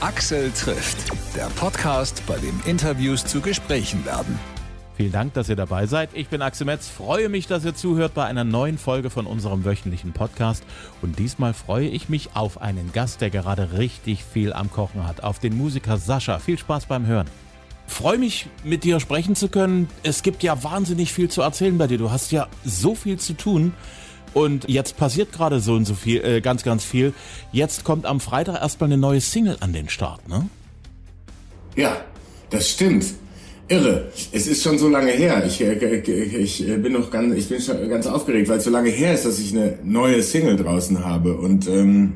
Axel 0.00 0.52
trifft, 0.52 1.10
der 1.34 1.46
Podcast, 1.56 2.22
bei 2.28 2.36
dem 2.38 2.60
Interviews 2.66 3.26
zu 3.26 3.40
Gesprächen 3.40 4.04
werden. 4.04 4.38
Vielen 4.96 5.10
Dank, 5.10 5.34
dass 5.34 5.48
ihr 5.48 5.56
dabei 5.56 5.86
seid. 5.86 6.10
Ich 6.12 6.28
bin 6.28 6.40
Axel 6.40 6.66
Metz, 6.66 6.86
freue 6.86 7.28
mich, 7.28 7.48
dass 7.48 7.64
ihr 7.64 7.74
zuhört 7.74 8.14
bei 8.14 8.24
einer 8.24 8.44
neuen 8.44 8.78
Folge 8.78 9.10
von 9.10 9.26
unserem 9.26 9.64
wöchentlichen 9.64 10.12
Podcast. 10.12 10.62
Und 11.02 11.18
diesmal 11.18 11.52
freue 11.52 11.88
ich 11.88 12.08
mich 12.08 12.30
auf 12.34 12.62
einen 12.62 12.92
Gast, 12.92 13.20
der 13.22 13.30
gerade 13.30 13.72
richtig 13.76 14.22
viel 14.22 14.52
am 14.52 14.70
Kochen 14.70 15.04
hat, 15.04 15.24
auf 15.24 15.40
den 15.40 15.56
Musiker 15.56 15.98
Sascha. 15.98 16.38
Viel 16.38 16.58
Spaß 16.58 16.86
beim 16.86 17.04
Hören. 17.04 17.26
Freue 17.88 18.18
mich, 18.18 18.46
mit 18.62 18.84
dir 18.84 19.00
sprechen 19.00 19.34
zu 19.34 19.48
können. 19.48 19.88
Es 20.04 20.22
gibt 20.22 20.44
ja 20.44 20.62
wahnsinnig 20.62 21.12
viel 21.12 21.28
zu 21.28 21.42
erzählen 21.42 21.76
bei 21.76 21.88
dir. 21.88 21.98
Du 21.98 22.12
hast 22.12 22.30
ja 22.30 22.46
so 22.64 22.94
viel 22.94 23.18
zu 23.18 23.32
tun. 23.32 23.72
Und 24.38 24.68
jetzt 24.68 24.96
passiert 24.96 25.32
gerade 25.32 25.58
so 25.58 25.72
und 25.72 25.84
so 25.84 25.94
viel, 25.94 26.24
äh, 26.24 26.40
ganz, 26.40 26.62
ganz 26.62 26.84
viel. 26.84 27.12
Jetzt 27.50 27.82
kommt 27.82 28.06
am 28.06 28.20
Freitag 28.20 28.62
erstmal 28.62 28.86
eine 28.86 28.96
neue 28.96 29.20
Single 29.20 29.56
an 29.58 29.72
den 29.72 29.88
Start, 29.88 30.28
ne? 30.28 30.48
Ja, 31.74 32.02
das 32.48 32.70
stimmt. 32.70 33.04
Irre. 33.66 34.12
Es 34.30 34.46
ist 34.46 34.62
schon 34.62 34.78
so 34.78 34.88
lange 34.88 35.10
her. 35.10 35.44
Ich, 35.44 35.60
äh, 35.60 35.74
ich 35.96 36.68
äh, 36.68 36.76
bin 36.76 36.92
noch 36.92 37.10
ganz, 37.10 37.34
ich 37.34 37.48
bin 37.48 37.60
schon 37.60 37.88
ganz 37.88 38.06
aufgeregt, 38.06 38.48
weil 38.48 38.58
es 38.58 38.64
so 38.64 38.70
lange 38.70 38.90
her 38.90 39.12
ist, 39.12 39.24
dass 39.24 39.40
ich 39.40 39.52
eine 39.52 39.76
neue 39.82 40.22
Single 40.22 40.54
draußen 40.54 41.04
habe. 41.04 41.36
Und 41.36 41.66
ähm, 41.66 42.12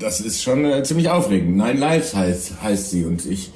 das 0.00 0.20
ist 0.20 0.42
schon 0.42 0.64
äh, 0.64 0.82
ziemlich 0.82 1.08
aufregend. 1.08 1.56
Nine 1.56 1.78
Lives 1.78 2.16
heißt, 2.16 2.60
heißt 2.62 2.90
sie. 2.90 3.04
Und 3.04 3.24
ich 3.26 3.52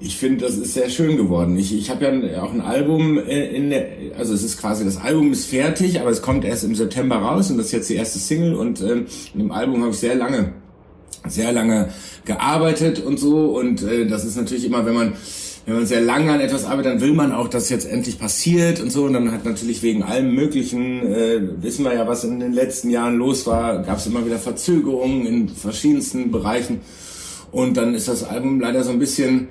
ich 0.00 0.16
finde, 0.16 0.46
das 0.46 0.56
ist 0.56 0.74
sehr 0.74 0.88
schön 0.88 1.18
geworden. 1.18 1.58
Ich, 1.58 1.76
ich 1.76 1.90
habe 1.90 2.04
ja 2.04 2.42
auch 2.42 2.52
ein 2.52 2.62
Album 2.62 3.18
äh, 3.18 3.48
in 3.54 3.68
der, 3.68 3.86
also 4.18 4.32
es 4.32 4.42
ist 4.42 4.58
quasi, 4.58 4.84
das 4.84 4.96
Album 4.96 5.30
ist 5.30 5.46
fertig, 5.46 6.00
aber 6.00 6.10
es 6.10 6.22
kommt 6.22 6.44
erst 6.44 6.64
im 6.64 6.74
September 6.74 7.16
raus 7.16 7.50
und 7.50 7.58
das 7.58 7.66
ist 7.66 7.72
jetzt 7.72 7.90
die 7.90 7.96
erste 7.96 8.18
Single 8.18 8.54
und 8.54 8.80
ähm, 8.80 9.06
in 9.34 9.40
dem 9.40 9.52
Album 9.52 9.82
habe 9.82 9.90
ich 9.90 9.98
sehr 9.98 10.14
lange, 10.14 10.54
sehr 11.28 11.52
lange 11.52 11.90
gearbeitet 12.24 13.04
und 13.04 13.20
so 13.20 13.58
und 13.58 13.82
äh, 13.82 14.06
das 14.06 14.24
ist 14.24 14.36
natürlich 14.36 14.64
immer, 14.64 14.86
wenn 14.86 14.94
man 14.94 15.12
wenn 15.66 15.74
man 15.74 15.86
sehr 15.86 16.00
lange 16.00 16.32
an 16.32 16.40
etwas 16.40 16.64
arbeitet, 16.64 16.94
dann 16.94 17.00
will 17.00 17.12
man 17.12 17.32
auch, 17.32 17.46
dass 17.46 17.68
jetzt 17.68 17.88
endlich 17.88 18.18
passiert 18.18 18.80
und 18.80 18.90
so. 18.90 19.04
Und 19.04 19.12
dann 19.12 19.30
hat 19.30 19.44
natürlich 19.44 19.82
wegen 19.82 20.02
allem 20.02 20.34
Möglichen, 20.34 21.06
äh, 21.06 21.40
wissen 21.62 21.84
wir 21.84 21.94
ja, 21.94 22.08
was 22.08 22.24
in 22.24 22.40
den 22.40 22.54
letzten 22.54 22.90
Jahren 22.90 23.16
los 23.16 23.46
war, 23.46 23.82
gab 23.82 23.98
es 23.98 24.06
immer 24.06 24.24
wieder 24.24 24.38
Verzögerungen 24.38 25.26
in 25.26 25.48
verschiedensten 25.48 26.32
Bereichen. 26.32 26.80
Und 27.52 27.76
dann 27.76 27.94
ist 27.94 28.08
das 28.08 28.24
Album 28.24 28.60
leider 28.60 28.82
so 28.84 28.90
ein 28.90 28.98
bisschen 28.98 29.48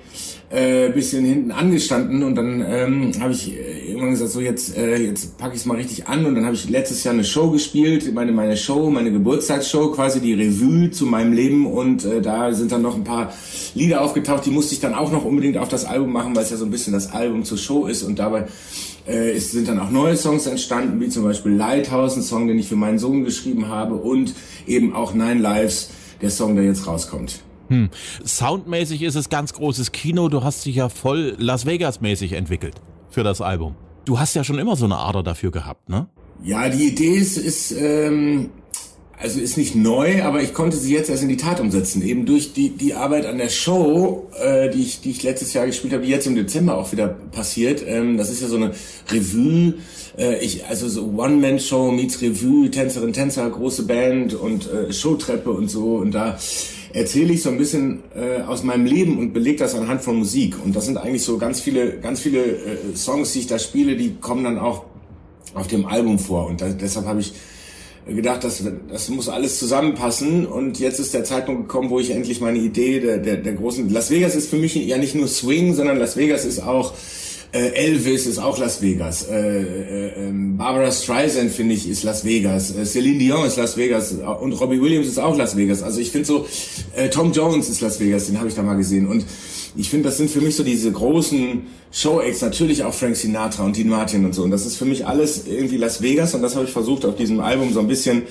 äh, 0.50 0.89
bisschen 0.89 1.25
hinten 1.25 1.52
angestanden 1.52 2.23
und 2.23 2.36
dann 2.36 2.66
ähm, 2.67 3.11
habe 3.19 3.33
ich 3.33 3.53
äh, 3.53 3.88
irgendwann 3.88 4.11
gesagt, 4.11 4.31
so 4.31 4.42
jetzt 4.42 4.75
äh, 4.75 4.97
jetzt 4.97 5.38
packe 5.38 5.53
ich 5.53 5.61
es 5.61 5.66
mal 5.66 5.78
richtig 5.78 6.08
an 6.08 6.25
und 6.25 6.33
dann 6.33 6.45
habe 6.45 6.55
ich 6.55 6.67
letztes 6.69 7.03
Jahr 7.03 7.14
eine 7.14 7.23
Show 7.23 7.52
gespielt, 7.52 8.11
meine 8.14 8.31
meine 8.31 8.58
Show, 8.58 8.89
meine 8.89 9.11
Geburtstagsshow, 9.11 9.92
quasi 9.92 10.22
die 10.22 10.33
Revue 10.33 10.89
zu 10.89 11.05
meinem 11.05 11.33
Leben 11.33 11.67
und 11.67 12.03
äh, 12.03 12.22
da 12.22 12.52
sind 12.53 12.72
dann 12.72 12.81
noch 12.81 12.95
ein 12.95 13.03
paar 13.03 13.31
Lieder 13.75 14.02
aufgetaucht, 14.02 14.45
die 14.45 14.50
musste 14.50 14.73
ich 14.73 14.80
dann 14.80 14.95
auch 14.95 15.11
noch 15.11 15.23
unbedingt 15.23 15.58
auf 15.58 15.70
das 15.70 15.86
Album 15.86 16.11
machen, 16.11 16.36
weil 16.36 16.44
es 16.44 16.50
ja 16.50 16.58
so 16.58 16.66
ein 16.66 16.72
bisschen 16.72 16.94
das 16.94 17.11
Album 17.11 17.44
zur 17.44 17.59
Show 17.59 17.86
ist 17.86 18.02
und 18.02 18.17
dabei 18.17 18.47
äh, 19.08 19.31
es 19.31 19.52
sind 19.52 19.67
dann 19.67 19.80
auch 19.80 19.92
neue 19.92 20.17
Songs 20.17 20.47
entstanden, 20.47 21.00
wie 21.00 21.09
zum 21.09 21.23
Beispiel 21.25 21.52
Lighthouse, 21.52 22.16
ein 22.16 22.23
Song, 22.23 22.47
den 22.47 22.58
ich 22.58 22.67
für 22.67 22.75
meinen 22.75 22.97
Sohn 22.97 23.23
geschrieben 23.23 23.67
habe 23.67 23.95
und 23.95 24.33
eben 24.66 24.94
auch 24.94 25.14
Nine 25.14 25.42
Lives, 25.42 25.92
der 26.23 26.31
Song, 26.31 26.55
der 26.55 26.66
jetzt 26.66 26.88
rauskommt. 26.88 27.42
Hm. 27.70 27.89
Soundmäßig 28.25 29.02
ist 29.02 29.16
es 29.16 29.30
ganz 29.30 29.53
großes 29.53 29.92
Kino. 29.92 30.30
Du 30.30 30.44
hast 30.44 30.66
dich 30.66 30.75
ja 30.75 30.89
voll 30.89 31.36
Las 31.38 31.66
Vegas-mäßig 31.66 32.34
entwickelt 32.34 32.76
für 33.09 33.23
das 33.23 33.42
Album. 33.42 33.76
Du 34.06 34.20
hast 34.20 34.36
ja 34.36 34.44
schon 34.44 34.59
immer 34.59 34.76
so 34.76 34.86
eine 34.86 34.98
Ader 34.98 35.23
dafür 35.23 35.52
gehabt, 35.52 35.89
ne? 35.89 36.08
Ja, 36.44 36.70
die 36.70 36.88
Idee 36.88 37.16
ist, 37.16 37.38
ist 37.38 37.72
ähm, 37.72 38.50
also 39.22 39.42
ist 39.42 39.58
nicht 39.58 39.76
neu, 39.76 40.23
aber 40.23 40.42
ich 40.42 40.53
konnte 40.53 40.78
sie 40.78 40.94
jetzt 40.94 41.09
erst 41.09 41.23
in 41.23 41.30
die 41.30 41.38
Tat 41.38 41.59
umsetzen. 41.59 42.02
Eben 42.02 42.26
durch 42.26 42.53
die, 42.53 42.70
die 42.70 42.94
Arbeit 42.94 43.26
an 43.26 43.38
der 43.38 43.50
Show, 43.50 44.30
äh, 44.42 44.70
die, 44.70 44.81
ich, 44.81 45.02
die 45.02 45.11
ich 45.11 45.23
letztes 45.23 45.54
Jahr 45.54 45.66
gespielt 45.66 45.94
habe, 45.94 46.04
die 46.04 46.09
jetzt 46.09 46.26
im 46.26 46.36
Dezember 46.36 46.78
auch 46.78 46.94
wieder 46.94 47.09
passiert. 47.09 47.83
Ähm, 47.86 48.17
das 48.17 48.30
ist 48.30 48.42
ja 48.42 48.48
so 48.48 48.55
eine 48.55 48.71
Revue, 49.11 49.73
äh, 50.17 50.39
ich, 50.39 50.65
also 50.67 50.88
so 50.88 51.04
One-Man-Show 51.17 51.92
meets 51.92 52.21
Revue, 52.21 52.71
Tänzerin, 52.71 53.11
Tänzer, 53.11 53.49
große 53.49 53.83
Band 53.83 54.36
und 54.36 54.71
äh, 54.71 54.94
Showtreppe 54.94 55.52
und 55.52 55.70
so. 55.70 55.95
Und 55.95 56.11
da 56.11 56.39
erzähle 56.94 57.33
ich 57.33 57.42
so 57.42 57.50
ein 57.50 57.58
bisschen 57.58 58.04
äh, 58.16 58.42
aus 58.42 58.64
meinem 58.64 58.86
Leben 58.86 59.17
und 59.20 59.33
belege 59.33 59.58
das 59.58 59.76
anhand 59.76 60.02
von 60.02 60.17
Musik. 60.17 60.55
Und 60.64 60.76
das 60.76 60.86
sind 60.86 60.98
eigentlich 60.98 61.23
so 61.23 61.38
ganz 61.38 61.60
viele, 61.60 62.00
ganz 62.00 62.22
viele 62.22 62.44
äh, 62.44 62.95
Songs, 62.95 63.33
die 63.33 63.39
ich 63.39 63.48
da 63.48 63.60
spiele, 63.60 63.95
die 63.95 64.16
kommen 64.20 64.44
dann 64.44 64.58
auch 64.58 64.86
auf 65.54 65.67
dem 65.67 65.86
Album 65.86 66.20
vor. 66.20 66.48
Und 66.48 66.61
da, 66.61 66.70
deshalb 66.70 67.05
habe 67.05 67.20
ich 67.20 67.33
gedacht, 68.08 68.44
das, 68.44 68.64
das 68.89 69.10
muss 69.10 69.30
alles 69.30 69.60
zusammenpassen. 69.60 70.45
Und 70.45 70.80
jetzt 70.80 71.00
ist 71.00 71.14
der 71.14 71.23
Zeitpunkt 71.23 71.67
gekommen, 71.67 71.89
wo 71.89 72.00
ich 72.00 72.11
endlich 72.11 72.42
meine 72.42 72.60
Idee 72.60 73.00
der, 73.00 73.17
der, 73.17 73.38
der 73.38 73.54
großen... 73.54 73.89
Las 73.89 74.10
Vegas 74.10 74.36
ist 74.36 74.50
für 74.50 74.58
mich 74.58 74.76
ja 74.76 74.98
nicht 74.98 75.16
nur 75.16 75.27
Swing, 75.27 75.73
sondern 75.73 75.98
Las 75.98 76.17
Vegas 76.17 76.45
ist 76.45 76.60
auch 76.60 76.94
äh, 77.52 77.70
Elvis 77.73 78.27
ist 78.27 78.37
auch 78.37 78.60
Las 78.60 78.82
Vegas. 78.82 79.27
Äh, 79.27 79.33
äh, 79.33 80.27
ähm, 80.27 80.58
Barbara 80.58 80.92
Streisand, 80.92 81.52
finde 81.52 81.73
ich, 81.73 81.89
ist 81.89 82.04
Las 82.04 82.23
Vegas. 82.23 82.76
Äh, 82.76 82.86
Celine 82.86 83.17
Dion 83.17 83.45
ist 83.45 83.58
Las 83.58 83.76
Vegas. 83.76 84.14
Und 84.42 84.54
Robbie 84.54 84.80
Williams 84.80 85.08
ist 85.08 85.17
auch 85.17 85.36
Las 85.36 85.58
Vegas. 85.58 85.82
Also 85.82 85.99
ich 85.99 86.11
finde 86.11 86.27
so, 86.27 86.45
äh, 86.95 87.09
Tom 87.09 87.32
Jones 87.32 87.67
ist 87.70 87.82
Las 87.82 87.99
Vegas, 87.99 88.27
den 88.27 88.38
habe 88.38 88.49
ich 88.49 88.54
da 88.54 88.61
mal 88.61 88.76
gesehen. 88.76 89.08
Und 89.08 89.26
ich 89.76 89.89
finde, 89.89 90.09
das 90.09 90.17
sind 90.17 90.30
für 90.30 90.42
mich 90.42 90.55
so 90.55 90.64
diese 90.64 90.92
großen 90.92 91.64
Show-Acts, 91.92 92.42
natürlich 92.42 92.83
auch 92.83 92.93
Frank 92.93 93.15
Sinatra 93.15 93.65
und 93.65 93.76
Dean 93.76 93.89
Martin 93.89 94.26
und 94.26 94.36
so. 94.36 94.43
Und 94.43 94.52
das 94.52 94.67
ist 94.67 94.76
für 94.76 94.86
mich 94.86 95.08
alles 95.08 95.48
irgendwie 95.48 95.77
Las 95.77 96.04
Vegas. 96.04 96.36
Und 96.36 96.43
das 96.43 96.55
habe 96.55 96.65
ich 96.65 96.71
versucht 96.71 97.04
auf 97.04 97.15
diesem 97.15 97.39
Album 97.39 97.73
so 97.73 97.80
ein 97.80 97.88
bisschen 97.88 98.23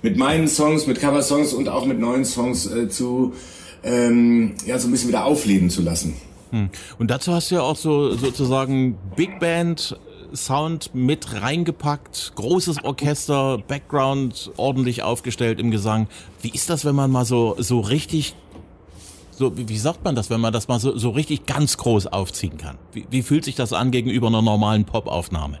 mit 0.00 0.16
meinen 0.16 0.48
Songs, 0.48 0.86
mit 0.86 0.98
Cover-Songs 0.98 1.52
und 1.52 1.68
auch 1.68 1.84
mit 1.84 2.00
neuen 2.00 2.24
Songs 2.24 2.66
äh, 2.66 2.88
zu, 2.88 3.34
ähm, 3.84 4.54
ja, 4.66 4.78
so 4.78 4.88
ein 4.88 4.92
bisschen 4.92 5.08
wieder 5.08 5.26
aufleben 5.26 5.68
zu 5.68 5.82
lassen. 5.82 6.14
Hm. 6.52 6.68
Und 6.98 7.10
dazu 7.10 7.32
hast 7.32 7.50
du 7.50 7.56
ja 7.56 7.62
auch 7.62 7.76
so 7.76 8.14
sozusagen 8.14 8.96
Big 9.16 9.40
Band 9.40 9.96
Sound 10.34 10.94
mit 10.94 11.42
reingepackt, 11.42 12.32
großes 12.36 12.84
Orchester, 12.84 13.58
Background 13.58 14.50
ordentlich 14.56 15.02
aufgestellt 15.02 15.60
im 15.60 15.70
Gesang. 15.70 16.08
Wie 16.40 16.50
ist 16.50 16.70
das, 16.70 16.84
wenn 16.84 16.94
man 16.94 17.10
mal 17.10 17.24
so 17.24 17.56
so 17.58 17.80
richtig 17.80 18.34
so 19.30 19.52
wie 19.56 19.78
sagt 19.78 20.04
man 20.04 20.14
das, 20.14 20.30
wenn 20.30 20.40
man 20.40 20.52
das 20.52 20.68
mal 20.68 20.78
so, 20.78 20.96
so 20.96 21.10
richtig 21.10 21.46
ganz 21.46 21.76
groß 21.76 22.06
aufziehen 22.06 22.58
kann? 22.58 22.78
Wie, 22.92 23.06
wie 23.10 23.22
fühlt 23.22 23.44
sich 23.44 23.54
das 23.54 23.72
an 23.72 23.90
gegenüber 23.90 24.28
einer 24.28 24.42
normalen 24.42 24.84
Popaufnahme? 24.84 25.60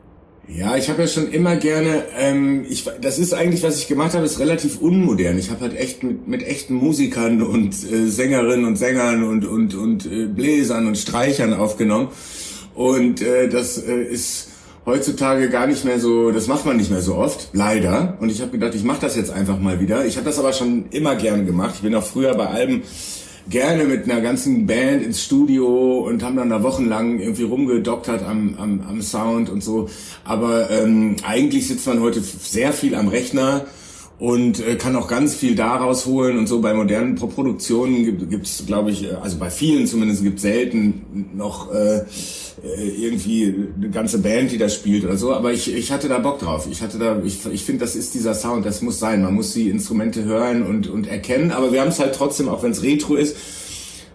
Ja, 0.54 0.76
ich 0.76 0.90
habe 0.90 1.02
ja 1.02 1.08
schon 1.08 1.30
immer 1.30 1.56
gerne, 1.56 2.04
ähm, 2.18 2.66
ich, 2.68 2.84
das 3.00 3.18
ist 3.18 3.32
eigentlich, 3.32 3.62
was 3.62 3.78
ich 3.78 3.88
gemacht 3.88 4.12
habe, 4.12 4.26
ist 4.26 4.38
relativ 4.38 4.80
unmodern. 4.80 5.38
Ich 5.38 5.50
habe 5.50 5.62
halt 5.62 5.76
echt 5.76 6.02
mit, 6.02 6.28
mit 6.28 6.42
echten 6.42 6.74
Musikern 6.74 7.42
und 7.42 7.72
äh, 7.90 8.06
Sängerinnen 8.06 8.66
und 8.66 8.76
Sängern 8.76 9.24
und, 9.24 9.46
und, 9.46 9.74
und 9.74 10.04
äh, 10.04 10.26
Bläsern 10.26 10.86
und 10.86 10.98
Streichern 10.98 11.54
aufgenommen. 11.54 12.08
Und 12.74 13.22
äh, 13.22 13.48
das 13.48 13.78
äh, 13.78 14.02
ist 14.02 14.48
heutzutage 14.84 15.48
gar 15.48 15.66
nicht 15.66 15.86
mehr 15.86 15.98
so, 15.98 16.32
das 16.32 16.48
macht 16.48 16.66
man 16.66 16.76
nicht 16.76 16.90
mehr 16.90 17.02
so 17.02 17.14
oft, 17.14 17.48
leider. 17.54 18.18
Und 18.20 18.30
ich 18.30 18.42
habe 18.42 18.50
gedacht, 18.50 18.74
ich 18.74 18.84
mache 18.84 19.00
das 19.00 19.16
jetzt 19.16 19.30
einfach 19.30 19.58
mal 19.58 19.80
wieder. 19.80 20.04
Ich 20.04 20.16
habe 20.16 20.26
das 20.26 20.38
aber 20.38 20.52
schon 20.52 20.86
immer 20.90 21.14
gerne 21.14 21.44
gemacht. 21.44 21.76
Ich 21.76 21.82
bin 21.82 21.94
auch 21.94 22.04
früher 22.04 22.34
bei 22.34 22.48
Alben 22.48 22.82
gerne 23.48 23.84
mit 23.84 24.04
einer 24.04 24.20
ganzen 24.20 24.66
Band 24.66 25.02
ins 25.02 25.22
Studio 25.22 26.00
und 26.00 26.22
haben 26.22 26.36
dann 26.36 26.50
da 26.50 26.62
wochenlang 26.62 27.18
irgendwie 27.18 27.44
rumgedoktert 27.44 28.22
am, 28.22 28.56
am, 28.58 28.80
am 28.88 29.02
Sound 29.02 29.50
und 29.50 29.62
so. 29.62 29.88
Aber 30.24 30.70
ähm, 30.70 31.16
eigentlich 31.26 31.68
sitzt 31.68 31.86
man 31.86 32.00
heute 32.00 32.20
sehr 32.20 32.72
viel 32.72 32.94
am 32.94 33.08
Rechner 33.08 33.66
und 34.22 34.64
äh, 34.64 34.76
kann 34.76 34.94
auch 34.94 35.08
ganz 35.08 35.34
viel 35.34 35.56
daraus 35.56 36.06
holen 36.06 36.38
und 36.38 36.46
so 36.46 36.60
bei 36.60 36.74
modernen 36.74 37.16
Produktionen 37.16 38.28
gibt 38.30 38.46
es, 38.46 38.64
glaube 38.64 38.92
ich, 38.92 39.02
äh, 39.02 39.14
also 39.20 39.36
bei 39.36 39.50
vielen 39.50 39.88
zumindest 39.88 40.22
gibt 40.22 40.38
selten 40.38 41.30
noch 41.34 41.74
äh, 41.74 41.96
äh, 41.96 42.04
irgendwie 42.98 43.52
eine 43.76 43.90
ganze 43.90 44.18
Band, 44.18 44.52
die 44.52 44.58
das 44.58 44.76
spielt 44.76 45.04
oder 45.04 45.16
so. 45.16 45.34
Aber 45.34 45.52
ich, 45.52 45.74
ich 45.74 45.90
hatte 45.90 46.06
da 46.06 46.20
Bock 46.20 46.38
drauf. 46.38 46.68
Ich 46.70 46.82
hatte 46.82 46.98
da, 46.98 47.20
ich, 47.24 47.44
ich 47.46 47.64
finde, 47.64 47.84
das 47.84 47.96
ist 47.96 48.14
dieser 48.14 48.34
Sound, 48.34 48.64
das 48.64 48.80
muss 48.80 49.00
sein. 49.00 49.22
Man 49.22 49.34
muss 49.34 49.54
die 49.54 49.68
Instrumente 49.68 50.22
hören 50.22 50.62
und 50.62 50.88
und 50.88 51.08
erkennen. 51.08 51.50
Aber 51.50 51.72
wir 51.72 51.80
haben 51.80 51.88
es 51.88 51.98
halt 51.98 52.14
trotzdem, 52.14 52.48
auch 52.48 52.62
wenn 52.62 52.70
es 52.70 52.84
Retro 52.84 53.16
ist 53.16 53.36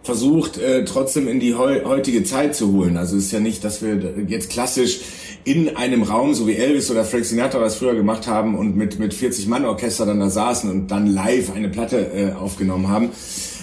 versucht, 0.07 0.57
äh, 0.57 0.85
trotzdem 0.85 1.27
in 1.27 1.41
die 1.41 1.53
heu 1.55 1.83
heutige 1.83 2.23
Zeit 2.23 2.55
zu 2.55 2.71
holen. 2.71 2.95
Also 2.95 3.17
es 3.17 3.25
ist 3.25 3.33
ja 3.33 3.41
nicht, 3.41 3.61
dass 3.65 3.81
wir 3.81 3.99
jetzt 4.29 4.49
klassisch 4.49 5.01
in 5.47 5.77
einem 5.77 6.03
Raum, 6.03 6.33
so 6.33 6.45
wie 6.45 6.55
Elvis 6.55 6.91
oder 6.91 7.05
Frank 7.05 7.23
Sinatra 7.23 7.59
das 7.59 7.77
früher 7.77 7.95
gemacht 7.95 8.27
haben 8.27 8.55
und 8.55 8.75
mit, 8.75 8.99
mit 8.99 9.13
40 9.13 9.47
Mann 9.47 9.63
Orchester 9.63 10.05
dann 10.05 10.19
da 10.19 10.29
saßen 10.29 10.69
und 10.69 10.91
dann 10.91 11.07
live 11.07 11.53
eine 11.55 11.69
Platte 11.69 12.11
äh, 12.13 12.33
aufgenommen 12.33 12.89
haben. 12.89 13.11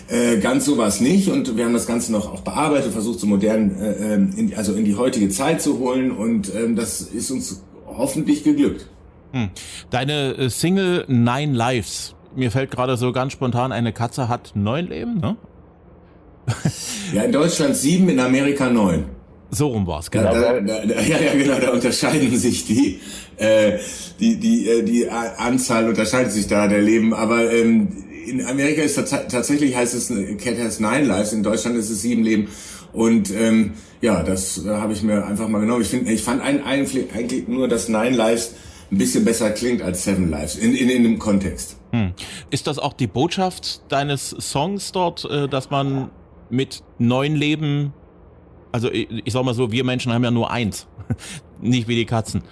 Äh, 0.08 0.38
ganz 0.38 0.64
sowas 0.64 1.00
nicht 1.00 1.28
und 1.28 1.58
wir 1.58 1.64
haben 1.66 1.74
das 1.74 1.86
Ganze 1.86 2.10
noch 2.10 2.32
auch 2.32 2.40
bearbeitet, 2.40 2.92
versucht 2.92 3.20
so 3.20 3.26
modern, 3.26 3.78
äh, 3.78 4.14
ähm, 4.14 4.30
in, 4.34 4.54
also 4.54 4.72
in 4.72 4.86
die 4.86 4.96
heutige 4.96 5.28
Zeit 5.28 5.60
zu 5.60 5.78
holen 5.78 6.10
und 6.10 6.54
ähm, 6.54 6.74
das 6.74 7.02
ist 7.02 7.30
uns 7.30 7.62
hoffentlich 7.86 8.44
geglückt. 8.44 8.88
Hm. 9.32 9.50
Deine 9.90 10.36
äh, 10.38 10.48
Single 10.48 11.04
Nine 11.08 11.52
Lives, 11.52 12.14
mir 12.34 12.50
fällt 12.50 12.70
gerade 12.70 12.96
so 12.96 13.12
ganz 13.12 13.32
spontan, 13.34 13.72
eine 13.72 13.92
Katze 13.92 14.28
hat 14.28 14.52
neun 14.54 14.88
Leben, 14.88 15.18
ne? 15.18 15.36
ja, 17.12 17.22
in 17.22 17.32
Deutschland 17.32 17.76
sieben, 17.76 18.08
in 18.08 18.20
Amerika 18.20 18.70
neun. 18.70 19.04
So 19.50 19.68
rum 19.68 19.86
war's, 19.86 20.10
genau. 20.10 20.32
Da, 20.32 20.60
da, 20.60 20.60
da, 20.60 21.00
ja, 21.00 21.20
ja, 21.20 21.34
genau, 21.34 21.58
da 21.58 21.70
unterscheiden 21.70 22.36
sich 22.36 22.64
die, 22.66 23.00
äh, 23.36 23.78
die, 24.18 24.36
die, 24.36 24.68
äh, 24.68 24.82
die 24.82 25.08
Anzahl 25.08 25.88
unterscheidet 25.88 26.32
sich 26.32 26.46
da 26.46 26.66
der 26.66 26.82
Leben, 26.82 27.14
aber 27.14 27.52
ähm, 27.52 27.88
in 28.26 28.44
Amerika 28.46 28.82
ist 28.82 28.96
tatsächlich 28.96 29.76
heißt 29.76 29.94
es 29.94 30.08
Cat 30.42 30.58
has 30.58 30.80
nine 30.80 31.04
lives, 31.04 31.32
in 31.32 31.42
Deutschland 31.42 31.76
ist 31.76 31.90
es 31.90 32.02
sieben 32.02 32.22
Leben. 32.22 32.48
Und 32.92 33.30
ähm, 33.32 33.72
ja, 34.00 34.22
das 34.22 34.64
äh, 34.64 34.68
habe 34.68 34.92
ich 34.92 35.02
mir 35.02 35.26
einfach 35.26 35.48
mal 35.48 35.60
genommen. 35.60 35.82
Ich 35.82 35.88
finde, 35.88 36.12
ich 36.12 36.22
fand 36.22 36.40
ein, 36.40 36.64
ein, 36.64 36.86
eigentlich 37.12 37.48
nur, 37.48 37.68
dass 37.68 37.88
Nine 37.88 38.16
Lives 38.16 38.54
ein 38.90 38.98
bisschen 38.98 39.24
besser 39.24 39.50
klingt 39.50 39.82
als 39.82 40.04
Seven 40.04 40.30
Lives 40.30 40.56
in, 40.56 40.74
in, 40.74 40.88
in 40.88 41.02
dem 41.02 41.18
Kontext. 41.18 41.76
Hm. 41.90 42.12
Ist 42.50 42.66
das 42.66 42.78
auch 42.78 42.92
die 42.92 43.08
Botschaft 43.08 43.82
deines 43.88 44.30
Songs 44.30 44.92
dort, 44.92 45.24
äh, 45.24 45.48
dass 45.48 45.70
man 45.70 46.10
mit 46.50 46.82
neun 46.98 47.34
Leben, 47.34 47.92
also 48.74 48.90
ich, 48.90 49.08
ich 49.24 49.32
sag 49.32 49.44
mal 49.44 49.54
so, 49.54 49.70
wir 49.70 49.84
Menschen 49.84 50.12
haben 50.12 50.24
ja 50.24 50.32
nur 50.32 50.50
eins, 50.50 50.88
nicht 51.60 51.86
wie 51.86 51.94
die 51.94 52.06
Katzen. 52.06 52.42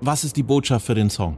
Was 0.00 0.22
ist 0.22 0.36
die 0.36 0.44
Botschaft 0.44 0.86
für 0.86 0.94
den 0.94 1.10
Song? 1.10 1.36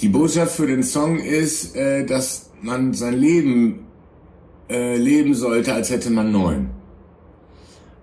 Die 0.00 0.08
Botschaft 0.08 0.54
für 0.54 0.68
den 0.68 0.84
Song 0.84 1.18
ist, 1.18 1.74
äh, 1.74 2.06
dass 2.06 2.52
man 2.62 2.94
sein 2.94 3.14
Leben 3.14 3.86
äh, 4.70 4.96
leben 4.96 5.34
sollte, 5.34 5.74
als 5.74 5.90
hätte 5.90 6.10
man 6.10 6.30
neun. 6.30 6.70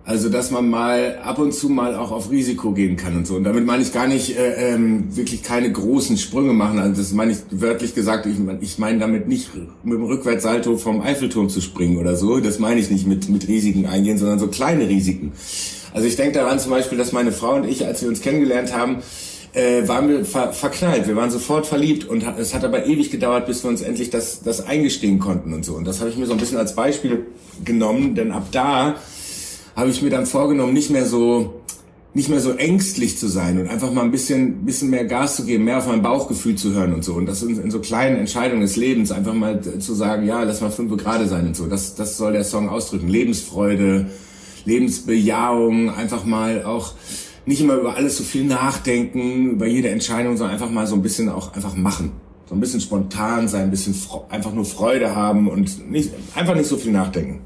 Also 0.08 0.30
dass 0.30 0.52
man 0.52 0.70
mal 0.70 1.18
ab 1.24 1.40
und 1.40 1.52
zu 1.52 1.68
mal 1.68 1.96
auch 1.96 2.12
auf 2.12 2.30
Risiko 2.30 2.74
gehen 2.74 2.96
kann 2.96 3.18
und 3.18 3.26
so. 3.26 3.36
Und 3.36 3.44
damit 3.44 3.66
meine 3.66 3.82
ich 3.82 3.92
gar 3.92 4.06
nicht 4.06 4.38
äh, 4.38 4.74
ähm, 4.74 5.16
wirklich 5.16 5.42
keine 5.42 5.72
großen 5.72 6.20
Sprünge 6.20 6.54
machen. 6.54 6.78
Also 6.78 7.02
das 7.02 7.12
meine 7.12 7.32
ich 7.32 7.40
wörtlich 7.50 7.96
gesagt. 7.96 8.28
Ich, 8.28 8.36
ich 8.62 8.78
meine 8.78 9.00
damit 9.00 9.28
nicht 9.28 9.50
mit 9.56 9.94
dem 9.94 10.04
Rückwärtssalto 10.04 10.78
vom 10.78 11.02
Eiffelturm 11.02 11.50
zu 11.50 11.60
springen 11.60 11.98
oder 11.98 12.16
so. 12.16 12.40
Das 12.40 12.60
meine 12.60 12.80
ich 12.80 12.92
nicht 12.92 13.08
mit 13.08 13.30
mit 13.30 13.48
Risiken 13.48 13.88
eingehen, 13.88 14.20
sondern 14.20 14.38
so 14.38 14.48
kleine 14.48 14.88
Risiken. 14.88 15.32
Also 15.92 16.08
ich 16.08 16.16
denke 16.16 16.38
daran 16.38 16.60
zum 16.60 16.70
Beispiel, 16.70 17.00
dass 17.00 17.12
meine 17.12 17.32
Frau 17.32 17.56
und 17.56 17.68
ich, 17.68 17.84
als 17.84 18.04
wir 18.04 18.10
uns 18.10 18.22
kennengelernt 18.22 18.76
haben, 18.76 18.98
äh, 19.54 19.88
waren 19.88 20.08
wir 20.08 20.24
ver 20.24 20.54
verknallt. 20.54 21.08
Wir 21.08 21.16
waren 21.16 21.32
sofort 21.32 21.66
verliebt 21.66 22.06
und 22.08 22.24
es 22.38 22.54
hat 22.54 22.64
aber 22.64 22.86
ewig 22.86 23.10
gedauert, 23.10 23.48
bis 23.48 23.64
wir 23.64 23.70
uns 23.70 23.82
endlich 23.82 24.12
das 24.12 24.44
das 24.44 24.68
eingestehen 24.68 25.18
konnten 25.18 25.52
und 25.52 25.66
so. 25.66 25.74
Und 25.74 25.88
das 25.88 26.00
habe 26.00 26.12
ich 26.12 26.18
mir 26.18 26.28
so 26.28 26.34
ein 26.34 26.40
bisschen 26.40 26.60
als 26.60 26.76
Beispiel 26.76 27.26
genommen, 27.64 28.14
denn 28.14 28.32
ab 28.32 28.50
da 28.52 28.98
habe 29.76 29.90
ich 29.90 30.02
mir 30.02 30.10
dann 30.10 30.26
vorgenommen, 30.26 30.74
nicht 30.74 30.90
mehr 30.90 31.06
so 31.06 31.62
nicht 32.16 32.30
mehr 32.30 32.40
so 32.40 32.54
ängstlich 32.54 33.18
zu 33.18 33.28
sein 33.28 33.60
und 33.60 33.68
einfach 33.68 33.92
mal 33.92 34.02
ein 34.02 34.10
bisschen, 34.10 34.64
bisschen 34.66 34.90
mehr 34.90 35.04
Gas 35.04 35.36
zu 35.36 35.44
geben, 35.44 35.66
mehr 35.66 35.80
auf 35.80 35.88
mein 35.88 36.02
Bauchgefühl 36.02 36.56
zu 36.56 36.72
hören 36.74 36.94
und 36.94 37.04
so. 37.04 37.14
Und 37.14 37.26
das 37.26 37.44
in, 37.44 37.62
in 37.62 37.70
so 37.72 37.80
kleinen 37.80 38.16
Entscheidungen 38.16 38.62
des 38.62 38.78
Lebens 38.78 39.12
einfach 39.12 39.34
mal 39.34 39.60
zu 39.60 39.94
sagen, 39.94 40.26
ja, 40.26 40.42
lass 40.44 40.62
mal 40.62 40.72
fünf 40.72 40.96
gerade 40.96 41.28
sein 41.28 41.48
und 41.48 41.58
so. 41.58 41.68
Das, 41.68 41.94
das 41.96 42.16
soll 42.16 42.32
der 42.32 42.46
Song 42.46 42.70
ausdrücken. 42.70 43.10
Lebensfreude, 43.10 44.10
Lebensbejahung, 44.64 45.90
einfach 45.90 46.24
mal 46.24 46.64
auch 46.64 46.94
nicht 47.46 47.60
immer 47.60 47.76
über 47.76 47.98
alles 47.98 48.16
so 48.16 48.24
viel 48.24 48.46
nachdenken, 48.46 49.52
über 49.52 49.68
jede 49.68 49.90
Entscheidung, 49.90 50.38
sondern 50.38 50.54
einfach 50.54 50.72
mal 50.72 50.88
so 50.88 50.96
ein 50.96 51.02
bisschen 51.02 51.28
auch 51.28 51.54
einfach 51.54 51.76
machen. 51.76 52.14
So 52.48 52.56
ein 52.56 52.62
bisschen 52.62 52.80
spontan 52.80 53.50
sein, 53.50 53.64
ein 53.64 53.72
bisschen 53.72 53.94
einfach 54.30 54.54
nur 54.54 54.64
Freude 54.64 55.18
haben 55.18 55.50
und 55.50 55.92
nicht, 55.92 56.12
einfach 56.34 56.56
nicht 56.56 56.68
so 56.68 56.78
viel 56.78 56.94
nachdenken 56.94 57.42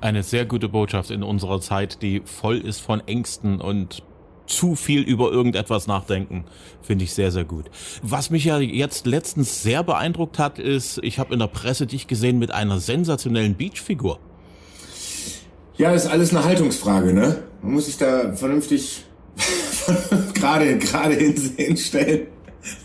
eine 0.00 0.22
sehr 0.22 0.44
gute 0.44 0.68
Botschaft 0.68 1.10
in 1.10 1.22
unserer 1.22 1.60
Zeit, 1.60 2.02
die 2.02 2.22
voll 2.24 2.58
ist 2.58 2.80
von 2.80 3.00
Ängsten 3.06 3.60
und 3.60 4.02
zu 4.46 4.74
viel 4.74 5.02
über 5.02 5.30
irgendetwas 5.30 5.86
nachdenken, 5.86 6.44
finde 6.82 7.04
ich 7.04 7.14
sehr, 7.14 7.30
sehr 7.30 7.44
gut. 7.44 7.66
Was 8.02 8.30
mich 8.30 8.44
ja 8.44 8.58
jetzt 8.58 9.06
letztens 9.06 9.62
sehr 9.62 9.82
beeindruckt 9.82 10.38
hat, 10.38 10.58
ist, 10.58 10.98
ich 11.02 11.18
habe 11.18 11.32
in 11.32 11.38
der 11.38 11.46
Presse 11.46 11.86
dich 11.86 12.06
gesehen 12.06 12.38
mit 12.38 12.50
einer 12.50 12.80
sensationellen 12.80 13.54
Beachfigur. 13.56 14.18
Ja, 15.76 15.92
ist 15.92 16.06
alles 16.06 16.34
eine 16.34 16.44
Haltungsfrage, 16.44 17.14
ne? 17.14 17.44
Man 17.62 17.72
muss 17.72 17.86
sich 17.86 17.96
da 17.96 18.34
vernünftig 18.34 19.04
gerade 20.34 20.76
gerade 20.78 21.14
hinstellen. 21.14 22.26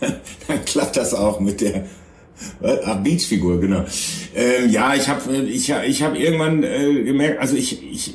Dann 0.48 0.64
klappt 0.64 0.96
das 0.96 1.12
auch 1.12 1.40
mit 1.40 1.60
der 1.60 1.84
Ach, 2.84 3.02
Beachfigur, 3.02 3.60
genau. 3.60 3.84
Ähm, 4.34 4.70
ja, 4.70 4.94
ich 4.94 5.08
habe 5.08 5.34
ich, 5.36 5.70
ich 5.70 6.02
hab 6.02 6.18
irgendwann 6.18 6.62
äh, 6.62 7.02
gemerkt, 7.02 7.40
also 7.40 7.56
ich, 7.56 7.82
ich 7.90 8.14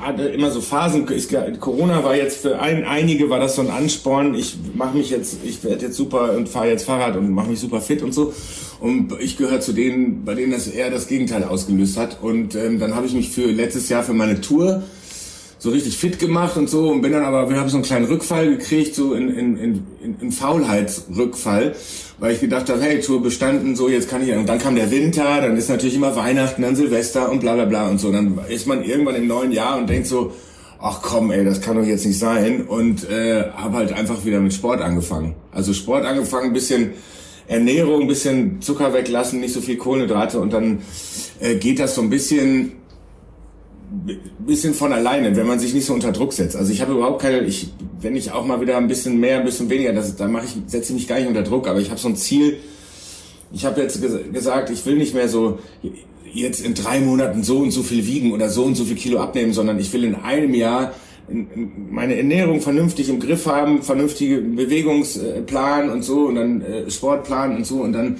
hatte 0.00 0.28
immer 0.28 0.50
so 0.50 0.60
Phasen, 0.60 1.06
ich, 1.12 1.28
Corona 1.60 2.04
war 2.04 2.16
jetzt 2.16 2.42
für 2.42 2.60
ein, 2.60 2.84
einige 2.84 3.30
war 3.30 3.40
das 3.40 3.56
so 3.56 3.62
ein 3.62 3.70
Ansporn, 3.70 4.34
ich 4.34 4.56
mache 4.74 4.96
mich 4.96 5.10
jetzt, 5.10 5.38
ich 5.44 5.62
werde 5.64 5.86
jetzt 5.86 5.96
super 5.96 6.36
und 6.36 6.48
fahre 6.48 6.68
jetzt 6.68 6.84
Fahrrad 6.84 7.16
und 7.16 7.30
mache 7.30 7.50
mich 7.50 7.60
super 7.60 7.80
fit 7.80 8.02
und 8.02 8.14
so. 8.14 8.32
Und 8.80 9.12
ich 9.18 9.36
gehöre 9.36 9.60
zu 9.60 9.72
denen, 9.72 10.24
bei 10.24 10.34
denen 10.34 10.52
das 10.52 10.68
eher 10.68 10.90
das 10.90 11.08
Gegenteil 11.08 11.42
ausgelöst 11.42 11.96
hat. 11.96 12.22
Und 12.22 12.54
ähm, 12.54 12.78
dann 12.78 12.94
habe 12.94 13.06
ich 13.06 13.12
mich 13.12 13.30
für 13.30 13.50
letztes 13.50 13.88
Jahr 13.88 14.04
für 14.04 14.12
meine 14.12 14.40
Tour 14.40 14.84
so 15.58 15.70
richtig 15.70 15.98
fit 15.98 16.18
gemacht 16.18 16.56
und 16.56 16.70
so 16.70 16.88
und 16.88 17.02
bin 17.02 17.12
dann 17.12 17.24
aber, 17.24 17.50
wir 17.50 17.58
haben 17.58 17.68
so 17.68 17.76
einen 17.76 17.84
kleinen 17.84 18.06
Rückfall 18.06 18.56
gekriegt, 18.56 18.94
so 18.94 19.14
in, 19.14 19.28
in, 19.28 19.56
in, 19.58 20.16
in 20.20 20.32
Faulheitsrückfall, 20.32 21.74
weil 22.18 22.34
ich 22.34 22.40
gedacht 22.40 22.68
habe, 22.68 22.80
hey, 22.80 23.00
Tour 23.00 23.22
bestanden, 23.22 23.74
so 23.74 23.88
jetzt 23.88 24.08
kann 24.08 24.22
ich, 24.22 24.32
und 24.34 24.48
dann 24.48 24.58
kam 24.58 24.76
der 24.76 24.90
Winter, 24.90 25.40
dann 25.40 25.56
ist 25.56 25.68
natürlich 25.68 25.96
immer 25.96 26.14
Weihnachten, 26.14 26.62
dann 26.62 26.76
Silvester 26.76 27.30
und 27.30 27.40
bla 27.40 27.54
bla 27.54 27.64
bla 27.64 27.88
und 27.88 27.98
so, 27.98 28.12
dann 28.12 28.38
ist 28.48 28.66
man 28.66 28.84
irgendwann 28.84 29.16
im 29.16 29.26
neuen 29.26 29.50
Jahr 29.50 29.78
und 29.78 29.90
denkt 29.90 30.06
so, 30.06 30.32
ach 30.80 31.02
komm, 31.02 31.32
ey, 31.32 31.44
das 31.44 31.60
kann 31.60 31.76
doch 31.76 31.84
jetzt 31.84 32.06
nicht 32.06 32.18
sein 32.18 32.62
und 32.66 33.08
äh, 33.10 33.50
habe 33.52 33.78
halt 33.78 33.92
einfach 33.92 34.24
wieder 34.24 34.40
mit 34.40 34.54
Sport 34.54 34.80
angefangen. 34.80 35.34
Also 35.50 35.72
Sport 35.72 36.04
angefangen, 36.04 36.52
bisschen 36.52 36.92
Ernährung, 37.48 38.06
bisschen 38.06 38.60
Zucker 38.60 38.92
weglassen, 38.92 39.40
nicht 39.40 39.54
so 39.54 39.60
viel 39.60 39.76
Kohlenhydrate 39.76 40.38
und 40.38 40.52
dann 40.52 40.82
äh, 41.40 41.56
geht 41.56 41.80
das 41.80 41.96
so 41.96 42.02
ein 42.02 42.10
bisschen 42.10 42.72
bisschen 44.46 44.74
von 44.74 44.92
alleine, 44.92 45.34
wenn 45.36 45.46
man 45.46 45.58
sich 45.58 45.74
nicht 45.74 45.86
so 45.86 45.94
unter 45.94 46.12
Druck 46.12 46.32
setzt. 46.32 46.56
Also 46.56 46.72
ich 46.72 46.80
habe 46.80 46.92
überhaupt 46.92 47.22
keine, 47.22 47.40
ich, 47.40 47.68
wenn 48.00 48.16
ich 48.16 48.32
auch 48.32 48.44
mal 48.44 48.60
wieder 48.60 48.76
ein 48.76 48.88
bisschen 48.88 49.18
mehr, 49.18 49.38
ein 49.38 49.44
bisschen 49.44 49.70
weniger, 49.70 49.92
das, 49.92 50.16
da 50.16 50.28
mache 50.28 50.46
ich, 50.46 50.70
setze 50.70 50.92
ich 50.92 50.98
mich 51.00 51.08
gar 51.08 51.18
nicht 51.18 51.28
unter 51.28 51.42
Druck, 51.42 51.66
aber 51.68 51.80
ich 51.80 51.90
habe 51.90 52.00
so 52.00 52.08
ein 52.08 52.16
Ziel. 52.16 52.58
Ich 53.52 53.64
habe 53.64 53.80
jetzt 53.80 54.00
ges 54.02 54.12
gesagt, 54.32 54.70
ich 54.70 54.84
will 54.84 54.96
nicht 54.96 55.14
mehr 55.14 55.28
so 55.28 55.58
jetzt 56.32 56.60
in 56.60 56.74
drei 56.74 57.00
Monaten 57.00 57.42
so 57.42 57.58
und 57.58 57.70
so 57.70 57.82
viel 57.82 58.06
wiegen 58.06 58.32
oder 58.32 58.50
so 58.50 58.64
und 58.64 58.74
so 58.74 58.84
viel 58.84 58.96
Kilo 58.96 59.20
abnehmen, 59.20 59.54
sondern 59.54 59.78
ich 59.78 59.92
will 59.92 60.04
in 60.04 60.14
einem 60.16 60.52
Jahr 60.52 60.92
meine 61.90 62.16
Ernährung 62.16 62.60
vernünftig 62.60 63.08
im 63.08 63.20
Griff 63.20 63.46
haben, 63.46 63.82
vernünftige 63.82 64.38
Bewegungsplan 64.38 65.90
und 65.90 66.02
so 66.02 66.26
und 66.26 66.36
dann 66.36 66.62
äh, 66.62 66.90
Sportplan 66.90 67.56
und 67.56 67.66
so 67.66 67.82
und 67.82 67.92
dann 67.92 68.16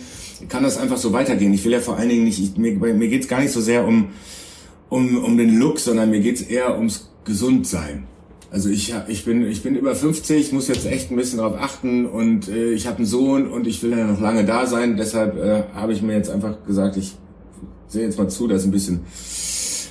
kann 0.49 0.63
das 0.63 0.79
einfach 0.79 0.99
so 0.99 1.13
weitergehen. 1.13 1.53
Ich 1.53 1.65
will 1.65 1.73
ja 1.73 1.81
vor 1.81 1.97
allen 1.97 2.11
Dingen 2.11 2.25
nicht, 2.25 2.39
ich, 2.39 2.57
mir, 2.57 2.73
mir 2.73 3.09
geht 3.09 3.23
es 3.23 3.29
gar 3.29 3.41
nicht 3.41 3.53
so 3.53 3.61
sehr 3.61 3.87
um 3.87 4.09
um, 4.89 5.25
um 5.25 5.37
den 5.37 5.59
Look, 5.59 5.79
sondern 5.79 6.11
mir 6.11 6.21
geht's 6.21 6.43
eher 6.43 6.77
ums 6.77 7.11
Gesundsein. 7.25 8.05
Also 8.51 8.71
ich, 8.71 8.95
ich, 9.09 9.25
bin, 9.27 9.47
ich 9.47 9.63
bin 9.63 9.77
über 9.77 9.95
50, 9.95 10.53
muss 10.53 10.69
jetzt 10.69 10.87
echt 10.87 11.11
ein 11.11 11.17
bisschen 11.17 11.39
darauf 11.39 11.61
achten 11.61 12.07
und 12.07 12.49
äh, 12.49 12.73
ich 12.73 12.87
habe 12.87 12.99
einen 12.99 13.07
Sohn 13.07 13.47
und 13.47 13.67
ich 13.67 13.83
will 13.83 13.91
ja 13.91 14.07
noch 14.07 14.21
lange 14.21 14.45
da 14.45 14.67
sein. 14.67 14.97
Deshalb 14.97 15.37
äh, 15.37 15.65
habe 15.75 15.93
ich 15.93 16.01
mir 16.01 16.15
jetzt 16.15 16.31
einfach 16.31 16.65
gesagt, 16.67 16.97
ich 16.97 17.15
sehe 17.89 18.05
jetzt 18.05 18.19
mal 18.19 18.29
zu, 18.29 18.47
dass 18.49 18.63
ich 18.63 18.69
ein 18.69 18.73
bisschen, 18.73 19.01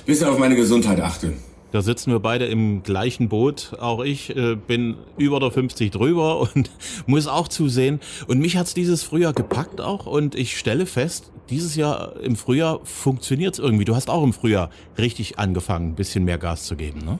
bisschen 0.06 0.26
auf 0.26 0.38
meine 0.38 0.56
Gesundheit 0.56 1.00
achte. 1.00 1.34
Da 1.70 1.82
sitzen 1.82 2.10
wir 2.12 2.20
beide 2.20 2.46
im 2.46 2.82
gleichen 2.82 3.28
Boot. 3.28 3.76
Auch 3.78 4.02
ich 4.02 4.34
äh, 4.34 4.54
bin 4.54 4.96
über 5.18 5.38
der 5.38 5.50
50 5.50 5.90
drüber 5.90 6.40
und 6.54 6.70
muss 7.06 7.26
auch 7.26 7.48
zusehen. 7.48 8.00
Und 8.26 8.40
mich 8.40 8.56
hat's 8.56 8.74
dieses 8.74 9.02
Frühjahr 9.02 9.32
gepackt 9.32 9.80
auch 9.80 10.06
und 10.06 10.34
ich 10.34 10.56
stelle 10.58 10.86
fest, 10.86 11.30
dieses 11.50 11.76
Jahr 11.76 12.16
im 12.20 12.36
Frühjahr 12.36 12.80
funktioniert's 12.84 13.58
irgendwie. 13.58 13.84
Du 13.84 13.94
hast 13.94 14.08
auch 14.10 14.22
im 14.22 14.32
Frühjahr 14.32 14.70
richtig 14.96 15.38
angefangen, 15.38 15.90
ein 15.90 15.94
bisschen 15.94 16.24
mehr 16.24 16.38
Gas 16.38 16.64
zu 16.64 16.76
geben, 16.76 17.00
ne? 17.04 17.18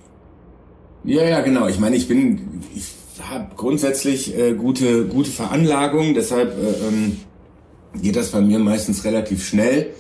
Ja, 1.04 1.24
ja, 1.24 1.40
genau. 1.40 1.68
Ich 1.68 1.78
meine, 1.78 1.96
ich 1.96 2.08
bin, 2.08 2.62
ich 2.74 2.84
habe 3.22 3.54
grundsätzlich 3.56 4.36
äh, 4.36 4.54
gute, 4.54 5.06
gute 5.06 5.30
Veranlagung, 5.30 6.14
deshalb 6.14 6.50
äh, 6.50 6.86
ähm, 6.86 7.16
geht 8.02 8.16
das 8.16 8.30
bei 8.30 8.40
mir 8.40 8.58
meistens 8.58 9.04
relativ 9.04 9.46
schnell. 9.46 9.94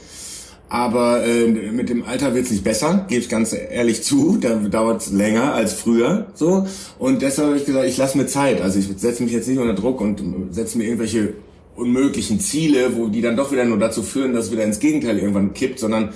Aber 0.70 1.24
äh, 1.24 1.46
mit 1.46 1.88
dem 1.88 2.04
Alter 2.04 2.34
wird's 2.34 2.50
nicht 2.50 2.62
besser, 2.62 3.06
gebe 3.08 3.20
ich 3.20 3.28
ganz 3.28 3.54
ehrlich 3.54 4.02
zu. 4.02 4.36
Da 4.38 4.54
dauert's 4.56 5.10
länger 5.10 5.54
als 5.54 5.72
früher. 5.72 6.26
so 6.34 6.66
Und 6.98 7.22
deshalb 7.22 7.48
habe 7.48 7.58
ich 7.58 7.64
gesagt, 7.64 7.86
ich 7.86 7.96
lasse 7.96 8.18
mir 8.18 8.26
Zeit. 8.26 8.60
Also 8.60 8.78
ich 8.78 8.88
setze 8.96 9.22
mich 9.22 9.32
jetzt 9.32 9.48
nicht 9.48 9.58
unter 9.58 9.74
Druck 9.74 10.00
und 10.00 10.20
setze 10.50 10.76
mir 10.76 10.84
irgendwelche 10.84 11.34
unmöglichen 11.74 12.40
Ziele, 12.40 12.96
wo 12.96 13.06
die 13.06 13.22
dann 13.22 13.36
doch 13.36 13.52
wieder 13.52 13.64
nur 13.64 13.78
dazu 13.78 14.02
führen, 14.02 14.34
dass 14.34 14.46
es 14.46 14.52
wieder 14.52 14.64
ins 14.64 14.80
Gegenteil 14.80 15.18
irgendwann 15.18 15.54
kippt, 15.54 15.78
sondern 15.78 16.12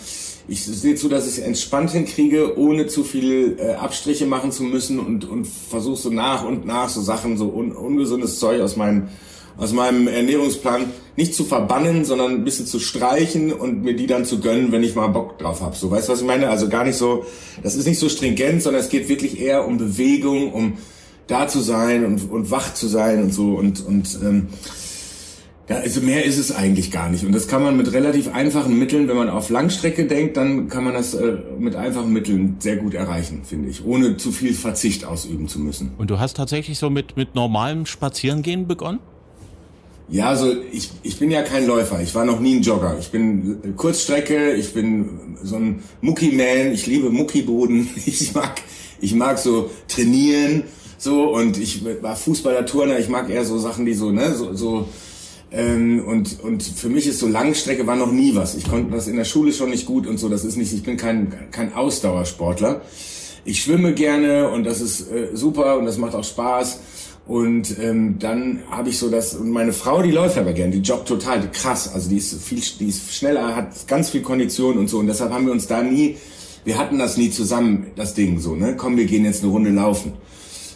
ich 0.48 0.64
sehe 0.64 0.96
zu, 0.96 1.08
dass 1.08 1.26
ich 1.26 1.38
es 1.38 1.38
entspannt 1.38 1.92
hinkriege, 1.92 2.58
ohne 2.58 2.88
zu 2.88 3.04
viel 3.04 3.56
äh, 3.58 3.74
Abstriche 3.74 4.26
machen 4.26 4.50
zu 4.50 4.64
müssen 4.64 4.98
und, 4.98 5.24
und 5.24 5.46
versuche 5.46 6.00
so 6.00 6.10
nach 6.10 6.44
und 6.44 6.66
nach 6.66 6.88
so 6.88 7.00
Sachen, 7.00 7.38
so 7.38 7.46
un, 7.48 7.70
ungesundes 7.72 8.38
Zeug 8.40 8.60
aus 8.60 8.76
meinem 8.76 9.08
aus 9.56 9.72
meinem 9.72 10.08
Ernährungsplan 10.08 10.86
nicht 11.16 11.34
zu 11.34 11.44
verbannen, 11.44 12.04
sondern 12.04 12.32
ein 12.32 12.44
bisschen 12.44 12.66
zu 12.66 12.80
streichen 12.80 13.52
und 13.52 13.82
mir 13.82 13.94
die 13.94 14.06
dann 14.06 14.24
zu 14.24 14.40
gönnen, 14.40 14.72
wenn 14.72 14.82
ich 14.82 14.94
mal 14.94 15.08
Bock 15.08 15.38
drauf 15.38 15.60
habe. 15.60 15.76
So, 15.76 15.90
weißt 15.90 16.08
du, 16.08 16.12
was 16.12 16.20
ich 16.20 16.26
meine? 16.26 16.48
Also 16.48 16.68
gar 16.68 16.84
nicht 16.84 16.96
so, 16.96 17.24
das 17.62 17.74
ist 17.74 17.86
nicht 17.86 17.98
so 17.98 18.08
stringent, 18.08 18.62
sondern 18.62 18.80
es 18.80 18.88
geht 18.88 19.08
wirklich 19.08 19.40
eher 19.40 19.66
um 19.66 19.78
Bewegung, 19.78 20.52
um 20.52 20.78
da 21.26 21.48
zu 21.48 21.60
sein 21.60 22.04
und, 22.04 22.30
und 22.30 22.50
wach 22.50 22.74
zu 22.74 22.88
sein 22.88 23.22
und 23.22 23.32
so 23.32 23.54
und 23.54 23.84
und 23.86 24.18
ähm, 24.22 24.48
ja, 25.68 25.76
also 25.76 26.00
mehr 26.00 26.24
ist 26.24 26.38
es 26.38 26.50
eigentlich 26.50 26.90
gar 26.90 27.08
nicht. 27.08 27.24
Und 27.24 27.32
das 27.32 27.46
kann 27.46 27.62
man 27.62 27.76
mit 27.76 27.92
relativ 27.92 28.34
einfachen 28.34 28.78
Mitteln, 28.78 29.08
wenn 29.08 29.16
man 29.16 29.30
auf 29.30 29.48
Langstrecke 29.48 30.06
denkt, 30.06 30.36
dann 30.36 30.68
kann 30.68 30.82
man 30.82 30.92
das 30.92 31.14
äh, 31.14 31.36
mit 31.58 31.76
einfachen 31.76 32.12
Mitteln 32.12 32.56
sehr 32.58 32.76
gut 32.76 32.94
erreichen, 32.94 33.42
finde 33.44 33.68
ich, 33.68 33.84
ohne 33.84 34.16
zu 34.16 34.32
viel 34.32 34.54
Verzicht 34.54 35.04
ausüben 35.04 35.46
zu 35.46 35.60
müssen. 35.60 35.92
Und 35.98 36.10
du 36.10 36.18
hast 36.18 36.36
tatsächlich 36.36 36.78
so 36.78 36.90
mit, 36.90 37.16
mit 37.16 37.34
normalem 37.34 37.86
Spazierengehen 37.86 38.66
begonnen? 38.66 38.98
Ja, 40.12 40.28
also 40.28 40.54
ich, 40.70 40.90
ich 41.02 41.18
bin 41.18 41.30
ja 41.30 41.40
kein 41.42 41.66
Läufer. 41.66 42.02
Ich 42.02 42.14
war 42.14 42.26
noch 42.26 42.38
nie 42.38 42.56
ein 42.56 42.62
Jogger. 42.62 42.98
Ich 43.00 43.10
bin 43.10 43.74
Kurzstrecke, 43.78 44.52
ich 44.52 44.74
bin 44.74 45.08
so 45.42 45.56
ein 45.56 45.82
Mucki-Man. 46.02 46.72
Ich 46.72 46.86
liebe 46.86 47.08
Muckiboden. 47.08 47.88
Ich 48.04 48.34
mag, 48.34 48.60
ich 49.00 49.14
mag 49.14 49.38
so 49.38 49.70
trainieren, 49.88 50.64
so 50.98 51.34
und 51.34 51.56
ich 51.56 51.82
war 52.02 52.14
Fußballer, 52.14 52.66
Turner. 52.66 52.98
Ich 52.98 53.08
mag 53.08 53.30
eher 53.30 53.46
so 53.46 53.58
Sachen, 53.58 53.86
die 53.86 53.94
so, 53.94 54.10
ne, 54.10 54.34
so, 54.34 54.52
so 54.52 54.86
ähm, 55.50 56.04
und 56.06 56.40
und 56.40 56.62
für 56.62 56.90
mich 56.90 57.06
ist 57.06 57.18
so 57.18 57.26
Langstrecke 57.26 57.86
war 57.86 57.96
noch 57.96 58.12
nie 58.12 58.34
was. 58.34 58.54
Ich 58.54 58.68
konnte 58.68 58.92
das 58.92 59.08
in 59.08 59.16
der 59.16 59.24
Schule 59.24 59.54
schon 59.54 59.70
nicht 59.70 59.86
gut 59.86 60.06
und 60.06 60.18
so. 60.18 60.28
Das 60.28 60.44
ist 60.44 60.56
nicht. 60.56 60.74
Ich 60.74 60.82
bin 60.82 60.98
kein 60.98 61.32
kein 61.50 61.72
Ausdauersportler. 61.74 62.82
Ich 63.46 63.62
schwimme 63.62 63.94
gerne 63.94 64.50
und 64.50 64.64
das 64.64 64.82
ist 64.82 65.10
äh, 65.10 65.30
super 65.32 65.78
und 65.78 65.86
das 65.86 65.96
macht 65.96 66.14
auch 66.14 66.22
Spaß. 66.22 66.80
Und 67.26 67.78
ähm, 67.78 68.18
dann 68.18 68.62
habe 68.70 68.88
ich 68.88 68.98
so 68.98 69.08
das, 69.08 69.34
und 69.34 69.50
meine 69.50 69.72
Frau, 69.72 70.02
die 70.02 70.10
läuft 70.10 70.36
aber 70.38 70.52
gern, 70.52 70.72
die 70.72 70.78
joggt 70.78 71.06
total 71.06 71.48
krass. 71.52 71.92
Also 71.94 72.08
die 72.08 72.16
ist 72.16 72.42
viel, 72.42 72.60
die 72.80 72.88
ist 72.88 73.14
schneller, 73.14 73.54
hat 73.54 73.86
ganz 73.86 74.10
viel 74.10 74.22
Kondition 74.22 74.76
und 74.76 74.88
so. 74.88 74.98
Und 74.98 75.06
deshalb 75.06 75.32
haben 75.32 75.46
wir 75.46 75.52
uns 75.52 75.66
da 75.66 75.82
nie, 75.82 76.16
wir 76.64 76.78
hatten 76.78 76.98
das 76.98 77.16
nie 77.16 77.30
zusammen, 77.30 77.86
das 77.94 78.14
Ding 78.14 78.40
so, 78.40 78.56
ne? 78.56 78.76
Komm, 78.76 78.96
wir 78.96 79.04
gehen 79.04 79.24
jetzt 79.24 79.42
eine 79.42 79.52
Runde 79.52 79.70
laufen. 79.70 80.12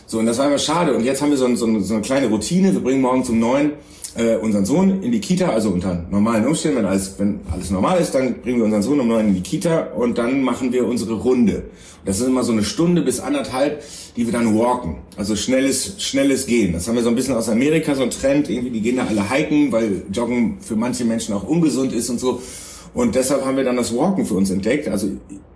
So, 0.07 0.21
und 0.21 0.27
das 0.27 0.39
war 0.39 0.47
immer 0.47 0.59
schade. 0.59 0.95
Und 0.95 1.05
jetzt 1.05 1.21
haben 1.21 1.31
wir 1.31 1.37
so, 1.37 1.53
so, 1.57 1.81
so 1.81 1.95
eine 1.95 2.03
kleine 2.03 2.29
Routine. 2.29 2.73
Wir 2.73 2.81
bringen 2.81 3.01
morgen 3.01 3.25
zum 3.25 3.41
neun 3.41 3.73
äh, 4.17 4.37
unseren 4.37 4.65
Sohn 4.65 5.03
in 5.03 5.13
die 5.13 5.21
Kita, 5.21 5.49
also 5.49 5.71
unter 5.71 6.05
normalen 6.11 6.47
Umständen, 6.47 6.79
wenn 6.79 6.87
alles, 6.87 7.15
wenn 7.19 7.41
alles 7.53 7.71
normal 7.71 8.01
ist, 8.01 8.15
dann 8.15 8.41
bringen 8.43 8.59
wir 8.59 8.65
unseren 8.65 8.83
Sohn 8.83 9.01
um 9.01 9.09
neun 9.09 9.29
in 9.29 9.35
die 9.35 9.43
Kita 9.43 9.89
und 9.97 10.19
dann 10.19 10.43
machen 10.43 10.73
wir 10.73 10.87
unsere 10.87 11.15
Runde. 11.15 11.65
Das 12.05 12.21
ist 12.21 12.27
immer 12.27 12.45
so 12.45 12.53
eine 12.53 12.63
Stunde 12.63 13.03
bis 13.03 13.19
anderthalb, 13.19 13.83
die 14.17 14.27
wir 14.27 14.33
dann 14.33 14.57
walken. 14.57 14.99
Also 15.17 15.35
schnelles, 15.35 15.97
schnelles 15.99 16.47
Gehen. 16.47 16.73
Das 16.73 16.87
haben 16.87 16.95
wir 16.95 17.03
so 17.03 17.09
ein 17.09 17.17
bisschen 17.17 17.35
aus 17.35 17.49
Amerika, 17.49 17.95
so 17.97 18.05
ein 18.05 18.11
Trend. 18.11 18.49
Irgendwie, 18.49 18.71
die 18.71 18.81
gehen 18.81 18.97
da 18.97 19.07
alle 19.07 19.29
hiken, 19.29 19.73
weil 19.73 20.03
Joggen 20.13 20.59
für 20.61 20.77
manche 20.77 21.05
Menschen 21.05 21.35
auch 21.35 21.43
ungesund 21.43 21.93
ist 21.93 22.09
und 22.09 22.21
so. 22.21 22.41
Und 22.97 23.15
deshalb 23.15 23.45
haben 23.45 23.59
wir 23.59 23.65
dann 23.65 23.77
das 23.77 23.95
Walken 23.95 24.25
für 24.25 24.33
uns 24.33 24.51
entdeckt. 24.51 24.89
Also 24.89 25.09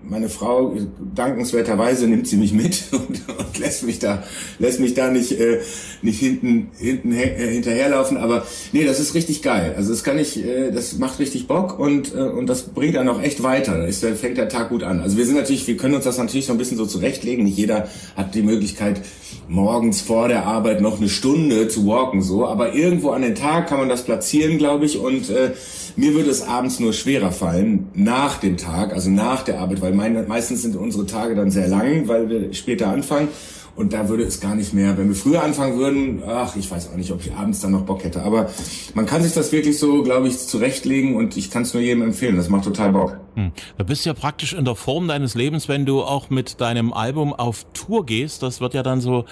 meine 0.02 0.28
Frau, 0.28 0.76
dankenswerterweise 1.14 2.06
nimmt 2.06 2.26
sie 2.26 2.36
mich 2.36 2.52
mit 2.52 2.82
und, 2.92 3.22
und 3.28 3.58
lässt 3.58 3.82
mich 3.82 3.98
da, 3.98 4.22
lässt 4.58 4.78
mich 4.78 4.92
da 4.92 5.10
nicht, 5.10 5.40
äh, 5.40 5.60
nicht 6.02 6.20
hinten, 6.20 6.68
hinten 6.76 7.12
äh, 7.12 7.50
hinterherlaufen. 7.50 8.18
Aber 8.18 8.44
nee, 8.72 8.84
das 8.84 9.00
ist 9.00 9.14
richtig 9.14 9.40
geil. 9.40 9.72
Also 9.74 9.88
das 9.88 10.04
kann 10.04 10.18
ich, 10.18 10.44
äh, 10.44 10.70
das 10.70 10.98
macht 10.98 11.18
richtig 11.18 11.46
Bock 11.46 11.78
und, 11.78 12.14
äh, 12.14 12.18
und 12.18 12.46
das 12.46 12.64
bringt 12.64 12.96
dann 12.96 13.08
auch 13.08 13.22
echt 13.22 13.42
weiter. 13.42 13.78
Da 13.78 13.86
ist, 13.86 14.04
fängt 14.04 14.36
der 14.36 14.50
Tag 14.50 14.68
gut 14.68 14.82
an. 14.82 15.00
Also 15.00 15.16
wir 15.16 15.24
sind 15.24 15.36
natürlich, 15.36 15.66
wir 15.66 15.78
können 15.78 15.94
uns 15.94 16.04
das 16.04 16.18
natürlich 16.18 16.44
so 16.44 16.52
ein 16.52 16.58
bisschen 16.58 16.76
so 16.76 16.84
zurechtlegen. 16.84 17.44
Nicht 17.46 17.56
jeder 17.56 17.88
hat 18.16 18.34
die 18.34 18.42
Möglichkeit, 18.42 19.00
morgens 19.48 20.02
vor 20.02 20.28
der 20.28 20.44
Arbeit 20.44 20.82
noch 20.82 20.98
eine 20.98 21.08
Stunde 21.08 21.68
zu 21.68 21.86
walken, 21.86 22.20
so. 22.20 22.46
Aber 22.46 22.74
irgendwo 22.74 23.12
an 23.12 23.22
den 23.22 23.34
Tag 23.34 23.68
kann 23.68 23.78
man 23.78 23.88
das 23.88 24.04
platzieren, 24.04 24.58
glaube 24.58 24.84
ich. 24.84 24.98
Und 24.98 25.30
äh, 25.30 25.52
mir 26.00 26.14
würde 26.14 26.30
es 26.30 26.42
abends 26.42 26.80
nur 26.80 26.94
schwerer 26.94 27.30
fallen, 27.30 27.88
nach 27.92 28.38
dem 28.38 28.56
Tag, 28.56 28.94
also 28.94 29.10
nach 29.10 29.42
der 29.42 29.60
Arbeit, 29.60 29.82
weil 29.82 29.92
meine, 29.92 30.22
meistens 30.22 30.62
sind 30.62 30.74
unsere 30.74 31.04
Tage 31.04 31.34
dann 31.34 31.50
sehr 31.50 31.68
lang, 31.68 32.08
weil 32.08 32.30
wir 32.30 32.54
später 32.54 32.88
anfangen. 32.88 33.28
Und 33.76 33.92
da 33.92 34.08
würde 34.08 34.24
es 34.24 34.40
gar 34.40 34.56
nicht 34.56 34.74
mehr, 34.74 34.98
wenn 34.98 35.08
wir 35.08 35.14
früher 35.14 35.42
anfangen 35.42 35.78
würden, 35.78 36.22
ach, 36.26 36.56
ich 36.56 36.70
weiß 36.70 36.90
auch 36.90 36.96
nicht, 36.96 37.12
ob 37.12 37.24
ich 37.24 37.32
abends 37.32 37.60
dann 37.60 37.70
noch 37.70 37.82
Bock 37.82 38.04
hätte. 38.04 38.22
Aber 38.22 38.50
man 38.94 39.06
kann 39.06 39.22
sich 39.22 39.32
das 39.32 39.52
wirklich 39.52 39.78
so, 39.78 40.02
glaube 40.02 40.28
ich, 40.28 40.38
zurechtlegen 40.38 41.16
und 41.16 41.36
ich 41.36 41.50
kann 41.50 41.62
es 41.62 41.72
nur 41.72 41.82
jedem 41.82 42.02
empfehlen. 42.02 42.36
Das 42.36 42.48
macht 42.48 42.64
total 42.64 42.92
Bock. 42.92 43.20
Hm. 43.36 43.52
Da 43.78 43.84
bist 43.84 44.04
du 44.04 44.10
ja 44.10 44.14
praktisch 44.14 44.52
in 44.52 44.64
der 44.64 44.74
Form 44.74 45.08
deines 45.08 45.34
Lebens, 45.34 45.68
wenn 45.68 45.86
du 45.86 46.02
auch 46.02 46.30
mit 46.30 46.60
deinem 46.60 46.92
Album 46.92 47.32
auf 47.32 47.64
Tour 47.72 48.04
gehst. 48.04 48.42
Das 48.42 48.60
wird 48.60 48.74
ja 48.74 48.82
dann 48.82 49.00
so 49.00 49.24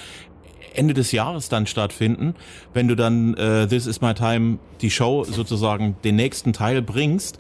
Ende 0.79 0.95
des 0.95 1.13
Jahres 1.13 1.49
dann 1.49 1.67
stattfinden, 1.67 2.35
wenn 2.73 2.89
du 2.89 2.95
dann 2.95 3.35
äh, 3.35 3.67
This 3.67 3.87
Is 3.87 4.01
My 4.01 4.15
Time, 4.15 4.59
die 4.81 4.91
Show 4.91 5.25
sozusagen 5.25 5.97
den 6.05 6.17
nächsten 6.17 6.53
Teil 6.53 6.81
bringst. 6.81 7.39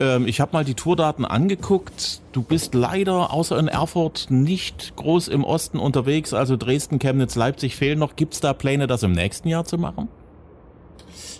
Ähm, 0.00 0.26
ich 0.26 0.40
habe 0.40 0.52
mal 0.52 0.64
die 0.64 0.74
Tourdaten 0.74 1.24
angeguckt. 1.24 2.20
Du 2.32 2.42
bist 2.42 2.74
leider 2.74 3.32
außer 3.32 3.58
in 3.58 3.68
Erfurt 3.68 4.26
nicht 4.30 4.94
groß 4.96 5.28
im 5.28 5.44
Osten 5.44 5.78
unterwegs, 5.78 6.34
also 6.34 6.56
Dresden, 6.56 6.98
Chemnitz, 6.98 7.34
Leipzig 7.34 7.76
fehlen 7.76 7.98
noch. 7.98 8.16
Gibt 8.16 8.34
es 8.34 8.40
da 8.40 8.52
Pläne, 8.52 8.86
das 8.86 9.02
im 9.02 9.12
nächsten 9.12 9.48
Jahr 9.48 9.64
zu 9.64 9.78
machen? 9.78 10.08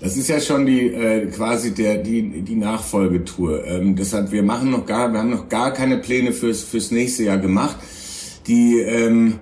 Das 0.01 0.17
ist 0.17 0.29
ja 0.29 0.41
schon 0.41 0.67
die 0.67 0.89
äh, 0.93 1.27
quasi 1.27 1.73
der 1.75 1.99
die 1.99 2.43
die 2.43 2.57
Nachfolgetour. 2.57 3.65
Ähm, 3.65 3.97
deshalb 3.97 4.33
wir 4.33 4.43
machen 4.43 4.71
noch 4.71 4.87
gar 4.87 5.13
wir 5.13 5.19
haben 5.21 5.31
noch 5.31 5.49
gar 5.49 5.73
keine 5.73 5.99
Pläne 5.99 6.33
fürs 6.33 6.63
fürs 6.63 6.91
nächste 6.91 7.25
Jahr 7.25 7.39
gemacht. 7.39 7.77
Die 8.47 8.81
ähm, 8.81 9.39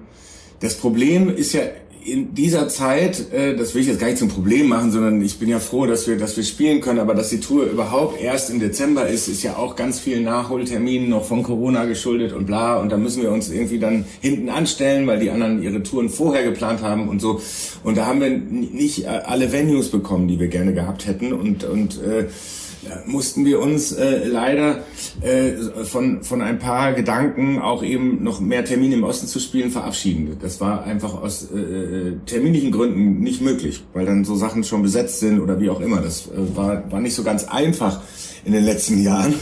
das 0.61 0.77
Problem 0.77 1.29
ist 1.29 1.53
ja 1.53 1.63
in 2.05 2.35
dieser 2.35 2.69
Zeit, 2.69 3.33
äh, 3.33 3.57
das 3.57 3.75
will 3.75 3.83
ich 3.83 3.89
jetzt 3.89 4.01
gar 4.01 4.09
nicht 4.09 4.19
zum 4.19 4.29
Problem 4.29 4.69
machen, 4.69 4.91
sondern 4.91 5.23
ich 5.23 5.39
bin 5.39 5.49
ja 5.49 5.59
froh, 5.59 5.87
dass 5.87 6.07
wir, 6.07 6.17
dass 6.19 6.37
wir 6.37 6.45
spielen 6.45 6.81
können, 6.81 6.99
aber 6.99 7.15
dass 7.15 7.29
die 7.29 7.41
Tour 7.41 7.65
überhaupt 7.65 8.21
erst 8.21 8.51
im 8.51 8.61
Dezember 8.61 9.07
ist, 9.07 9.29
ist 9.29 9.43
ja 9.43 9.57
auch 9.57 9.77
ganz 9.77 10.01
vielen 10.01 10.25
Nachholterminen 10.25 11.09
noch 11.09 11.25
von 11.25 11.43
Corona 11.43 11.85
geschuldet 11.85 12.33
und 12.33 12.47
bla. 12.47 12.79
Und 12.79 12.91
da 12.91 12.97
müssen 12.97 13.23
wir 13.23 13.31
uns 13.31 13.51
irgendwie 13.51 13.79
dann 13.79 14.05
hinten 14.21 14.49
anstellen, 14.49 15.07
weil 15.07 15.21
die 15.21 15.31
anderen 15.31 15.63
ihre 15.63 15.83
Touren 15.83 16.09
vorher 16.09 16.45
geplant 16.45 16.83
haben 16.83 17.09
und 17.09 17.21
so. 17.21 17.41
Und 17.85 17.97
da 17.97 18.07
haben 18.07 18.21
wir 18.21 18.31
nicht 18.31 19.07
alle 19.07 19.53
Venues 19.53 19.91
bekommen, 19.91 20.29
die 20.29 20.39
wir 20.39 20.49
gerne 20.49 20.73
gehabt 20.75 21.07
hätten. 21.07 21.33
Und, 21.33 21.65
und 21.65 22.03
äh, 22.03 22.27
mussten 23.07 23.45
wir 23.45 23.61
uns 23.61 23.93
äh, 23.93 24.27
leider 24.27 24.83
äh, 25.21 25.85
von, 25.85 26.23
von 26.23 26.43
ein 26.43 26.59
paar 26.59 26.93
Gedanken, 26.93 27.59
auch 27.59 27.83
eben 27.83 28.23
noch 28.23 28.41
mehr 28.41 28.65
Termine 28.65 28.97
im 28.97 29.05
Osten 29.05 29.27
zu 29.27 29.39
spielen, 29.39 29.71
verabschieden. 29.71 30.37
Das 30.41 30.61
war 30.61 30.85
einfach 30.85 31.15
aus 31.15 31.49
äh, 31.55 31.59
äh, 31.59 32.17
terminlichen 32.27 32.73
Gründen 32.73 33.21
nicht 33.21 33.41
möglich, 33.41 33.83
weil 33.93 34.07
dann 34.07 34.25
so 34.25 34.35
Sachen 34.35 34.65
schon 34.65 34.83
besetzt 34.83 35.21
sind 35.21 35.41
oder 35.41 35.61
wie 35.61 35.71
auch 35.71 35.81
immer. 35.81 36.01
Das 36.01 36.27
äh, 36.27 36.57
war, 36.57 36.91
war 36.91 37.01
nicht 37.01 37.15
so 37.15 37.23
ganz 37.23 37.45
einfach 37.45 38.01
in 38.45 38.53
den 38.53 38.65
letzten 38.65 39.03
Jahren 39.03 39.35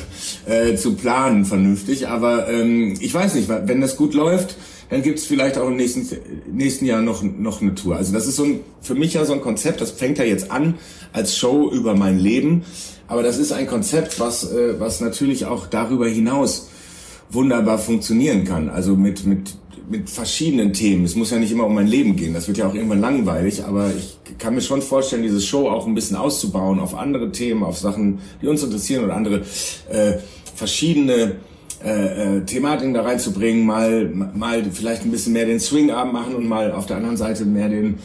äh, 0.46 0.74
zu 0.76 0.94
planen 0.94 1.44
vernünftig. 1.44 2.08
Aber 2.08 2.48
ähm, 2.50 2.96
ich 3.00 3.14
weiß 3.14 3.34
nicht, 3.34 3.48
wenn 3.48 3.80
das 3.80 3.96
gut 3.96 4.14
läuft, 4.14 4.56
dann 4.90 5.02
gibt's 5.02 5.24
vielleicht 5.24 5.56
auch 5.56 5.68
im 5.68 5.76
nächsten, 5.76 6.06
nächsten 6.52 6.84
Jahr 6.84 7.00
noch, 7.00 7.22
noch 7.22 7.62
eine 7.62 7.74
Tour. 7.74 7.96
Also 7.96 8.12
das 8.12 8.26
ist 8.26 8.36
so 8.36 8.44
ein, 8.44 8.60
für 8.82 8.96
mich 8.96 9.14
ja 9.14 9.24
so 9.24 9.32
ein 9.32 9.40
Konzept, 9.40 9.80
das 9.80 9.92
fängt 9.92 10.18
ja 10.18 10.24
jetzt 10.24 10.50
an 10.50 10.74
als 11.12 11.38
Show 11.38 11.70
über 11.70 11.94
mein 11.94 12.18
Leben. 12.18 12.64
Aber 13.10 13.24
das 13.24 13.38
ist 13.38 13.50
ein 13.50 13.66
Konzept, 13.66 14.20
was, 14.20 14.52
äh, 14.52 14.78
was 14.78 15.00
natürlich 15.00 15.44
auch 15.44 15.66
darüber 15.66 16.06
hinaus 16.06 16.68
wunderbar 17.28 17.76
funktionieren 17.78 18.44
kann. 18.44 18.70
Also 18.70 18.94
mit, 18.94 19.26
mit, 19.26 19.56
mit 19.88 20.08
verschiedenen 20.08 20.72
Themen. 20.72 21.04
Es 21.04 21.16
muss 21.16 21.32
ja 21.32 21.38
nicht 21.40 21.50
immer 21.50 21.66
um 21.66 21.74
mein 21.74 21.88
Leben 21.88 22.14
gehen. 22.14 22.34
Das 22.34 22.46
wird 22.46 22.58
ja 22.58 22.68
auch 22.68 22.74
irgendwann 22.74 23.00
langweilig. 23.00 23.64
Aber 23.64 23.90
ich 23.90 24.38
kann 24.38 24.54
mir 24.54 24.60
schon 24.60 24.80
vorstellen, 24.80 25.24
diese 25.24 25.40
Show 25.40 25.68
auch 25.68 25.88
ein 25.88 25.94
bisschen 25.96 26.16
auszubauen 26.16 26.78
auf 26.78 26.94
andere 26.94 27.32
Themen, 27.32 27.64
auf 27.64 27.78
Sachen, 27.78 28.20
die 28.40 28.46
uns 28.46 28.62
interessieren 28.62 29.02
oder 29.02 29.16
andere 29.16 29.40
äh, 29.90 30.18
verschiedene 30.54 31.34
äh, 31.84 32.36
äh, 32.36 32.44
Thematiken 32.44 32.94
da 32.94 33.02
reinzubringen. 33.02 33.66
Mal, 33.66 34.04
mal 34.06 34.62
vielleicht 34.72 35.02
ein 35.02 35.10
bisschen 35.10 35.32
mehr 35.32 35.46
den 35.46 35.58
Swing-Abend 35.58 36.12
machen 36.12 36.36
und 36.36 36.46
mal 36.46 36.70
auf 36.70 36.86
der 36.86 36.98
anderen 36.98 37.16
Seite 37.16 37.44
mehr 37.44 37.68
den 37.68 37.98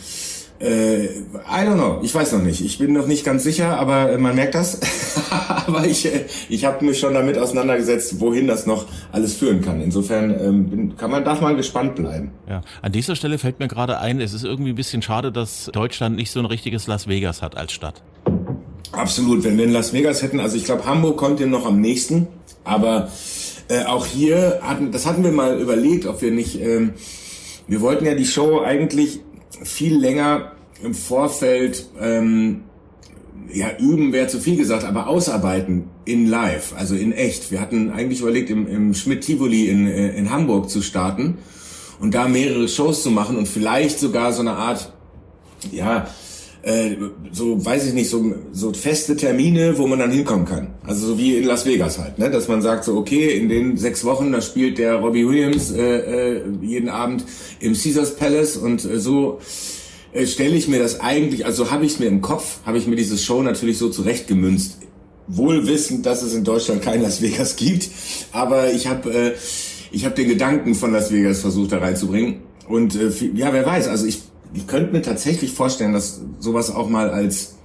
äh, 0.59 1.05
I 1.05 1.65
don't 1.65 1.75
know, 1.75 1.99
ich 2.01 2.15
weiß 2.15 2.33
noch 2.33 2.41
nicht. 2.41 2.63
Ich 2.63 2.77
bin 2.77 2.93
noch 2.93 3.07
nicht 3.07 3.25
ganz 3.25 3.43
sicher, 3.43 3.77
aber 3.77 4.17
man 4.17 4.35
merkt 4.35 4.55
das. 4.55 4.79
aber 5.67 5.85
ich, 5.85 6.05
äh, 6.05 6.25
ich 6.49 6.65
habe 6.65 6.85
mich 6.85 6.99
schon 6.99 7.13
damit 7.13 7.37
auseinandergesetzt, 7.37 8.19
wohin 8.19 8.47
das 8.47 8.65
noch 8.65 8.85
alles 9.11 9.35
führen 9.35 9.61
kann. 9.61 9.81
Insofern 9.81 10.31
ähm, 10.39 10.93
kann 10.97 11.11
man, 11.11 11.25
darf 11.25 11.41
man 11.41 11.57
gespannt 11.57 11.95
bleiben. 11.95 12.31
Ja, 12.47 12.61
an 12.81 12.91
dieser 12.91 13.15
Stelle 13.15 13.37
fällt 13.37 13.59
mir 13.59 13.67
gerade 13.67 13.99
ein, 13.99 14.21
es 14.21 14.33
ist 14.33 14.43
irgendwie 14.43 14.71
ein 14.71 14.75
bisschen 14.75 15.01
schade, 15.01 15.31
dass 15.31 15.69
Deutschland 15.73 16.15
nicht 16.15 16.31
so 16.31 16.39
ein 16.39 16.45
richtiges 16.45 16.87
Las 16.87 17.07
Vegas 17.07 17.41
hat 17.41 17.57
als 17.57 17.73
Stadt. 17.73 18.01
Absolut, 18.91 19.43
wenn 19.43 19.57
wir 19.57 19.65
in 19.65 19.73
Las 19.73 19.91
Vegas 19.91 20.21
hätten, 20.21 20.39
also 20.39 20.55
ich 20.55 20.63
glaube, 20.63 20.85
Hamburg 20.85 21.17
kommt 21.17 21.41
dem 21.41 21.49
noch 21.49 21.65
am 21.65 21.81
nächsten, 21.81 22.27
aber 22.63 23.09
äh, 23.67 23.83
auch 23.83 24.05
hier 24.05 24.59
hatten, 24.61 24.91
das 24.91 25.05
hatten 25.05 25.23
wir 25.23 25.31
mal 25.31 25.59
überlegt, 25.59 26.05
ob 26.05 26.21
wir 26.21 26.31
nicht, 26.31 26.61
ähm, 26.61 26.93
wir 27.67 27.81
wollten 27.81 28.05
ja 28.05 28.15
die 28.15 28.25
Show 28.25 28.61
eigentlich 28.61 29.19
viel 29.63 29.97
länger 29.97 30.51
im 30.83 30.93
Vorfeld 30.93 31.87
ähm, 31.99 32.63
ja, 33.53 33.67
üben 33.79 34.11
wäre 34.11 34.27
zu 34.27 34.39
viel 34.39 34.57
gesagt, 34.57 34.83
aber 34.83 35.07
ausarbeiten 35.07 35.85
in 36.05 36.27
live, 36.27 36.73
also 36.75 36.95
in 36.95 37.11
echt. 37.11 37.51
Wir 37.51 37.61
hatten 37.61 37.91
eigentlich 37.91 38.21
überlegt, 38.21 38.49
im, 38.49 38.67
im 38.67 38.93
Schmidt-Tivoli 38.93 39.69
in, 39.69 39.87
in 39.87 40.31
Hamburg 40.31 40.69
zu 40.69 40.81
starten 40.81 41.37
und 41.99 42.13
da 42.13 42.27
mehrere 42.27 42.67
Shows 42.67 43.03
zu 43.03 43.11
machen 43.11 43.37
und 43.37 43.47
vielleicht 43.47 43.99
sogar 43.99 44.33
so 44.33 44.41
eine 44.41 44.53
Art, 44.53 44.93
ja, 45.71 46.07
äh, 46.65 46.97
so 47.31 47.63
weiß 47.63 47.85
ich 47.85 47.93
nicht, 47.93 48.09
so, 48.09 48.33
so 48.51 48.73
feste 48.73 49.15
Termine, 49.15 49.77
wo 49.77 49.85
man 49.85 49.99
dann 49.99 50.09
hinkommen 50.09 50.45
kann. 50.45 50.73
Also 50.83 51.05
so 51.05 51.17
wie 51.19 51.37
in 51.37 51.43
Las 51.43 51.67
Vegas 51.67 51.99
halt, 51.99 52.17
ne? 52.17 52.31
dass 52.31 52.47
man 52.47 52.63
sagt 52.63 52.85
so, 52.85 52.97
okay, 52.97 53.37
in 53.37 53.49
den 53.49 53.77
sechs 53.77 54.03
Wochen, 54.03 54.31
da 54.31 54.41
spielt 54.41 54.79
der 54.79 54.95
Robbie 54.95 55.27
Williams 55.27 55.71
äh, 55.71 56.37
äh, 56.37 56.41
jeden 56.63 56.89
Abend 56.89 57.23
im 57.59 57.73
Caesars 57.73 58.15
Palace 58.15 58.57
und 58.57 58.83
äh, 58.83 58.99
so 58.99 59.39
äh, 60.11 60.25
stelle 60.25 60.55
ich 60.55 60.67
mir 60.67 60.79
das 60.79 61.01
eigentlich, 61.01 61.45
also 61.45 61.69
habe 61.69 61.85
ich 61.85 61.93
es 61.93 61.99
mir 61.99 62.07
im 62.07 62.21
Kopf, 62.21 62.61
habe 62.65 62.79
ich 62.79 62.87
mir 62.87 62.95
diese 62.95 63.19
Show 63.19 63.43
natürlich 63.43 63.77
so 63.77 63.89
zurechtgemünzt. 63.89 64.79
Wohl 65.27 65.67
wissend, 65.67 66.07
dass 66.07 66.23
es 66.23 66.33
in 66.33 66.43
Deutschland 66.43 66.81
kein 66.81 67.01
Las 67.03 67.21
Vegas 67.21 67.55
gibt, 67.57 67.89
aber 68.31 68.71
ich 68.71 68.87
habe 68.87 69.13
äh, 69.13 69.33
ich 69.91 70.03
habe 70.03 70.15
den 70.15 70.29
Gedanken 70.29 70.73
von 70.73 70.91
Las 70.91 71.11
Vegas 71.11 71.41
versucht 71.41 71.71
da 71.71 71.77
reinzubringen 71.77 72.37
und 72.67 72.95
äh, 72.95 73.11
ja, 73.35 73.53
wer 73.53 73.65
weiß, 73.67 73.87
also 73.87 74.07
ich 74.07 74.23
ich 74.55 74.67
könnte 74.67 74.91
mir 74.91 75.01
tatsächlich 75.01 75.51
vorstellen, 75.51 75.93
dass 75.93 76.21
sowas 76.39 76.73
auch 76.73 76.89
mal 76.89 77.09
als 77.09 77.55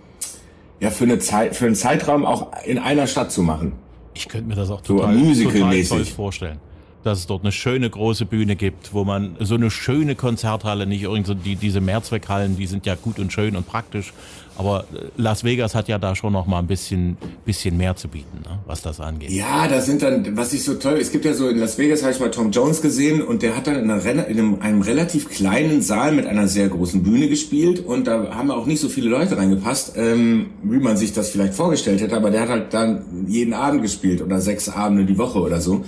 ja 0.81 0.91
für 0.91 1.05
eine 1.05 1.19
Zeit, 1.19 1.55
für 1.55 1.67
einen 1.67 1.75
Zeitraum 1.75 2.25
auch 2.25 2.49
in 2.65 2.79
einer 2.79 3.07
Stadt 3.07 3.31
zu 3.31 3.43
machen. 3.43 3.73
Ich 4.15 4.29
könnte 4.29 4.49
mir 4.49 4.57
das 4.57 4.71
auch 4.71 4.81
total, 4.81 5.17
so 5.35 5.45
total 5.45 5.85
toll 5.85 6.05
vorstellen 6.05 6.61
dass 7.03 7.21
es 7.21 7.27
dort 7.27 7.43
eine 7.43 7.53
schöne 7.53 7.89
große 7.89 8.27
Bühne 8.27 8.57
gibt, 8.57 8.93
wo 8.93 9.05
man 9.05 9.37
so 9.41 9.55
eine 9.55 9.71
schöne 9.71 10.15
Konzerthalle, 10.15 10.87
nicht 10.87 11.03
irgend 11.03 11.27
so 11.27 11.35
die, 11.35 11.57
diese 11.57 11.81
Mehrzweckhallen, 11.81 12.57
die 12.57 12.67
sind 12.67 12.87
ja 12.87 12.95
gut 12.95 13.19
und 13.19 13.33
schön 13.33 13.57
und 13.57 13.67
praktisch, 13.67 14.13
aber 14.61 14.85
äh, 14.93 15.07
Las 15.17 15.43
Vegas 15.43 15.75
hat 15.75 15.88
ja 15.88 15.99
da 15.99 16.14
schon 16.14 16.35
noch 16.35 16.47
mal 16.47 16.59
ein 16.59 16.67
bisschen, 16.67 17.17
bisschen 17.47 17.79
mehr 17.79 17.97
zu 17.97 18.09
bieten, 18.09 18.43
ne, 18.45 18.59
was 18.67 18.83
das 18.83 19.00
angeht. 19.00 19.31
Ja, 19.31 19.67
da 19.67 19.81
sind 19.81 20.02
dann, 20.02 20.37
was 20.37 20.52
ich 20.52 20.64
so 20.64 20.75
toll, 20.75 20.99
es 21.00 21.11
gibt 21.11 21.25
ja 21.25 21.33
so 21.33 21.49
in 21.49 21.59
Las 21.59 21.79
Vegas 21.79 22.02
habe 22.02 22.12
ich 22.12 22.21
mal 22.21 22.31
Tom 22.31 22.50
Jones 22.50 22.83
gesehen 22.83 23.23
und 23.23 23.40
der 23.43 23.57
hat 23.57 23.67
dann 23.67 23.76
in, 23.76 23.90
einer, 23.90 24.26
in 24.26 24.38
einem, 24.38 24.61
einem 24.61 24.83
relativ 24.83 25.31
kleinen 25.31 25.81
Saal 25.81 26.12
mit 26.12 26.26
einer 26.26 26.47
sehr 26.47 26.69
großen 26.69 27.02
Bühne 27.02 27.29
gespielt 27.29 27.81
und 27.87 28.07
da 28.07 28.35
haben 28.35 28.50
auch 28.50 28.67
nicht 28.67 28.81
so 28.81 28.90
viele 28.90 29.09
Leute 29.09 29.38
reingepasst, 29.38 29.95
ähm, 29.97 30.50
wie 30.62 30.79
man 30.79 30.99
sich 30.99 31.14
das 31.14 31.31
vielleicht 31.31 31.55
vorgestellt 31.55 32.02
hätte, 32.02 32.14
aber 32.14 32.31
der 32.31 32.43
hat 32.43 32.49
halt 32.50 32.75
dann 32.75 33.26
jeden 33.29 33.55
Abend 33.55 33.81
gespielt 33.81 34.21
oder 34.21 34.43
sechs 34.43 34.69
Abende 34.69 35.07
die 35.07 35.17
Woche 35.17 35.40
oder 35.40 35.62
so. 35.62 35.85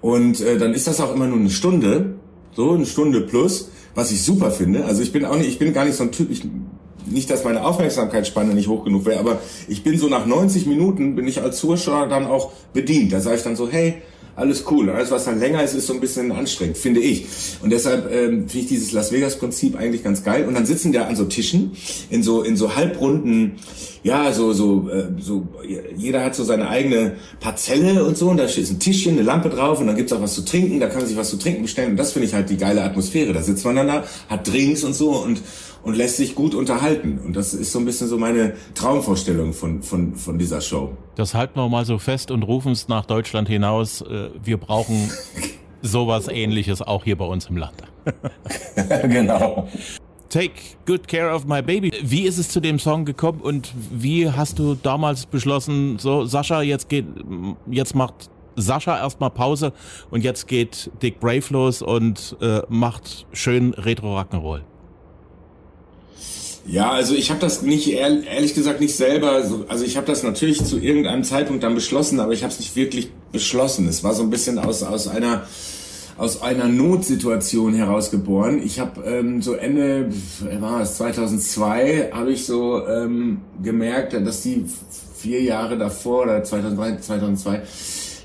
Und 0.00 0.40
äh, 0.40 0.56
dann 0.56 0.72
ist 0.72 0.86
das 0.86 1.00
auch 1.00 1.14
immer 1.14 1.26
nur 1.26 1.38
eine 1.38 1.50
Stunde, 1.50 2.14
so 2.52 2.72
eine 2.72 2.86
Stunde 2.86 3.20
plus, 3.20 3.68
was 3.94 4.10
ich 4.10 4.22
super 4.22 4.50
finde. 4.50 4.86
Also 4.86 5.02
ich 5.02 5.12
bin 5.12 5.26
auch 5.26 5.36
nicht, 5.36 5.48
ich 5.48 5.58
bin 5.58 5.74
gar 5.74 5.84
nicht 5.84 5.96
so 5.96 6.04
ein 6.04 6.12
Typ, 6.12 6.30
ich, 6.30 6.42
nicht, 7.06 7.30
dass 7.30 7.44
meine 7.44 7.64
Aufmerksamkeitsspanne 7.64 8.54
nicht 8.54 8.68
hoch 8.68 8.84
genug 8.84 9.04
wäre, 9.06 9.20
aber 9.20 9.40
ich 9.68 9.82
bin 9.82 9.98
so 9.98 10.08
nach 10.08 10.26
90 10.26 10.66
Minuten 10.66 11.14
bin 11.14 11.26
ich 11.26 11.40
als 11.40 11.58
Zuschauer 11.58 12.08
dann 12.08 12.26
auch 12.26 12.52
bedient. 12.72 13.12
Da 13.12 13.20
sage 13.20 13.36
ich 13.36 13.42
dann 13.42 13.56
so, 13.56 13.68
hey, 13.68 14.02
alles 14.36 14.64
cool. 14.70 14.90
Alles, 14.90 15.10
was 15.10 15.24
dann 15.24 15.40
länger 15.40 15.62
ist, 15.62 15.74
ist 15.74 15.86
so 15.86 15.94
ein 15.94 16.00
bisschen 16.00 16.30
anstrengend, 16.30 16.76
finde 16.76 17.00
ich. 17.00 17.26
Und 17.62 17.70
deshalb 17.70 18.12
ähm, 18.12 18.48
finde 18.48 18.58
ich 18.58 18.66
dieses 18.66 18.92
Las 18.92 19.10
Vegas-Prinzip 19.10 19.76
eigentlich 19.76 20.04
ganz 20.04 20.22
geil. 20.22 20.46
Und 20.46 20.54
dann 20.54 20.66
sitzen 20.66 20.92
da 20.92 21.06
an 21.06 21.16
so 21.16 21.24
Tischen 21.24 21.72
in 22.10 22.22
so 22.22 22.42
in 22.42 22.56
so 22.56 22.76
halbrunden, 22.76 23.56
ja, 24.02 24.32
so 24.32 24.52
so 24.52 24.90
äh, 24.90 25.06
so. 25.18 25.48
Jeder 25.96 26.22
hat 26.22 26.34
so 26.34 26.44
seine 26.44 26.68
eigene 26.68 27.16
Parzelle 27.40 28.04
und 28.04 28.18
so. 28.18 28.28
Und 28.28 28.36
da 28.36 28.44
ist 28.44 28.58
ein 28.58 28.78
Tischchen, 28.78 29.14
eine 29.14 29.22
Lampe 29.22 29.48
drauf 29.48 29.80
und 29.80 29.86
dann 29.86 29.96
gibt's 29.96 30.12
auch 30.12 30.20
was 30.20 30.34
zu 30.34 30.44
trinken. 30.44 30.80
Da 30.80 30.88
kann 30.88 30.98
man 30.98 31.06
sich 31.06 31.16
was 31.16 31.30
zu 31.30 31.38
trinken 31.38 31.62
bestellen. 31.62 31.92
Und 31.92 31.96
das 31.96 32.12
finde 32.12 32.28
ich 32.28 32.34
halt 32.34 32.50
die 32.50 32.58
geile 32.58 32.82
Atmosphäre. 32.82 33.32
Da 33.32 33.42
sitzt 33.42 33.64
man 33.64 33.76
dann 33.76 33.86
da, 33.86 34.04
hat 34.28 34.46
Drinks 34.46 34.84
und 34.84 34.94
so 34.94 35.12
und 35.12 35.40
und 35.86 35.96
lässt 35.96 36.16
sich 36.16 36.34
gut 36.34 36.54
unterhalten. 36.56 37.20
Und 37.24 37.36
das 37.36 37.54
ist 37.54 37.70
so 37.70 37.78
ein 37.78 37.84
bisschen 37.84 38.08
so 38.08 38.18
meine 38.18 38.54
Traumvorstellung 38.74 39.52
von, 39.52 39.82
von, 39.84 40.16
von 40.16 40.36
dieser 40.36 40.60
Show. 40.60 40.96
Das 41.14 41.32
halten 41.32 41.58
wir 41.60 41.68
mal 41.68 41.84
so 41.84 41.98
fest 41.98 42.32
und 42.32 42.42
rufen 42.42 42.72
es 42.72 42.88
nach 42.88 43.06
Deutschland 43.06 43.48
hinaus. 43.48 44.00
Äh, 44.00 44.30
wir 44.42 44.56
brauchen 44.58 45.08
sowas 45.82 46.26
ähnliches 46.26 46.82
auch 46.82 47.04
hier 47.04 47.16
bei 47.16 47.24
uns 47.24 47.46
im 47.46 47.56
Land. 47.56 47.84
genau. 49.04 49.68
Take 50.28 50.54
good 50.86 51.06
care 51.06 51.32
of 51.32 51.46
my 51.46 51.62
baby. 51.62 51.92
Wie 52.02 52.22
ist 52.22 52.38
es 52.38 52.48
zu 52.48 52.58
dem 52.58 52.80
Song 52.80 53.04
gekommen 53.04 53.40
und 53.40 53.72
wie 53.92 54.28
hast 54.28 54.58
du 54.58 54.74
damals 54.74 55.26
beschlossen, 55.26 56.00
so 56.00 56.24
Sascha, 56.24 56.62
jetzt 56.62 56.88
geht, 56.88 57.06
jetzt 57.70 57.94
macht 57.94 58.28
Sascha 58.56 58.98
erstmal 58.98 59.30
Pause 59.30 59.72
und 60.10 60.24
jetzt 60.24 60.48
geht 60.48 60.90
Dick 61.00 61.20
Brave 61.20 61.44
los 61.50 61.80
und 61.80 62.36
äh, 62.40 62.62
macht 62.68 63.28
schön 63.32 63.72
Retro 63.74 64.18
Rock'n'Roll? 64.18 64.62
Ja, 66.68 66.90
also 66.90 67.14
ich 67.14 67.30
habe 67.30 67.40
das 67.40 67.62
nicht 67.62 67.88
ehrlich 67.92 68.54
gesagt 68.54 68.80
nicht 68.80 68.96
selber. 68.96 69.42
Also 69.68 69.84
ich 69.84 69.96
habe 69.96 70.06
das 70.06 70.22
natürlich 70.22 70.64
zu 70.64 70.78
irgendeinem 70.78 71.22
Zeitpunkt 71.22 71.62
dann 71.62 71.74
beschlossen, 71.74 72.18
aber 72.18 72.32
ich 72.32 72.42
habe 72.42 72.52
es 72.52 72.58
nicht 72.58 72.74
wirklich 72.74 73.10
beschlossen. 73.30 73.86
Es 73.88 74.02
war 74.02 74.14
so 74.14 74.22
ein 74.22 74.30
bisschen 74.30 74.58
aus 74.58 74.82
aus 74.82 75.06
einer 75.06 75.46
aus 76.18 76.42
einer 76.42 76.66
Notsituation 76.66 77.74
herausgeboren. 77.74 78.62
Ich 78.62 78.80
habe 78.80 79.02
ähm, 79.04 79.42
so 79.42 79.54
Ende 79.54 80.10
war 80.60 80.80
es 80.80 80.96
2002 80.96 82.10
habe 82.12 82.32
ich 82.32 82.46
so 82.46 82.86
ähm, 82.86 83.42
gemerkt, 83.62 84.14
dass 84.14 84.42
die 84.42 84.64
vier 85.16 85.42
Jahre 85.42 85.78
davor 85.78 86.22
oder 86.22 86.42
2003 86.42 86.98
2002 86.98 87.62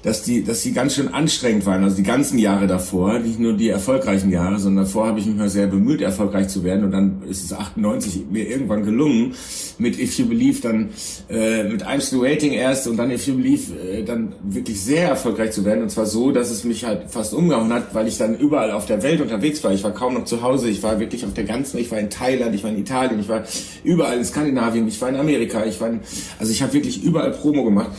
dass 0.03 0.23
die, 0.23 0.43
dass 0.43 0.63
die 0.63 0.73
ganz 0.73 0.95
schön 0.95 1.13
anstrengend 1.13 1.65
waren, 1.65 1.83
also 1.83 1.95
die 1.95 2.03
ganzen 2.03 2.39
Jahre 2.39 2.65
davor, 2.65 3.19
nicht 3.19 3.39
nur 3.39 3.53
die 3.53 3.69
erfolgreichen 3.69 4.31
Jahre, 4.31 4.59
sondern 4.59 4.85
davor 4.85 5.07
habe 5.07 5.19
ich 5.19 5.25
mich 5.27 5.35
mal 5.35 5.49
sehr 5.49 5.67
bemüht, 5.67 6.01
erfolgreich 6.01 6.47
zu 6.47 6.63
werden. 6.63 6.85
Und 6.85 6.91
dann 6.91 7.21
ist 7.29 7.43
es 7.43 7.53
98 7.53 8.25
mir 8.31 8.47
irgendwann 8.47 8.83
gelungen, 8.83 9.33
mit 9.77 9.99
If 9.99 10.17
You 10.17 10.25
Believe 10.25 10.61
dann, 10.61 10.89
äh, 11.29 11.63
mit 11.63 11.85
I'm 11.85 12.01
Still 12.01 12.21
Waiting 12.21 12.53
erst 12.53 12.87
und 12.87 12.97
dann 12.97 13.11
If 13.11 13.27
You 13.27 13.35
Believe 13.35 13.73
äh, 13.75 14.03
dann 14.03 14.33
wirklich 14.43 14.81
sehr 14.81 15.09
erfolgreich 15.09 15.51
zu 15.51 15.65
werden. 15.65 15.83
Und 15.83 15.89
zwar 15.89 16.07
so, 16.07 16.31
dass 16.31 16.49
es 16.49 16.63
mich 16.63 16.83
halt 16.83 17.11
fast 17.11 17.33
umgehauen 17.33 17.71
hat, 17.71 17.93
weil 17.93 18.07
ich 18.07 18.17
dann 18.17 18.37
überall 18.37 18.71
auf 18.71 18.87
der 18.87 19.03
Welt 19.03 19.21
unterwegs 19.21 19.63
war. 19.63 19.71
Ich 19.71 19.83
war 19.83 19.91
kaum 19.91 20.15
noch 20.15 20.25
zu 20.25 20.41
Hause, 20.41 20.69
ich 20.69 20.81
war 20.81 20.99
wirklich 20.99 21.25
auf 21.25 21.33
der 21.33 21.43
ganzen, 21.43 21.77
ich 21.77 21.91
war 21.91 21.99
in 21.99 22.09
Thailand, 22.09 22.55
ich 22.55 22.63
war 22.63 22.71
in 22.71 22.79
Italien, 22.79 23.19
ich 23.19 23.29
war 23.29 23.43
überall 23.83 24.17
in 24.17 24.25
Skandinavien, 24.25 24.87
ich 24.87 24.99
war 24.99 25.09
in 25.09 25.15
Amerika, 25.15 25.63
ich 25.65 25.79
war 25.79 25.89
in, 25.89 25.99
also 26.39 26.51
ich 26.51 26.61
habe 26.63 26.73
wirklich 26.73 27.03
überall 27.03 27.31
Promo 27.31 27.63
gemacht 27.63 27.91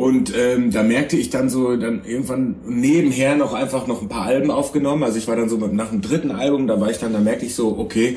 und 0.00 0.32
ähm, 0.34 0.70
da 0.70 0.82
merkte 0.82 1.18
ich 1.18 1.28
dann 1.28 1.50
so, 1.50 1.76
dann 1.76 2.06
irgendwann 2.06 2.56
nebenher 2.66 3.36
noch 3.36 3.52
einfach 3.52 3.86
noch 3.86 4.00
ein 4.00 4.08
paar 4.08 4.24
Alben 4.24 4.50
aufgenommen. 4.50 5.02
Also 5.02 5.18
ich 5.18 5.28
war 5.28 5.36
dann 5.36 5.50
so 5.50 5.58
mit, 5.58 5.74
nach 5.74 5.90
dem 5.90 6.00
dritten 6.00 6.30
Album, 6.30 6.66
da 6.66 6.80
war 6.80 6.90
ich 6.90 6.96
dann, 6.96 7.12
da 7.12 7.18
merkte 7.18 7.44
ich 7.44 7.54
so, 7.54 7.76
okay, 7.78 8.16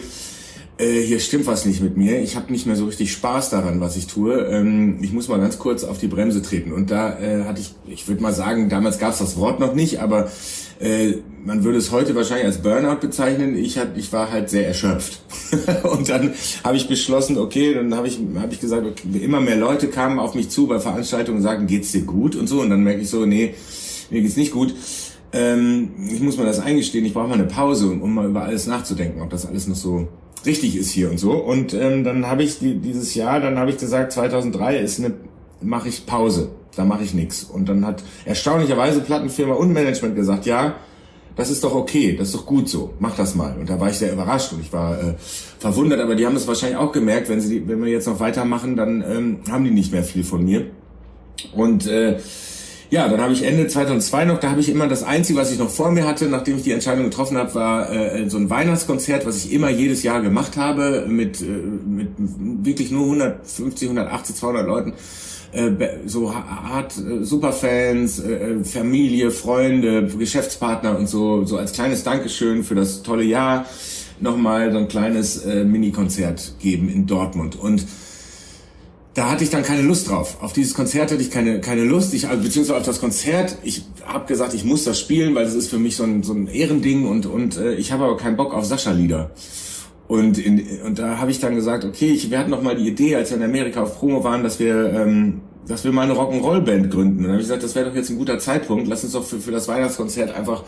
äh, 0.78 1.02
hier 1.02 1.20
stimmt 1.20 1.46
was 1.46 1.66
nicht 1.66 1.82
mit 1.82 1.98
mir. 1.98 2.22
Ich 2.22 2.38
habe 2.38 2.54
nicht 2.54 2.66
mehr 2.66 2.78
so 2.78 2.86
richtig 2.86 3.12
Spaß 3.12 3.50
daran, 3.50 3.82
was 3.82 3.98
ich 3.98 4.08
tue. 4.08 4.34
Ähm, 4.34 5.00
ich 5.02 5.12
muss 5.12 5.28
mal 5.28 5.42
ganz 5.42 5.60
kurz 5.60 5.84
auf 5.84 5.98
die 5.98 6.08
Bremse 6.08 6.42
treten. 6.42 6.72
Und 6.72 6.90
da 6.90 7.20
äh, 7.20 7.44
hatte 7.44 7.60
ich, 7.60 7.74
ich 7.86 8.08
würde 8.08 8.24
mal 8.24 8.34
sagen, 8.34 8.70
damals 8.70 8.98
gab 8.98 9.12
es 9.12 9.20
das 9.20 9.36
Wort 9.36 9.60
noch 9.60 9.76
nicht, 9.76 10.00
aber 10.00 10.32
äh, 10.80 11.16
man 11.46 11.64
würde 11.64 11.78
es 11.78 11.92
heute 11.92 12.16
wahrscheinlich 12.16 12.46
als 12.46 12.60
Burnout 12.60 13.00
bezeichnen. 13.02 13.58
Ich, 13.58 13.78
hat, 13.78 13.98
ich 13.98 14.12
war 14.14 14.32
halt 14.32 14.50
sehr 14.50 14.68
erschöpft. 14.68 15.22
und 15.84 16.10
dann 16.10 16.34
habe 16.64 16.78
ich 16.78 16.88
beschlossen, 16.88 17.38
okay, 17.38 17.74
dann 17.74 17.94
habe 17.96 18.08
ich, 18.08 18.20
hab 18.36 18.52
ich 18.52 18.60
gesagt, 18.60 18.86
okay, 18.86 19.20
immer 19.24 19.42
mehr 19.42 19.58
Leute 19.58 19.88
kamen 19.88 20.20
auf 20.20 20.36
mich 20.36 20.50
zu 20.50 20.68
bei 20.68 20.80
Veranstaltungen 20.80 21.38
und 21.38 21.44
sagten, 21.44 21.68
geht's 21.68 21.92
dir 21.92 22.02
gut 22.02 22.36
und 22.36 22.48
so. 22.48 22.62
Und 22.62 22.70
dann 22.70 22.84
merke 22.84 23.02
ich 23.02 23.10
so, 23.10 23.26
nee, 23.26 23.56
mir 24.10 24.22
geht's 24.22 24.38
nicht 24.38 24.52
gut. 24.52 24.74
Ähm, 25.34 25.92
ich 26.12 26.22
muss 26.22 26.38
mir 26.38 26.46
das 26.46 26.60
eingestehen, 26.60 27.06
ich 27.06 27.14
brauche 27.14 27.28
mal 27.28 27.34
eine 27.34 27.46
Pause, 27.46 27.88
um, 27.88 28.02
um 28.02 28.14
mal 28.14 28.28
über 28.28 28.44
alles 28.44 28.68
nachzudenken, 28.68 29.22
ob 29.22 29.32
das 29.32 29.48
alles 29.48 29.68
noch 29.68 29.76
so 29.76 30.08
richtig 30.46 30.76
ist 30.78 30.92
hier 30.92 31.10
und 31.10 31.20
so. 31.20 31.32
Und 31.32 31.74
ähm, 31.74 32.04
dann 32.04 32.28
habe 32.28 32.44
ich 32.44 32.60
die, 32.60 32.76
dieses 32.76 33.16
Jahr, 33.16 33.40
dann 33.40 33.58
habe 33.58 33.72
ich 33.72 33.78
gesagt, 33.78 34.12
2003 34.12 34.78
ist 34.78 35.00
eine, 35.00 35.14
mache 35.62 35.90
ich 35.90 36.06
Pause, 36.06 36.52
da 36.76 36.86
mache 36.86 37.04
ich 37.04 37.14
nichts. 37.14 37.44
Und 37.44 37.70
dann 37.70 37.86
hat 37.86 38.04
erstaunlicherweise 38.26 39.02
Plattenfirma 39.02 39.54
und 39.56 39.74
Management 39.74 40.16
gesagt, 40.16 40.46
ja, 40.46 40.76
das 41.36 41.50
ist 41.50 41.64
doch 41.64 41.74
okay, 41.74 42.16
das 42.16 42.30
ist 42.30 42.36
doch 42.36 42.46
gut 42.46 42.70
so, 42.70 42.94
mach 43.00 43.16
das 43.16 43.36
mal. 43.36 43.58
Und 43.58 43.70
da 43.70 43.80
war 43.80 43.90
ich 43.90 43.98
sehr 43.98 44.14
überrascht 44.14 44.54
und 44.54 44.62
ich 44.62 44.72
war 44.72 45.00
äh, 45.00 45.14
verwundert, 45.60 46.00
aber 46.00 46.16
die 46.16 46.26
haben 46.26 46.36
es 46.36 46.48
wahrscheinlich 46.48 46.78
auch 46.78 46.92
gemerkt, 46.92 47.30
wenn 47.30 47.42
sie, 47.42 47.68
wenn 47.68 47.84
wir 47.84 47.92
jetzt 47.92 48.08
noch 48.08 48.20
weitermachen, 48.20 48.76
dann 48.76 49.02
ähm, 49.02 49.40
haben 49.50 49.64
die 49.64 49.72
nicht 49.72 49.92
mehr 49.92 50.04
viel 50.04 50.24
von 50.24 50.46
mir. 50.46 50.68
Und 51.56 51.88
äh, 51.88 52.20
ja, 52.94 53.08
dann 53.08 53.20
habe 53.20 53.34
ich 53.34 53.44
Ende 53.44 53.66
2002 53.68 54.26
noch, 54.26 54.40
da 54.40 54.52
habe 54.52 54.60
ich 54.60 54.70
immer 54.70 54.88
das 54.88 55.02
Einzige, 55.02 55.40
was 55.40 55.52
ich 55.52 55.58
noch 55.58 55.72
vor 55.72 55.90
mir 55.90 56.06
hatte, 56.06 56.26
nachdem 56.26 56.58
ich 56.58 56.64
die 56.64 56.72
Entscheidung 56.72 57.06
getroffen 57.06 57.38
habe, 57.38 57.56
war 57.56 57.92
äh, 57.92 58.30
so 58.30 58.38
ein 58.38 58.52
Weihnachtskonzert, 58.52 59.26
was 59.26 59.44
ich 59.44 59.52
immer 59.52 59.72
jedes 59.72 60.04
Jahr 60.04 60.22
gemacht 60.22 60.58
habe, 60.58 61.08
mit, 61.08 61.42
äh, 61.42 61.46
mit 61.46 62.10
wirklich 62.20 62.92
nur 62.92 63.06
150, 63.06 63.90
180, 63.90 64.36
200 64.36 64.68
Leuten. 64.68 64.94
Äh, 65.54 66.00
so 66.08 66.34
hart 66.34 66.98
äh, 66.98 67.24
Superfans, 67.24 68.20
äh, 68.20 68.64
Familie, 68.64 69.30
Freunde, 69.30 70.08
Geschäftspartner 70.08 70.98
und 70.98 71.08
so, 71.08 71.46
so 71.46 71.58
als 71.58 71.74
kleines 71.74 72.04
Dankeschön 72.04 72.64
für 72.64 72.74
das 72.74 73.04
tolle 73.04 73.24
Jahr 73.24 73.68
nochmal 74.20 74.72
so 74.72 74.78
ein 74.78 74.88
kleines 74.88 75.44
Mini-Konzert 75.46 76.54
geben 76.60 76.88
in 76.88 77.08
Dortmund. 77.08 77.58
Und 77.60 77.86
da 79.16 79.30
hatte 79.30 79.44
ich 79.44 79.50
dann 79.50 79.64
keine 79.64 79.82
Lust 79.82 80.10
drauf. 80.10 80.38
Auf 80.40 80.54
dieses 80.54 80.76
Konzert 80.76 81.12
hatte 81.12 81.22
ich 81.22 81.30
keine, 81.30 81.60
keine 81.60 81.84
Lust. 81.84 82.14
Ich, 82.14 82.30
also, 82.30 82.42
beziehungsweise 82.42 82.80
auf 82.80 82.86
das 82.86 83.02
Konzert. 83.02 83.58
Ich 83.64 83.82
habe 84.06 84.26
gesagt, 84.26 84.54
ich 84.54 84.64
muss 84.64 84.86
das 84.86 84.98
spielen, 84.98 85.36
weil 85.36 85.44
das 85.44 85.56
ist 85.56 85.68
für 85.68 85.80
mich 85.80 85.98
so 85.98 86.04
ein, 86.04 86.24
so 86.24 86.32
ein 86.34 86.48
Ehrending 86.48 87.06
und, 87.06 87.26
und 87.26 87.60
ich 87.78 87.92
habe 87.92 88.06
aber 88.06 88.16
keinen 88.16 88.38
Bock 88.38 88.54
auf 88.54 88.64
Sascha-Lieder. 88.66 89.32
Und, 90.08 90.38
in, 90.38 90.82
und 90.86 91.00
da 91.00 91.18
habe 91.18 91.32
ich 91.32 91.40
dann 91.40 91.56
gesagt, 91.56 91.86
okay, 91.86 92.12
ich, 92.12 92.30
wir 92.30 92.40
hatten 92.40 92.52
noch 92.52 92.62
mal 92.62 92.76
die 92.76 92.88
Idee, 92.88 93.16
als 93.16 93.30
wir 93.30 93.38
in 93.38 93.44
Amerika 93.44 93.84
auf 93.84 94.00
Promo 94.00 94.24
waren, 94.24 94.44
dass 94.44 94.60
wir, 94.60 94.94
ähm, 94.94 95.42
dass 95.68 95.84
wir 95.84 95.92
mal 95.92 96.04
eine 96.04 96.14
Rock'n'Roll-Band 96.14 96.92
gründen. 96.92 97.18
Und 97.20 97.24
dann 97.24 97.32
habe 97.32 97.42
ich 97.42 97.48
gesagt, 97.48 97.64
das 97.64 97.74
wäre 97.76 97.90
doch 97.90 97.96
jetzt 97.96 98.10
ein 98.10 98.18
guter 98.18 98.38
Zeitpunkt. 98.38 98.88
Lass 98.88 99.04
uns 99.04 99.14
doch 99.14 99.24
für, 99.24 99.40
für 99.40 99.52
das 99.52 99.68
Weihnachtskonzert 99.68 100.36
einfach 100.36 100.64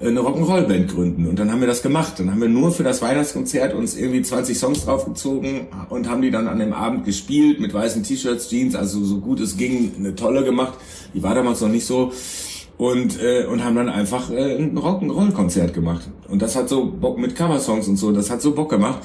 eine 0.00 0.20
Rock'n'Roll-Band 0.20 0.90
gründen. 0.90 1.26
Und 1.26 1.38
dann 1.38 1.52
haben 1.52 1.60
wir 1.60 1.68
das 1.68 1.82
gemacht. 1.82 2.14
Dann 2.18 2.30
haben 2.30 2.40
wir 2.40 2.48
nur 2.48 2.72
für 2.72 2.82
das 2.82 3.02
Weihnachtskonzert 3.02 3.74
uns 3.74 3.96
irgendwie 3.96 4.22
20 4.22 4.58
Songs 4.58 4.84
draufgezogen 4.84 5.68
und 5.90 6.08
haben 6.08 6.22
die 6.22 6.30
dann 6.30 6.48
an 6.48 6.58
dem 6.58 6.72
Abend 6.72 7.04
gespielt 7.04 7.60
mit 7.60 7.72
weißen 7.72 8.02
T-Shirts, 8.02 8.48
Jeans, 8.48 8.74
also 8.74 9.04
so 9.04 9.18
gut 9.18 9.40
es 9.40 9.56
ging, 9.56 9.92
eine 9.96 10.14
tolle 10.14 10.44
gemacht. 10.44 10.74
Die 11.14 11.22
war 11.22 11.34
damals 11.34 11.60
noch 11.60 11.68
nicht 11.68 11.86
so. 11.86 12.12
Und, 12.78 13.22
äh, 13.22 13.44
und 13.44 13.62
haben 13.62 13.76
dann 13.76 13.88
einfach 13.88 14.30
äh, 14.30 14.56
ein 14.56 14.76
Rock'n'Roll-Konzert 14.76 15.72
gemacht. 15.72 16.08
Und 16.32 16.42
das 16.42 16.56
hat 16.56 16.68
so 16.68 16.86
Bock 16.86 17.18
mit 17.18 17.36
Coversongs 17.36 17.86
und 17.86 17.96
so, 17.96 18.10
das 18.10 18.30
hat 18.30 18.42
so 18.42 18.52
Bock 18.52 18.70
gemacht 18.70 19.00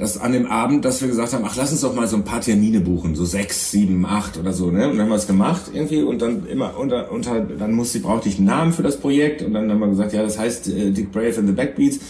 dass 0.00 0.18
an 0.18 0.32
dem 0.32 0.46
Abend, 0.46 0.86
dass 0.86 1.02
wir 1.02 1.08
gesagt 1.08 1.34
haben, 1.34 1.44
ach, 1.46 1.56
lass 1.56 1.72
uns 1.72 1.82
doch 1.82 1.94
mal 1.94 2.08
so 2.08 2.16
ein 2.16 2.24
paar 2.24 2.40
Termine 2.40 2.80
buchen, 2.80 3.14
so 3.14 3.26
sechs, 3.26 3.70
sieben, 3.70 4.06
acht 4.06 4.38
oder 4.38 4.54
so, 4.54 4.70
ne? 4.70 4.88
Und 4.88 4.96
dann 4.96 5.02
haben 5.02 5.10
wir 5.10 5.16
es 5.16 5.26
gemacht 5.26 5.70
irgendwie 5.74 6.02
und 6.02 6.22
dann 6.22 6.46
immer 6.46 6.78
unter, 6.78 7.12
unter 7.12 7.40
dann 7.40 7.72
musste, 7.72 8.00
brauchte 8.00 8.30
ich 8.30 8.38
einen 8.38 8.46
Namen 8.46 8.72
für 8.72 8.82
das 8.82 8.96
Projekt 8.96 9.42
und 9.42 9.52
dann 9.52 9.70
haben 9.70 9.78
wir 9.78 9.88
gesagt, 9.88 10.14
ja, 10.14 10.22
das 10.22 10.38
heißt 10.38 10.68
äh, 10.68 10.90
Dick 10.90 11.12
Brave 11.12 11.36
and 11.36 11.48
the 11.48 11.52
Backbeats 11.52 12.00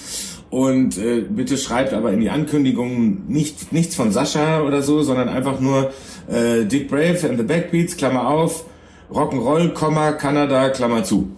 Und 0.51 0.99
äh, 0.99 1.23
bitte 1.23 1.59
schreibt 1.59 1.93
aber 1.93 2.13
in 2.13 2.21
die 2.21 2.31
Ankündigung 2.31 3.27
nicht, 3.27 3.73
nichts 3.73 3.97
von 3.97 4.13
Sascha 4.13 4.63
oder 4.63 4.83
so, 4.83 5.03
sondern 5.03 5.29
einfach 5.29 5.59
nur 5.59 5.91
äh, 6.29 6.67
Dick 6.67 6.89
Brave 6.89 7.29
and 7.29 7.39
the 7.39 7.45
Backbeats, 7.45 7.97
Klammer 7.97 8.29
auf, 8.29 8.67
Rock'n'Roll, 9.13 9.71
Komma, 9.71 10.13
Kanada, 10.13 10.69
Klammer 10.69 11.03
zu. 11.03 11.29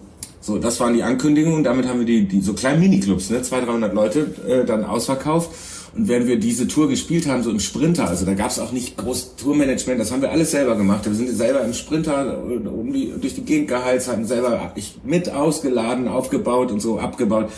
So, 0.43 0.57
das 0.57 0.77
waren 0.81 0.93
die 0.93 1.03
Ankündigungen. 1.03 1.63
Damit 1.63 1.87
haben 1.87 1.99
wir 1.99 2.05
die, 2.05 2.27
die 2.27 2.41
so 2.41 2.53
kleinen 2.53 2.81
Miniclubs, 2.81 3.29
ne, 3.29 3.41
200, 3.41 3.69
300 3.69 3.93
Leute, 3.93 4.19
äh, 4.45 4.65
dann 4.65 4.83
ausverkauft. 4.83 5.49
Und 5.95 6.09
während 6.09 6.27
wir 6.27 6.37
diese 6.37 6.67
Tour 6.67 6.89
gespielt 6.89 7.27
haben, 7.27 7.43
so 7.43 7.49
im 7.49 7.61
Sprinter, 7.61 8.09
also 8.09 8.25
da 8.25 8.33
gab 8.33 8.49
es 8.49 8.59
auch 8.59 8.71
nicht 8.73 8.97
groß 8.97 9.37
Tourmanagement, 9.37 10.01
das 10.01 10.11
haben 10.11 10.21
wir 10.21 10.31
alles 10.31 10.51
selber 10.51 10.75
gemacht. 10.75 11.05
Wir 11.05 11.13
sind 11.13 11.29
selber 11.29 11.63
im 11.63 11.73
Sprinter 11.73 12.43
um 12.43 12.91
die, 12.91 13.13
durch 13.21 13.35
die 13.35 13.45
Gegend 13.45 13.69
geheizt, 13.69 14.09
haben 14.09 14.25
selber 14.25 14.73
ich 14.75 14.95
mit 15.05 15.31
ausgeladen, 15.31 16.09
aufgebaut 16.09 16.71
und 16.71 16.81
so 16.81 16.99
abgebaut 16.99 17.49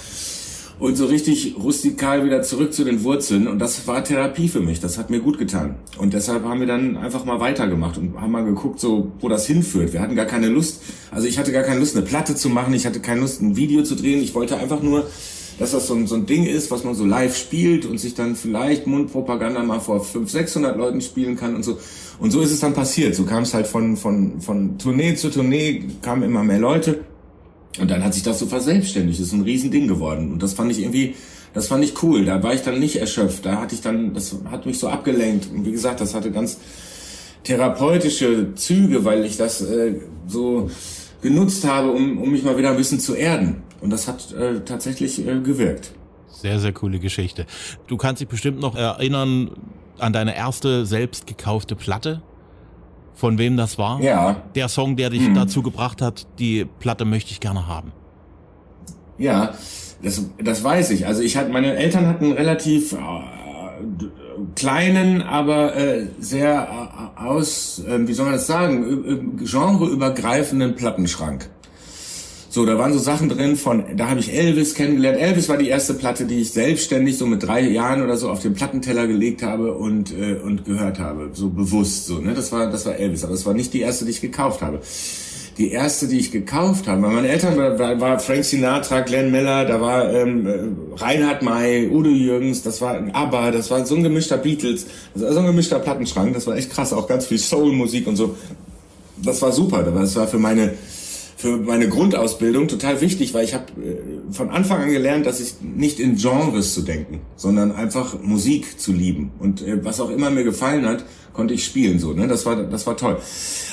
und 0.78 0.96
so 0.98 1.06
richtig 1.06 1.56
rustikal 1.58 2.26
wieder 2.26 2.42
zurück 2.42 2.74
zu 2.74 2.84
den 2.84 3.04
Wurzeln. 3.04 3.48
Und 3.48 3.60
das 3.60 3.88
war 3.88 4.04
Therapie 4.04 4.50
für 4.50 4.60
mich. 4.60 4.80
Das 4.80 4.98
hat 4.98 5.10
mir 5.10 5.20
gut 5.20 5.38
getan. 5.38 5.76
Und 5.98 6.14
deshalb 6.14 6.44
haben 6.44 6.60
wir 6.60 6.68
dann 6.68 6.98
einfach 6.98 7.26
mal 7.26 7.40
weitergemacht 7.40 7.98
und 7.98 8.20
haben 8.20 8.32
mal 8.32 8.44
geguckt, 8.44 8.80
so, 8.80 9.12
wo 9.20 9.30
das 9.30 9.48
hinführt. 9.48 9.94
Wir 9.94 10.02
hatten 10.02 10.16
gar 10.16 10.26
keine 10.26 10.48
Lust, 10.48 10.82
also 11.12 11.28
ich 11.28 11.38
hatte 11.40 11.52
gar 11.52 11.64
keine 11.64 11.80
Lust, 11.80 11.96
eine 11.96 12.06
Platte 12.06 12.36
zu 12.36 12.50
machen. 12.50 12.74
Ich 12.74 12.86
hatte 12.86 13.00
keine 13.00 13.22
Lust, 13.22 13.42
ein 13.42 13.56
Video 13.56 13.84
zu 13.84 13.96
drehen. 13.96 14.22
Ich 14.22 14.36
wollte 14.36 14.58
einfach 14.58 14.82
nur, 14.82 15.08
dass 15.60 15.72
das 15.72 15.88
so 15.88 15.94
ein, 15.94 16.08
so 16.08 16.16
ein 16.16 16.26
Ding 16.26 16.46
ist, 16.46 16.70
was 16.72 16.84
man 16.84 16.96
so 16.96 17.06
live 17.06 17.38
spielt 17.38 17.86
und 17.86 17.98
sich 17.98 18.14
dann 18.14 18.36
vielleicht 18.36 18.88
Mundpropaganda 18.88 19.64
mal 19.64 19.80
vor 19.80 20.04
500, 20.04 20.30
600 20.30 20.78
Leuten 20.78 21.00
spielen 21.00 21.38
kann 21.38 21.56
und 21.56 21.64
so. 21.64 21.80
Und 22.20 22.32
so 22.32 22.42
ist 22.42 22.52
es 22.52 22.60
dann 22.60 22.74
passiert. 22.74 23.16
So 23.16 23.24
kam 23.24 23.44
es 23.44 23.54
halt 23.54 23.68
von, 23.68 23.96
von, 23.96 24.42
von 24.42 24.78
Tournee 24.78 25.16
zu 25.16 25.30
Tournee, 25.30 25.86
kamen 26.02 26.24
immer 26.24 26.44
mehr 26.44 26.60
Leute. 26.60 27.06
Und 27.80 27.92
dann 27.92 28.04
hat 28.04 28.14
sich 28.14 28.24
das 28.24 28.40
so 28.40 28.46
verselbstständigt. 28.46 29.20
Das 29.20 29.28
ist 29.28 29.34
ein 29.34 29.42
Riesending 29.42 29.88
geworden. 29.88 30.32
Und 30.32 30.44
das 30.44 30.54
fand 30.54 30.72
ich 30.72 30.80
irgendwie, 30.80 31.16
das 31.54 31.68
fand 31.68 31.84
ich 31.84 32.02
cool. 32.04 32.26
Da 32.26 32.42
war 32.42 32.54
ich 32.54 32.62
dann 32.62 32.80
nicht 32.80 32.98
erschöpft. 32.98 33.46
Da 33.46 33.60
hatte 33.60 33.76
ich 33.76 33.82
dann, 33.82 34.14
das 34.14 34.36
hat 34.50 34.66
mich 34.66 34.80
so 34.80 34.88
abgelenkt. 34.88 35.50
Und 35.52 35.66
wie 35.66 35.72
gesagt, 35.72 36.02
das 36.02 36.14
hatte 36.14 36.32
ganz 36.32 36.58
therapeutische 37.44 38.56
Züge, 38.56 39.06
weil 39.06 39.26
ich 39.26 39.38
das 39.38 39.62
äh, 39.62 39.96
so 40.28 40.70
genutzt 41.22 41.66
habe, 41.66 41.92
um, 41.92 42.18
um 42.18 42.32
mich 42.32 42.44
mal 42.44 42.58
wieder 42.58 42.72
ein 42.72 42.78
bisschen 42.78 43.00
zu 43.00 43.14
erden. 43.14 43.64
Und 43.82 43.90
das 43.90 44.08
hat 44.08 44.32
äh, 44.34 44.62
tatsächlich 44.66 45.20
äh, 45.20 45.40
gewirkt. 45.42 45.92
Sehr, 46.30 46.60
sehr 46.60 46.74
coole 46.74 47.00
Geschichte. 47.00 47.46
Du 47.88 47.98
kannst 47.98 48.22
dich 48.22 48.28
bestimmt 48.28 48.60
noch 48.60 48.76
erinnern 48.76 49.52
an 50.00 50.14
deine 50.14 50.36
erste 50.36 50.86
selbst 50.86 51.28
gekaufte 51.28 51.76
Platte? 51.76 52.22
Von 53.16 53.38
wem 53.38 53.58
das 53.58 53.78
war? 53.78 54.02
Ja. 54.02 54.44
Der 54.54 54.68
Song, 54.68 54.96
der 54.96 55.10
dich 55.10 55.26
hm. 55.26 55.34
dazu 55.34 55.64
gebracht 55.64 56.02
hat, 56.02 56.28
die 56.38 56.66
Platte 56.80 57.06
möchte 57.06 57.32
ich 57.32 57.40
gerne 57.40 57.68
haben. 57.68 57.92
Ja, 59.18 59.54
das, 60.04 60.24
das 60.44 60.64
weiß 60.64 60.92
ich. 60.92 61.08
Also 61.08 61.22
ich 61.22 61.38
hatte, 61.38 61.50
meine 61.50 61.76
Eltern 61.76 62.08
hatten 62.08 62.34
relativ 62.34 62.94
äh, 62.94 62.98
kleinen, 64.56 65.22
aber 65.22 65.76
äh, 65.76 66.08
sehr 66.20 66.68
äh, 67.18 67.20
aus, 67.20 67.82
äh, 67.88 68.08
wie 68.08 68.14
soll 68.14 68.26
man 68.26 68.36
das 68.36 68.48
sagen, 68.48 69.38
genreübergreifenden 69.38 70.76
Plattenschrank. 70.76 71.50
So, 72.56 72.66
da 72.66 72.78
waren 72.78 72.94
so 72.94 73.00
Sachen 73.00 73.28
drin 73.28 73.58
von, 73.58 73.84
da 73.98 74.08
habe 74.08 74.22
ich 74.22 74.34
Elvis 74.34 74.76
kennengelernt. 74.76 75.20
Elvis 75.20 75.50
war 75.50 75.58
die 75.58 75.68
erste 75.68 75.94
Platte, 75.94 76.24
die 76.24 76.40
ich 76.40 76.52
selbstständig 76.52 77.18
so 77.18 77.26
mit 77.26 77.44
drei 77.44 77.60
Jahren 77.60 78.02
oder 78.02 78.16
so 78.16 78.30
auf 78.30 78.42
den 78.42 78.54
Plattenteller 78.54 79.08
gelegt 79.08 79.44
habe 79.44 79.74
und 79.74 80.18
äh, 80.18 80.36
und 80.36 80.64
gehört 80.64 80.98
habe, 80.98 81.32
so 81.34 81.50
bewusst 81.50 82.06
so. 82.06 82.20
Ne, 82.20 82.34
das 82.34 82.54
war 82.54 82.72
das 82.72 82.86
war 82.86 82.96
Elvis, 82.96 83.26
aber 83.26 83.34
das 83.34 83.46
war 83.46 83.54
nicht 83.54 83.74
die 83.74 83.82
erste, 83.82 84.06
die 84.06 84.12
ich 84.12 84.22
gekauft 84.22 84.62
habe. 84.62 84.80
Die 85.58 85.70
erste, 85.70 86.08
die 86.08 86.18
ich 86.18 86.32
gekauft 86.32 86.88
habe, 86.88 87.02
meine 87.02 87.28
Eltern 87.28 87.58
war, 87.58 88.00
war 88.00 88.20
Frank 88.20 88.46
Sinatra, 88.46 89.02
Glenn 89.02 89.32
Miller, 89.32 89.66
da 89.66 89.82
war 89.82 90.14
ähm, 90.14 90.48
äh, 90.48 90.54
Reinhard 90.96 91.42
May, 91.42 91.90
Udo 91.90 92.10
Jürgens, 92.10 92.64
das 92.64 92.80
war 92.80 93.02
ABBA, 93.12 93.52
das 93.52 93.70
war 93.70 93.86
so 93.86 93.96
ein 93.96 94.04
gemischter 94.04 94.38
Beatles, 94.38 94.86
war 95.14 95.34
so 95.34 95.40
ein 95.40 95.46
gemischter 95.46 95.80
Plattenschrank, 95.80 96.34
das 96.34 96.48
war 96.48 96.56
echt 96.56 96.72
krass, 96.72 96.94
auch 96.94 97.10
ganz 97.10 97.26
viel 97.26 97.38
Soul-Musik 97.38 98.08
und 98.08 98.16
so. 98.16 98.38
Das 99.22 99.42
war 99.42 99.52
super, 99.52 99.84
das 99.84 100.16
war 100.16 100.28
für 100.28 100.40
meine 100.40 100.74
für 101.36 101.58
meine 101.58 101.90
Grundausbildung 101.90 102.68
total 102.68 103.02
wichtig, 103.02 103.34
weil 103.34 103.44
ich 103.44 103.54
habe 103.54 103.66
äh, 103.82 104.34
von 104.34 104.50
Anfang 104.50 104.84
an 104.84 104.92
gelernt, 104.92 105.26
dass 105.26 105.40
ich 105.40 105.56
nicht 105.62 106.00
in 106.00 106.16
Genres 106.16 106.74
zu 106.74 106.82
denken, 106.82 107.22
sondern 107.36 107.72
einfach 107.72 108.22
Musik 108.22 108.80
zu 108.80 108.94
lieben 108.94 109.32
und 109.40 109.62
äh, 109.62 109.84
was 109.84 110.00
auch 110.00 110.10
immer 110.10 110.30
mir 110.30 110.44
gefallen 110.44 110.86
hat, 110.86 111.06
konnte 111.34 111.54
ich 111.54 111.66
spielen 111.66 112.00
so, 112.00 112.14
ne? 112.14 112.28
Das 112.28 112.46
war 112.46 112.56
das 112.56 112.88
war 112.88 112.96
toll. 112.96 113.18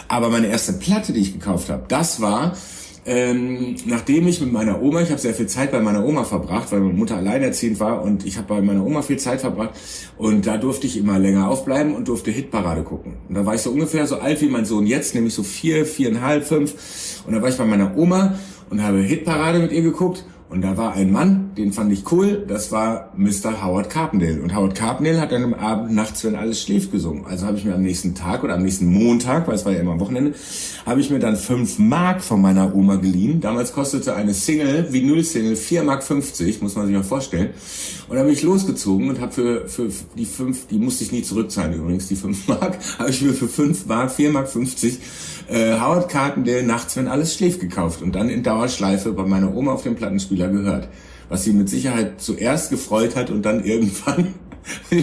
Aber 0.09 0.29
meine 0.29 0.49
erste 0.49 0.73
Platte, 0.73 1.13
die 1.13 1.21
ich 1.21 1.33
gekauft 1.33 1.71
habe, 1.71 1.85
das 1.89 2.21
war 2.21 2.55
ähm, 3.05 3.75
nachdem 3.87 4.29
ich 4.29 4.41
mit 4.41 4.53
meiner 4.53 4.81
Oma, 4.81 5.01
ich 5.03 5.11
habe 5.11 5.21
sehr 5.21 5.35
viel 5.35 5.49
Zeit 5.49 5.73
bei 5.73 5.81
meiner 5.81 6.05
Oma 6.05 6.23
verbracht, 6.23 6.71
weil 6.71 6.81
meine 6.81 6.95
Mutter 6.95 7.17
alleinerziehend 7.17 7.81
war 7.81 8.03
und 8.03 8.25
ich 8.25 8.37
habe 8.37 8.47
bei 8.47 8.63
meiner 8.63 8.87
Oma 8.87 9.03
viel 9.03 9.19
Zeit 9.19 9.41
verbracht 9.41 9.71
und 10.19 10.47
da 10.47 10.57
durfte 10.57 10.87
ich 10.87 10.97
immer 10.97 11.19
länger 11.19 11.49
aufbleiben 11.49 11.97
und 11.97 12.07
durfte 12.07 12.31
Hitparade 12.31 12.85
gucken. 12.85 13.15
Und 13.29 13.35
da 13.35 13.45
war 13.45 13.57
ich 13.57 13.63
so 13.63 13.71
ungefähr 13.71 14.07
so 14.07 14.19
alt 14.19 14.41
wie 14.41 14.49
mein 14.49 14.67
Sohn 14.67 14.87
jetzt, 14.87 15.17
nämlich 15.17 15.35
so 15.35 15.43
vier, 15.43 15.85
viereinhalb, 15.85 16.45
fünf. 16.45 16.75
Und 17.27 17.35
da 17.35 17.43
war 17.43 17.49
ich 17.49 17.57
bei 17.57 17.65
meiner 17.65 17.97
Oma 17.97 18.35
und 18.71 18.83
habe 18.83 18.99
Hitparade 18.99 19.59
mit 19.59 19.73
ihr 19.73 19.83
geguckt 19.83 20.25
und 20.53 20.61
da 20.61 20.77
war 20.77 20.93
ein 20.93 21.11
Mann, 21.11 21.53
den 21.57 21.73
fand 21.73 21.91
ich 21.95 22.13
cool, 22.13 22.45
das 22.47 22.71
war 22.71 23.11
Mr. 23.17 23.65
Howard 23.65 23.89
Carpendale. 23.89 24.43
Und 24.43 24.55
Howard 24.55 24.75
Carpendale 24.75 25.19
hat 25.19 25.33
dann 25.33 25.45
am 25.45 25.55
Abend 25.55 25.95
nachts, 25.95 26.23
wenn 26.25 26.35
alles 26.35 26.61
schläft, 26.61 26.93
gesungen. 26.93 27.25
Also 27.25 27.47
habe 27.47 27.57
ich 27.57 27.65
mir 27.65 27.75
am 27.75 27.81
nächsten 27.81 28.15
Tag 28.15 28.45
oder 28.45 28.57
am 28.57 28.63
nächsten 28.63 28.85
Montag, 28.93 29.49
weil 29.49 29.55
es 29.55 29.65
war 29.65 29.73
ja 29.73 29.79
immer 29.79 29.93
am 29.93 30.01
Wochenende, 30.01 30.35
habe 30.85 31.01
ich 31.01 31.09
mir 31.09 31.21
dann 31.21 31.37
fünf 31.37 31.79
Mark 31.79 32.23
von 32.23 32.43
meiner 32.43 32.75
Oma 32.75 32.97
geliehen. 32.97 33.41
Damals 33.41 33.73
kostete 33.73 34.15
eine 34.15 34.35
Single, 34.35 34.93
Vinyl-Single, 34.93 35.57
vier 35.57 35.85
Mark, 35.85 36.05
50, 36.05 36.61
muss 36.61 36.77
man 36.77 36.87
sich 36.87 36.95
mal 36.95 37.03
vorstellen. 37.03 37.53
Und 38.11 38.17
dann 38.17 38.27
bin 38.27 38.35
ich 38.35 38.43
losgezogen 38.43 39.09
und 39.09 39.23
habe 39.23 39.33
für, 39.33 39.69
für 39.69 39.89
die 40.19 40.27
fünf, 40.27 40.67
die 40.67 40.79
musste 40.79 41.05
ich 41.05 41.13
nie 41.13 41.23
zurückzahlen 41.23 41.73
übrigens, 41.73 42.09
die 42.09 42.17
fünf 42.17 42.47
Mark, 42.47 42.79
habe 42.99 43.09
ich 43.09 43.23
mir 43.23 43.33
für 43.33 43.49
fünf 43.49 43.87
Mark, 43.87 44.11
vier 44.11 44.31
Mark 44.31 44.51
50 44.51 44.99
äh, 45.53 45.79
Howard 45.79 46.09
Carpendale 46.09 46.63
nachts, 46.63 46.97
wenn 46.97 47.09
alles 47.09 47.35
schläft, 47.35 47.61
gekauft 47.61 48.03
und 48.03 48.15
dann 48.15 48.29
in 48.31 48.43
Dauerschleife 48.43 49.13
bei 49.13 49.25
meiner 49.25 49.55
Oma 49.55 49.73
auf 49.73 49.83
dem 49.83 49.95
Plattenspieler 49.95 50.49
gehört. 50.49 50.89
Was 51.29 51.45
sie 51.45 51.53
mit 51.53 51.69
Sicherheit 51.69 52.21
zuerst 52.21 52.71
gefreut 52.71 53.17
hat 53.17 53.31
und 53.31 53.43
dann 53.43 53.65
irgendwann 53.65 54.35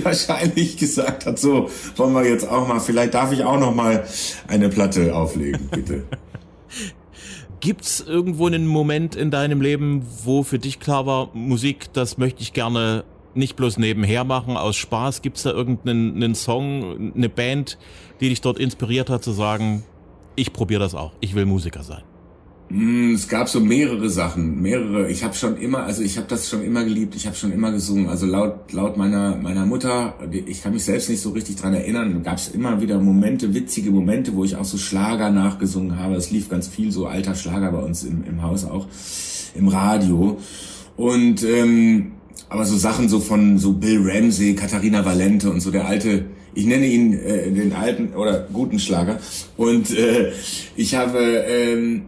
wahrscheinlich 0.04 0.78
gesagt 0.78 1.26
hat, 1.26 1.38
so, 1.38 1.70
wollen 1.96 2.14
wir 2.14 2.26
jetzt 2.26 2.48
auch 2.48 2.68
mal, 2.68 2.80
vielleicht 2.80 3.14
darf 3.14 3.32
ich 3.32 3.44
auch 3.44 3.60
noch 3.60 3.76
mal 3.76 4.06
eine 4.48 4.70
Platte 4.70 5.16
auflegen, 5.16 5.70
bitte. 5.70 6.04
Gibt's 7.60 8.00
irgendwo 8.00 8.48
einen 8.48 8.68
Moment 8.68 9.16
in 9.18 9.32
deinem 9.32 9.60
Leben, 9.60 10.06
wo 10.24 10.44
für 10.44 10.60
dich 10.60 10.80
klar 10.80 11.06
war, 11.06 11.30
Musik, 11.34 11.92
das 11.92 12.18
möchte 12.18 12.42
ich 12.42 12.54
gerne 12.54 13.04
nicht 13.36 13.58
bloß 13.58 13.78
nebenher 13.78 14.24
machen, 14.24 14.56
aus 14.56 14.78
Spaß? 14.78 15.22
Gibt's 15.22 15.44
da 15.44 15.52
irgendeinen 15.52 16.36
Song, 16.36 17.14
eine 17.16 17.28
Band, 17.28 17.78
die 18.22 18.30
dich 18.30 18.40
dort 18.40 18.60
inspiriert 18.60 19.10
hat 19.10 19.24
zu 19.24 19.32
sagen, 19.34 19.84
ich 20.40 20.54
probiere 20.54 20.80
das 20.80 20.96
auch. 20.96 21.12
Ich 21.20 21.36
will 21.36 21.46
Musiker 21.46 21.84
sein. 21.84 22.04
Mm, 22.70 23.16
es 23.16 23.28
gab 23.28 23.50
so 23.50 23.60
mehrere 23.60 24.10
Sachen, 24.10 24.62
mehrere. 24.62 25.10
Ich 25.10 25.24
habe 25.24 25.34
schon 25.34 25.58
immer, 25.58 25.84
also 25.84 26.02
ich 26.04 26.18
habe 26.18 26.28
das 26.28 26.48
schon 26.48 26.64
immer 26.64 26.84
geliebt. 26.84 27.16
Ich 27.16 27.26
habe 27.26 27.36
schon 27.36 27.52
immer 27.52 27.72
gesungen. 27.72 28.08
Also 28.08 28.26
laut 28.26 28.72
laut 28.72 28.96
meiner 28.96 29.36
meiner 29.36 29.66
Mutter, 29.66 30.14
ich 30.32 30.62
kann 30.64 30.74
mich 30.74 30.86
selbst 30.86 31.10
nicht 31.10 31.22
so 31.22 31.32
richtig 31.32 31.58
dran 31.58 31.74
erinnern. 31.74 32.24
Gab 32.24 32.38
es 32.38 32.48
immer 32.50 32.80
wieder 32.80 33.00
Momente, 33.00 33.54
witzige 33.54 33.92
Momente, 33.92 34.36
wo 34.36 34.46
ich 34.46 34.56
auch 34.56 34.66
so 34.66 34.78
Schlager 34.78 35.32
nachgesungen 35.32 36.00
habe. 36.00 36.16
Es 36.16 36.32
lief 36.32 36.48
ganz 36.48 36.68
viel 36.68 36.92
so 36.92 37.08
alter 37.08 37.36
Schlager 37.36 37.72
bei 37.72 37.80
uns 37.80 38.04
im, 38.04 38.24
im 38.24 38.42
Haus 38.44 38.66
auch 38.66 38.88
im 39.56 39.68
Radio. 39.68 40.38
Und 40.96 41.44
ähm, 41.44 42.12
aber 42.50 42.66
so 42.66 42.78
Sachen 42.78 43.10
so 43.10 43.20
von 43.20 43.58
so 43.58 43.74
Bill 43.74 44.00
Ramsey, 44.04 44.56
Katharina 44.56 45.04
Valente 45.06 45.50
und 45.50 45.60
so 45.60 45.72
der 45.72 45.88
alte 45.88 46.26
ich 46.54 46.66
nenne 46.66 46.86
ihn 46.86 47.14
äh, 47.14 47.52
den 47.52 47.74
alten 47.74 48.14
oder 48.16 48.48
guten 48.52 48.80
Schlager. 48.80 49.20
Und 49.58 49.92
äh, 49.98 50.32
ich 50.76 50.96
habe 50.96 51.20
ähm, 51.20 52.04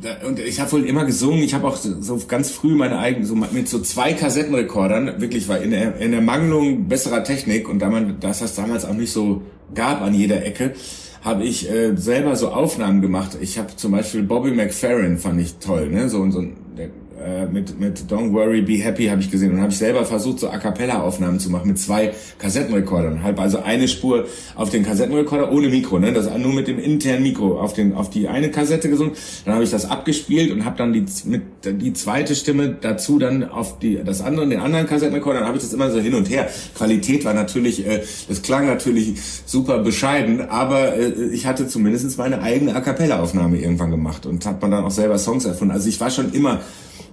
da, 0.00 0.26
und 0.26 0.38
ich 0.40 0.60
habe 0.60 0.72
wohl 0.72 0.84
immer 0.84 1.04
gesungen. 1.04 1.42
Ich 1.42 1.54
habe 1.54 1.66
auch 1.66 1.76
so, 1.76 2.20
ganz 2.26 2.50
früh 2.50 2.74
meine 2.74 2.98
eigenen, 2.98 3.26
so 3.26 3.34
mit 3.34 3.68
so 3.68 3.80
zwei 3.80 4.12
Kassettenrekordern, 4.12 5.20
wirklich 5.20 5.48
war 5.48 5.60
in 5.60 5.70
der, 5.70 5.96
in 5.98 6.10
der 6.10 6.20
Mangelung 6.20 6.88
besserer 6.88 7.22
Technik 7.22 7.68
und 7.68 7.78
da 7.78 7.88
man 7.90 8.18
das 8.20 8.40
das 8.40 8.54
damals 8.54 8.84
auch 8.84 8.94
nicht 8.94 9.12
so 9.12 9.42
gab 9.74 10.02
an 10.02 10.14
jeder 10.14 10.44
Ecke, 10.44 10.74
habe 11.22 11.44
ich 11.44 11.70
äh, 11.70 11.96
selber 11.96 12.36
so 12.36 12.50
Aufnahmen 12.50 13.00
gemacht. 13.00 13.38
Ich 13.40 13.58
habe 13.58 13.74
zum 13.76 13.92
Beispiel 13.92 14.22
Bobby 14.22 14.50
McFerrin 14.50 15.18
fand 15.18 15.40
ich 15.40 15.54
toll, 15.56 15.88
ne? 15.88 16.08
So 16.08 16.28
so 16.30 16.44
der 16.76 16.90
äh, 17.22 17.46
mit, 17.46 17.78
mit 17.78 18.10
Don't 18.10 18.32
Worry, 18.32 18.62
Be 18.62 18.74
Happy 18.74 19.06
habe 19.06 19.20
ich 19.20 19.30
gesehen 19.30 19.52
und 19.52 19.60
habe 19.60 19.70
ich 19.70 19.78
selber 19.78 20.04
versucht, 20.04 20.40
so 20.40 20.48
A 20.48 20.58
Cappella-Aufnahmen 20.58 21.38
zu 21.38 21.50
machen 21.50 21.68
mit 21.68 21.78
zwei 21.78 22.12
Kassettenrekordern. 22.38 23.22
Halb 23.22 23.40
also 23.40 23.60
eine 23.62 23.88
Spur 23.88 24.26
auf 24.56 24.70
den 24.70 24.84
Kassettenrekorder 24.84 25.52
ohne 25.52 25.68
Mikro, 25.68 25.98
ne? 25.98 26.12
Das 26.12 26.28
nur 26.38 26.52
mit 26.52 26.68
dem 26.68 26.78
internen 26.78 27.22
Mikro 27.22 27.60
auf 27.60 27.72
den 27.72 27.94
auf 27.94 28.10
die 28.10 28.28
eine 28.28 28.50
Kassette 28.50 28.88
gesungen. 28.88 29.14
Dann 29.44 29.54
habe 29.54 29.64
ich 29.64 29.70
das 29.70 29.88
abgespielt 29.88 30.50
und 30.50 30.64
habe 30.64 30.76
dann 30.76 30.92
die 30.92 31.04
mit 31.24 31.42
die 31.64 31.92
zweite 31.92 32.34
Stimme 32.34 32.76
dazu 32.80 33.18
dann 33.18 33.48
auf 33.48 33.78
die 33.78 34.00
das 34.04 34.20
andere 34.20 34.48
den 34.48 34.60
anderen 34.60 34.86
Kassettenrekorder. 34.86 35.40
Dann 35.40 35.48
habe 35.48 35.58
ich 35.58 35.62
das 35.62 35.72
immer 35.72 35.90
so 35.90 36.00
hin 36.00 36.14
und 36.14 36.28
her. 36.28 36.48
Qualität 36.76 37.24
war 37.24 37.34
natürlich, 37.34 37.86
äh, 37.86 38.02
das 38.28 38.42
klang 38.42 38.66
natürlich 38.66 39.14
super 39.46 39.78
bescheiden, 39.78 40.40
aber 40.48 40.96
äh, 40.96 41.12
ich 41.32 41.46
hatte 41.46 41.68
zumindestens 41.68 42.16
meine 42.16 42.42
eigene 42.42 42.74
A 42.74 42.80
Cappella-Aufnahme 42.80 43.58
irgendwann 43.58 43.90
gemacht 43.90 44.26
und 44.26 44.44
hat 44.46 44.60
man 44.60 44.70
dann 44.70 44.84
auch 44.84 44.90
selber 44.90 45.18
Songs 45.18 45.44
erfunden. 45.44 45.72
Also 45.72 45.88
ich 45.88 46.00
war 46.00 46.10
schon 46.10 46.32
immer 46.32 46.60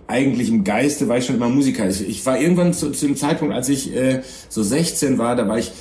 eigentlich 0.07 0.49
im 0.49 0.63
Geiste 0.63 1.07
war 1.07 1.17
ich 1.17 1.25
schon 1.25 1.35
immer 1.35 1.49
Musiker. 1.49 1.87
Ich, 1.89 2.07
ich 2.07 2.25
war 2.25 2.39
irgendwann 2.39 2.73
zu, 2.73 2.91
zu 2.91 3.07
dem 3.07 3.15
Zeitpunkt, 3.15 3.53
als 3.53 3.69
ich 3.69 3.95
äh, 3.95 4.21
so 4.49 4.63
16 4.63 5.17
war, 5.17 5.35
da 5.35 5.47
war 5.47 5.57
ich 5.57 5.71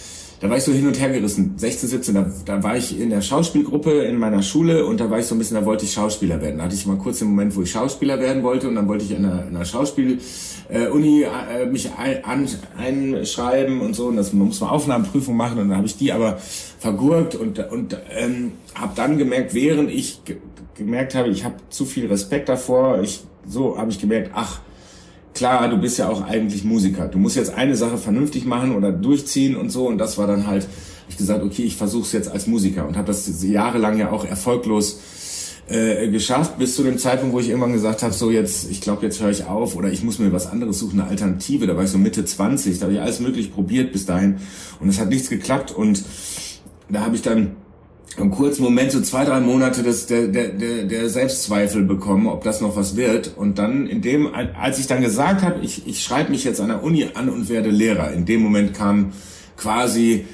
da 0.40 0.48
war 0.48 0.56
ich 0.56 0.64
so 0.64 0.72
hin 0.72 0.86
und 0.86 0.98
her 0.98 1.10
gerissen. 1.10 1.52
16, 1.58 1.88
17, 1.90 2.14
da, 2.14 2.32
da 2.46 2.62
war 2.62 2.74
ich 2.74 2.98
in 2.98 3.10
der 3.10 3.20
Schauspielgruppe 3.20 4.04
in 4.04 4.16
meiner 4.16 4.42
Schule 4.42 4.86
und 4.86 4.98
da 4.98 5.10
war 5.10 5.18
ich 5.18 5.26
so 5.26 5.34
ein 5.34 5.38
bisschen, 5.38 5.58
da 5.58 5.66
wollte 5.66 5.84
ich 5.84 5.92
Schauspieler 5.92 6.40
werden. 6.40 6.58
Da 6.58 6.64
hatte 6.64 6.74
ich 6.74 6.86
mal 6.86 6.96
kurz 6.96 7.18
den 7.18 7.28
Moment, 7.28 7.54
wo 7.54 7.62
ich 7.62 7.70
Schauspieler 7.70 8.18
werden 8.18 8.42
wollte 8.42 8.66
und 8.66 8.74
dann 8.74 8.88
wollte 8.88 9.04
ich 9.04 9.10
in 9.10 9.26
einer, 9.26 9.46
in 9.46 9.54
einer 9.54 9.66
Schauspiel-Uni 9.66 11.24
äh, 11.24 11.66
mich 11.66 11.90
ein, 11.94 12.24
an, 12.24 12.48
einschreiben 12.78 13.82
und 13.82 13.94
so 13.94 14.06
und 14.06 14.16
das 14.16 14.32
man 14.32 14.46
muss 14.46 14.60
man 14.60 14.70
Aufnahmeprüfung 14.70 15.36
machen 15.36 15.58
und 15.58 15.68
dann 15.68 15.76
habe 15.76 15.86
ich 15.86 15.98
die 15.98 16.10
aber 16.10 16.38
vergurkt 16.78 17.34
und 17.34 17.58
und 17.70 17.98
ähm, 18.10 18.52
habe 18.74 18.92
dann 18.96 19.18
gemerkt, 19.18 19.52
während 19.52 19.90
ich 19.90 20.22
gemerkt 20.74 21.14
habe, 21.14 21.28
ich 21.28 21.44
habe 21.44 21.56
zu 21.68 21.84
viel 21.84 22.06
Respekt 22.06 22.48
davor, 22.48 23.02
ich 23.02 23.24
so 23.46 23.78
habe 23.78 23.90
ich 23.90 24.00
gemerkt, 24.00 24.30
ach 24.34 24.60
klar, 25.34 25.68
du 25.68 25.78
bist 25.78 25.98
ja 25.98 26.08
auch 26.08 26.22
eigentlich 26.22 26.64
Musiker. 26.64 27.08
Du 27.08 27.18
musst 27.18 27.36
jetzt 27.36 27.54
eine 27.54 27.76
Sache 27.76 27.98
vernünftig 27.98 28.44
machen 28.44 28.74
oder 28.74 28.92
durchziehen 28.92 29.56
und 29.56 29.70
so. 29.70 29.86
Und 29.86 29.98
das 29.98 30.18
war 30.18 30.26
dann 30.26 30.46
halt, 30.46 30.66
ich 31.08 31.16
gesagt, 31.16 31.42
okay, 31.42 31.62
ich 31.62 31.76
versuche 31.76 32.02
es 32.02 32.12
jetzt 32.12 32.30
als 32.30 32.46
Musiker 32.46 32.86
und 32.86 32.96
habe 32.96 33.08
das 33.08 33.42
jahrelang 33.42 33.98
ja 33.98 34.10
auch 34.10 34.24
erfolglos 34.24 35.00
äh, 35.68 36.08
geschafft, 36.08 36.58
bis 36.58 36.74
zu 36.74 36.82
dem 36.82 36.98
Zeitpunkt, 36.98 37.32
wo 37.32 37.40
ich 37.40 37.48
irgendwann 37.48 37.72
gesagt 37.72 38.02
habe, 38.02 38.12
so 38.12 38.30
jetzt, 38.30 38.70
ich 38.70 38.80
glaube, 38.80 39.04
jetzt 39.06 39.20
höre 39.20 39.30
ich 39.30 39.44
auf 39.44 39.76
oder 39.76 39.90
ich 39.90 40.02
muss 40.02 40.18
mir 40.18 40.32
was 40.32 40.46
anderes 40.46 40.80
suchen, 40.80 41.00
eine 41.00 41.08
Alternative. 41.08 41.66
Da 41.66 41.76
war 41.76 41.84
ich 41.84 41.90
so 41.90 41.98
Mitte 41.98 42.24
20, 42.24 42.78
da 42.78 42.86
habe 42.86 42.94
ich 42.94 43.00
alles 43.00 43.20
möglich 43.20 43.52
probiert 43.52 43.92
bis 43.92 44.04
dahin 44.04 44.38
und 44.80 44.88
es 44.88 44.98
hat 44.98 45.10
nichts 45.10 45.30
geklappt 45.30 45.70
und 45.70 46.02
da 46.88 47.02
habe 47.02 47.14
ich 47.14 47.22
dann 47.22 47.52
einen 48.18 48.30
kurzen 48.30 48.62
Moment, 48.64 48.92
so 48.92 49.00
zwei, 49.00 49.24
drei 49.24 49.40
Monate 49.40 49.82
das, 49.82 50.06
der, 50.06 50.28
der, 50.28 50.48
der, 50.84 51.08
Selbstzweifel 51.08 51.84
bekommen, 51.84 52.26
ob 52.26 52.42
das 52.42 52.60
noch 52.60 52.76
was 52.76 52.96
wird. 52.96 53.36
Und 53.36 53.58
dann 53.58 53.86
in 53.86 54.02
dem, 54.02 54.34
als 54.34 54.78
ich 54.78 54.86
dann 54.86 55.00
gesagt 55.00 55.42
habe, 55.42 55.60
ich, 55.62 55.86
ich 55.86 56.02
schreibe 56.02 56.30
mich 56.30 56.44
jetzt 56.44 56.60
an 56.60 56.68
der 56.68 56.82
Uni 56.82 57.06
an 57.14 57.28
und 57.28 57.48
werde 57.48 57.70
Lehrer, 57.70 58.12
in 58.12 58.26
dem 58.26 58.42
Moment 58.42 58.74
kam 58.74 59.12
quasi 59.56 60.26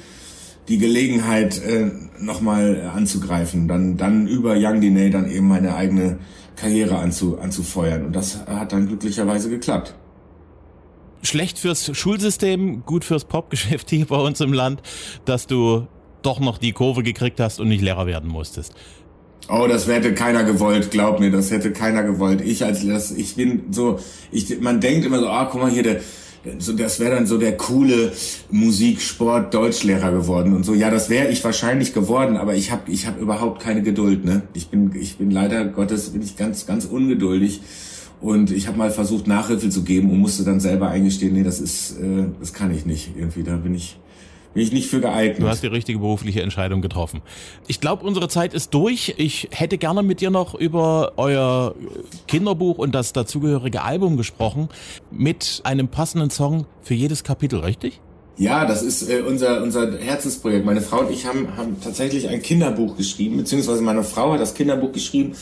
die 0.67 0.79
Gelegenheit, 0.79 1.61
äh, 1.63 1.91
nochmal 2.19 2.91
anzugreifen, 2.93 3.67
dann, 3.67 3.95
dann 3.95 4.27
über 4.27 4.55
Young 4.57 4.81
Diney 4.81 5.11
dann 5.11 5.29
eben 5.29 5.47
meine 5.47 5.75
eigene 5.75 6.17
Karriere 6.55 6.97
anzu, 6.97 7.37
anzufeuern. 7.37 8.07
Und 8.07 8.15
das 8.15 8.45
hat 8.47 8.73
dann 8.73 8.87
glücklicherweise 8.87 9.49
geklappt 9.49 9.95
schlecht 11.23 11.59
fürs 11.59 11.97
Schulsystem, 11.97 12.85
gut 12.85 13.03
fürs 13.03 13.25
Popgeschäft 13.25 13.89
hier 13.89 14.05
bei 14.05 14.17
uns 14.17 14.39
im 14.39 14.53
Land, 14.53 14.81
dass 15.25 15.45
du 15.45 15.87
doch 16.21 16.39
noch 16.39 16.57
die 16.57 16.71
Kurve 16.71 17.03
gekriegt 17.03 17.39
hast 17.39 17.59
und 17.59 17.67
nicht 17.67 17.81
Lehrer 17.81 18.05
werden 18.05 18.29
musstest. 18.29 18.73
Oh, 19.49 19.65
das 19.67 19.87
hätte 19.87 20.13
keiner 20.13 20.43
gewollt, 20.43 20.91
glaub 20.91 21.19
mir, 21.19 21.31
das 21.31 21.51
hätte 21.51 21.71
keiner 21.71 22.03
gewollt. 22.03 22.41
Ich 22.41 22.65
als 22.65 22.85
das, 22.85 23.11
ich 23.11 23.35
bin 23.35 23.63
so, 23.71 23.99
ich, 24.31 24.59
man 24.59 24.81
denkt 24.81 25.05
immer 25.05 25.19
so, 25.19 25.29
ah, 25.29 25.47
guck 25.49 25.61
mal 25.61 25.71
hier, 25.71 25.83
der, 25.83 26.01
so, 26.59 26.73
das 26.73 26.99
wäre 26.99 27.15
dann 27.15 27.27
so 27.27 27.37
der 27.37 27.55
coole 27.55 28.11
Musiksport 28.51 29.53
Deutschlehrer 29.53 30.11
geworden 30.11 30.53
und 30.53 30.65
so. 30.65 30.73
Ja, 30.73 30.89
das 30.89 31.09
wäre 31.09 31.29
ich 31.29 31.43
wahrscheinlich 31.43 31.93
geworden, 31.93 32.37
aber 32.37 32.55
ich 32.55 32.71
habe 32.71 32.91
ich 32.91 33.07
hab 33.07 33.19
überhaupt 33.19 33.61
keine 33.61 33.81
Geduld, 33.81 34.25
ne? 34.25 34.43
Ich 34.53 34.67
bin 34.67 34.91
ich 34.95 35.17
bin 35.17 35.31
leider 35.31 35.65
Gottes 35.65 36.09
bin 36.09 36.21
ich 36.21 36.35
ganz 36.35 36.65
ganz 36.65 36.85
ungeduldig 36.85 37.61
und 38.21 38.51
ich 38.51 38.67
habe 38.67 38.77
mal 38.77 38.91
versucht 38.91 39.27
Nachhilfe 39.27 39.69
zu 39.69 39.83
geben 39.83 40.09
und 40.09 40.19
musste 40.19 40.43
dann 40.43 40.59
selber 40.59 40.89
eingestehen, 40.89 41.33
nee, 41.33 41.43
das 41.43 41.59
ist 41.59 41.97
äh, 41.99 42.25
das 42.39 42.53
kann 42.53 42.73
ich 42.73 42.85
nicht 42.85 43.11
irgendwie, 43.17 43.43
da 43.43 43.55
bin 43.57 43.75
ich 43.75 43.97
bin 44.57 44.65
ich 44.65 44.73
nicht 44.73 44.89
für 44.89 44.99
geeignet. 44.99 45.39
Du 45.39 45.47
hast 45.47 45.61
die 45.61 45.67
richtige 45.67 45.99
berufliche 45.99 46.41
Entscheidung 46.41 46.81
getroffen. 46.81 47.21
Ich 47.67 47.79
glaube, 47.79 48.03
unsere 48.03 48.27
Zeit 48.27 48.55
ist 48.55 48.73
durch. 48.73 49.13
Ich 49.17 49.49
hätte 49.51 49.77
gerne 49.77 50.01
mit 50.01 50.19
dir 50.19 50.31
noch 50.31 50.55
über 50.55 51.13
euer 51.17 51.75
Kinderbuch 52.27 52.79
und 52.79 52.95
das 52.95 53.13
dazugehörige 53.13 53.83
Album 53.83 54.17
gesprochen, 54.17 54.69
mit 55.11 55.61
einem 55.63 55.89
passenden 55.89 56.31
Song 56.31 56.65
für 56.81 56.95
jedes 56.95 57.23
Kapitel, 57.23 57.59
richtig? 57.59 58.01
Ja, 58.39 58.65
das 58.65 58.81
ist 58.81 59.07
äh, 59.07 59.21
unser, 59.21 59.61
unser 59.61 59.95
Herzensprojekt. 59.99 60.65
Meine 60.65 60.81
Frau 60.81 61.01
und 61.01 61.11
ich 61.11 61.27
haben, 61.27 61.55
haben 61.55 61.79
tatsächlich 61.79 62.27
ein 62.27 62.41
Kinderbuch 62.41 62.97
geschrieben, 62.97 63.37
beziehungsweise 63.37 63.83
meine 63.83 64.03
Frau 64.03 64.33
hat 64.33 64.39
das 64.39 64.55
Kinderbuch 64.55 64.91
geschrieben. 64.91 65.33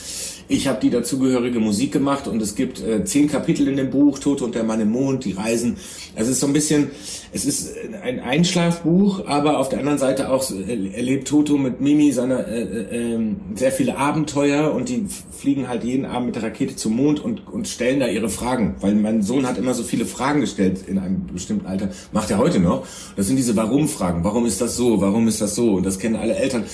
Ich 0.48 0.68
habe 0.68 0.78
die 0.80 0.90
dazugehörige 0.90 1.58
Musik 1.58 1.90
gemacht 1.90 2.28
und 2.28 2.40
es 2.40 2.54
gibt 2.54 2.80
äh, 2.80 3.04
zehn 3.04 3.28
Kapitel 3.28 3.66
in 3.66 3.76
dem 3.76 3.90
Buch, 3.90 4.20
Tod 4.20 4.42
und 4.42 4.54
der 4.54 4.62
Mann 4.62 4.80
im 4.80 4.92
Mond, 4.92 5.24
die 5.24 5.32
Reisen. 5.32 5.76
Also 6.14 6.30
es 6.30 6.36
ist 6.36 6.40
so 6.40 6.46
ein 6.46 6.52
bisschen, 6.52 6.90
es 7.32 7.44
ist 7.44 7.74
ein 8.02 8.20
Einschlafbuch, 8.20 9.26
aber 9.26 9.58
auf 9.58 9.70
der 9.70 9.80
anderen 9.80 9.98
Seite 9.98 10.30
auch 10.30 10.48
äh, 10.52 10.94
erlebt 10.94 11.26
Toto 11.26 11.58
mit 11.58 11.80
Mimi 11.80 12.12
seine 12.12 12.46
äh, 12.46 12.62
äh, 12.62 13.14
ähm, 13.14 13.40
sehr 13.56 13.72
viele 13.72 13.98
Abenteuer 13.98 14.72
und 14.72 14.88
die 14.88 15.06
fliegen 15.36 15.68
halt 15.68 15.82
jeden 15.82 16.04
Abend 16.04 16.26
mit 16.26 16.36
der 16.36 16.44
Rakete 16.44 16.76
zum 16.76 16.94
Mond 16.94 17.18
und, 17.18 17.48
und 17.48 17.66
stellen 17.66 17.98
da 17.98 18.06
ihre 18.06 18.28
Fragen, 18.28 18.76
weil 18.80 18.94
mein 18.94 19.22
Sohn 19.22 19.48
hat 19.48 19.58
immer 19.58 19.74
so 19.74 19.82
viele 19.82 20.06
Fragen 20.06 20.40
gestellt 20.40 20.84
in 20.86 20.98
einem 20.98 21.26
bestimmten 21.26 21.66
Alter, 21.66 21.88
macht 22.12 22.30
er 22.30 22.38
heute 22.38 22.60
noch. 22.60 22.86
Das 23.16 23.26
sind 23.26 23.36
diese 23.36 23.56
Warum-Fragen. 23.56 24.22
Warum 24.22 24.46
ist 24.46 24.60
das 24.60 24.76
so? 24.76 25.00
Warum 25.00 25.26
ist 25.26 25.40
das 25.40 25.56
so? 25.56 25.72
Und 25.72 25.86
das 25.86 25.98
kennen 25.98 26.14
alle 26.14 26.36
Eltern. 26.36 26.64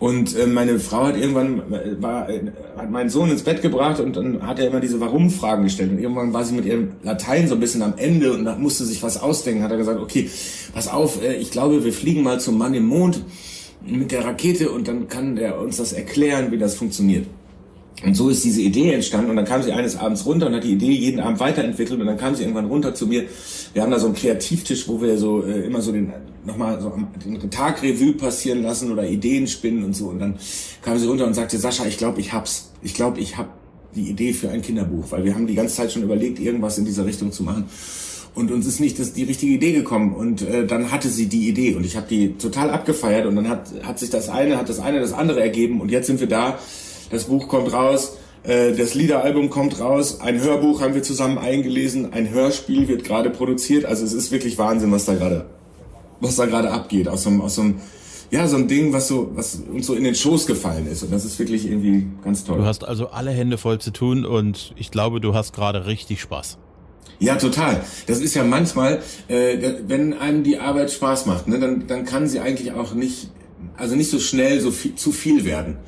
Und 0.00 0.36
äh, 0.36 0.46
meine 0.46 0.80
Frau 0.80 1.04
hat 1.04 1.16
irgendwann 1.16 1.72
äh, 1.72 2.02
war, 2.02 2.28
äh, 2.28 2.40
hat 2.76 2.90
meinen 2.90 3.10
Sohn 3.10 3.30
ins 3.30 3.42
Bett 3.42 3.62
gebracht 3.62 4.00
und 4.00 4.16
dann 4.16 4.46
hat 4.46 4.58
er 4.58 4.68
immer 4.68 4.80
diese 4.80 5.00
Warum-Fragen 5.00 5.64
gestellt. 5.64 5.92
Und 5.92 5.98
irgendwann 5.98 6.32
war 6.32 6.44
sie 6.44 6.54
mit 6.54 6.64
ihrem 6.64 6.92
Latein 7.02 7.48
so 7.48 7.54
ein 7.54 7.60
bisschen 7.60 7.82
am 7.82 7.94
Ende 7.96 8.32
und 8.32 8.44
da 8.44 8.56
musste 8.56 8.84
sich 8.84 9.02
was 9.02 9.22
ausdenken. 9.22 9.62
Hat 9.62 9.70
er 9.70 9.76
gesagt, 9.76 10.00
okay, 10.00 10.28
pass 10.74 10.88
auf, 10.88 11.22
äh, 11.22 11.34
ich 11.36 11.50
glaube, 11.50 11.84
wir 11.84 11.92
fliegen 11.92 12.22
mal 12.22 12.40
zum 12.40 12.58
Mann 12.58 12.74
im 12.74 12.86
Mond 12.86 13.22
mit 13.86 14.12
der 14.12 14.24
Rakete 14.24 14.70
und 14.70 14.88
dann 14.88 15.08
kann 15.08 15.36
er 15.36 15.60
uns 15.60 15.76
das 15.76 15.92
erklären, 15.92 16.50
wie 16.50 16.58
das 16.58 16.74
funktioniert. 16.74 17.26
Und 18.02 18.14
so 18.14 18.28
ist 18.28 18.44
diese 18.44 18.60
Idee 18.60 18.92
entstanden 18.92 19.30
und 19.30 19.36
dann 19.36 19.44
kam 19.44 19.62
sie 19.62 19.72
eines 19.72 19.96
Abends 19.96 20.26
runter 20.26 20.48
und 20.48 20.54
hat 20.54 20.64
die 20.64 20.72
Idee 20.72 20.90
jeden 20.90 21.20
Abend 21.20 21.38
weiterentwickelt 21.38 22.00
und 22.00 22.06
dann 22.06 22.16
kam 22.18 22.34
sie 22.34 22.42
irgendwann 22.42 22.66
runter 22.66 22.94
zu 22.94 23.06
mir. 23.06 23.24
Wir 23.72 23.82
haben 23.82 23.90
da 23.90 23.98
so 23.98 24.06
einen 24.06 24.16
Kreativtisch, 24.16 24.88
wo 24.88 25.00
wir 25.00 25.16
so 25.16 25.44
äh, 25.44 25.64
immer 25.64 25.80
so 25.80 25.92
den 25.92 26.12
nochmal 26.44 26.80
so 26.80 26.92
den 27.24 27.50
Tagrevue 27.50 28.14
passieren 28.14 28.62
lassen 28.62 28.90
oder 28.90 29.08
Ideen 29.08 29.46
spinnen 29.46 29.84
und 29.84 29.94
so 29.94 30.08
und 30.08 30.18
dann 30.18 30.38
kam 30.82 30.98
sie 30.98 31.06
runter 31.06 31.26
und 31.26 31.34
sagte 31.34 31.56
Sascha, 31.56 31.86
ich 31.86 31.96
glaube, 31.96 32.20
ich 32.20 32.32
hab's. 32.32 32.72
Ich 32.82 32.94
glaube, 32.94 33.20
ich 33.20 33.38
hab 33.38 33.48
die 33.94 34.10
Idee 34.10 34.32
für 34.32 34.50
ein 34.50 34.60
Kinderbuch, 34.60 35.04
weil 35.10 35.24
wir 35.24 35.34
haben 35.34 35.46
die 35.46 35.54
ganze 35.54 35.76
Zeit 35.76 35.92
schon 35.92 36.02
überlegt, 36.02 36.40
irgendwas 36.40 36.76
in 36.76 36.84
dieser 36.84 37.06
Richtung 37.06 37.32
zu 37.32 37.42
machen. 37.42 37.66
Und 38.34 38.50
uns 38.50 38.66
ist 38.66 38.80
nicht 38.80 38.98
das, 38.98 39.12
die 39.12 39.22
richtige 39.22 39.54
Idee 39.54 39.72
gekommen. 39.72 40.14
Und 40.14 40.42
äh, 40.42 40.66
dann 40.66 40.90
hatte 40.90 41.08
sie 41.08 41.26
die 41.26 41.48
Idee 41.48 41.76
und 41.76 41.86
ich 41.86 41.96
habe 41.96 42.08
die 42.08 42.34
total 42.34 42.70
abgefeiert 42.70 43.26
und 43.26 43.36
dann 43.36 43.48
hat, 43.48 43.70
hat 43.84 43.98
sich 44.00 44.10
das 44.10 44.28
eine, 44.28 44.58
hat 44.58 44.68
das 44.68 44.80
eine 44.80 45.00
das 45.00 45.12
andere 45.12 45.40
ergeben 45.40 45.80
und 45.80 45.90
jetzt 45.90 46.08
sind 46.08 46.20
wir 46.20 46.26
da 46.26 46.58
das 47.10 47.24
Buch 47.24 47.48
kommt 47.48 47.72
raus, 47.72 48.16
äh, 48.44 48.74
das 48.74 48.94
Liederalbum 48.94 49.50
kommt 49.50 49.80
raus, 49.80 50.20
ein 50.20 50.40
Hörbuch 50.40 50.80
haben 50.82 50.94
wir 50.94 51.02
zusammen 51.02 51.38
eingelesen, 51.38 52.12
ein 52.12 52.30
Hörspiel 52.30 52.88
wird 52.88 53.04
gerade 53.04 53.30
produziert. 53.30 53.86
Also 53.86 54.04
es 54.04 54.12
ist 54.12 54.30
wirklich 54.30 54.58
Wahnsinn, 54.58 54.92
was 54.92 55.06
da 55.06 55.14
gerade, 55.14 55.46
was 56.20 56.36
da 56.36 56.46
gerade 56.46 56.70
abgeht. 56.70 57.08
Aus 57.08 57.22
so 57.22 57.30
einem, 57.30 57.40
aus 57.40 57.54
so 57.54 57.62
einem, 57.62 57.76
ja, 58.30 58.46
so 58.46 58.56
ein 58.56 58.68
Ding, 58.68 58.92
was 58.92 59.08
so, 59.08 59.30
was 59.34 59.62
uns 59.72 59.86
so 59.86 59.94
in 59.94 60.04
den 60.04 60.14
Schoß 60.14 60.46
gefallen 60.46 60.86
ist. 60.86 61.02
Und 61.02 61.12
das 61.12 61.24
ist 61.24 61.38
wirklich 61.38 61.66
irgendwie 61.66 62.06
ganz 62.22 62.44
toll. 62.44 62.58
Du 62.58 62.64
hast 62.64 62.84
also 62.84 63.08
alle 63.08 63.30
Hände 63.30 63.56
voll 63.56 63.78
zu 63.78 63.90
tun 63.90 64.26
und 64.26 64.74
ich 64.76 64.90
glaube, 64.90 65.20
du 65.20 65.34
hast 65.34 65.54
gerade 65.54 65.86
richtig 65.86 66.20
Spaß. 66.20 66.58
Ja, 67.20 67.36
total. 67.36 67.82
Das 68.06 68.20
ist 68.20 68.34
ja 68.34 68.44
manchmal, 68.44 69.00
äh, 69.28 69.56
wenn 69.86 70.12
einem 70.12 70.42
die 70.42 70.58
Arbeit 70.58 70.90
Spaß 70.90 71.26
macht, 71.26 71.48
ne, 71.48 71.58
dann, 71.58 71.86
dann 71.86 72.04
kann 72.04 72.28
sie 72.28 72.40
eigentlich 72.40 72.72
auch 72.72 72.92
nicht, 72.92 73.30
also 73.76 73.94
nicht 73.94 74.10
so 74.10 74.18
schnell 74.18 74.60
so 74.60 74.70
viel, 74.70 74.96
zu 74.96 75.12
viel 75.12 75.44
werden 75.46 75.78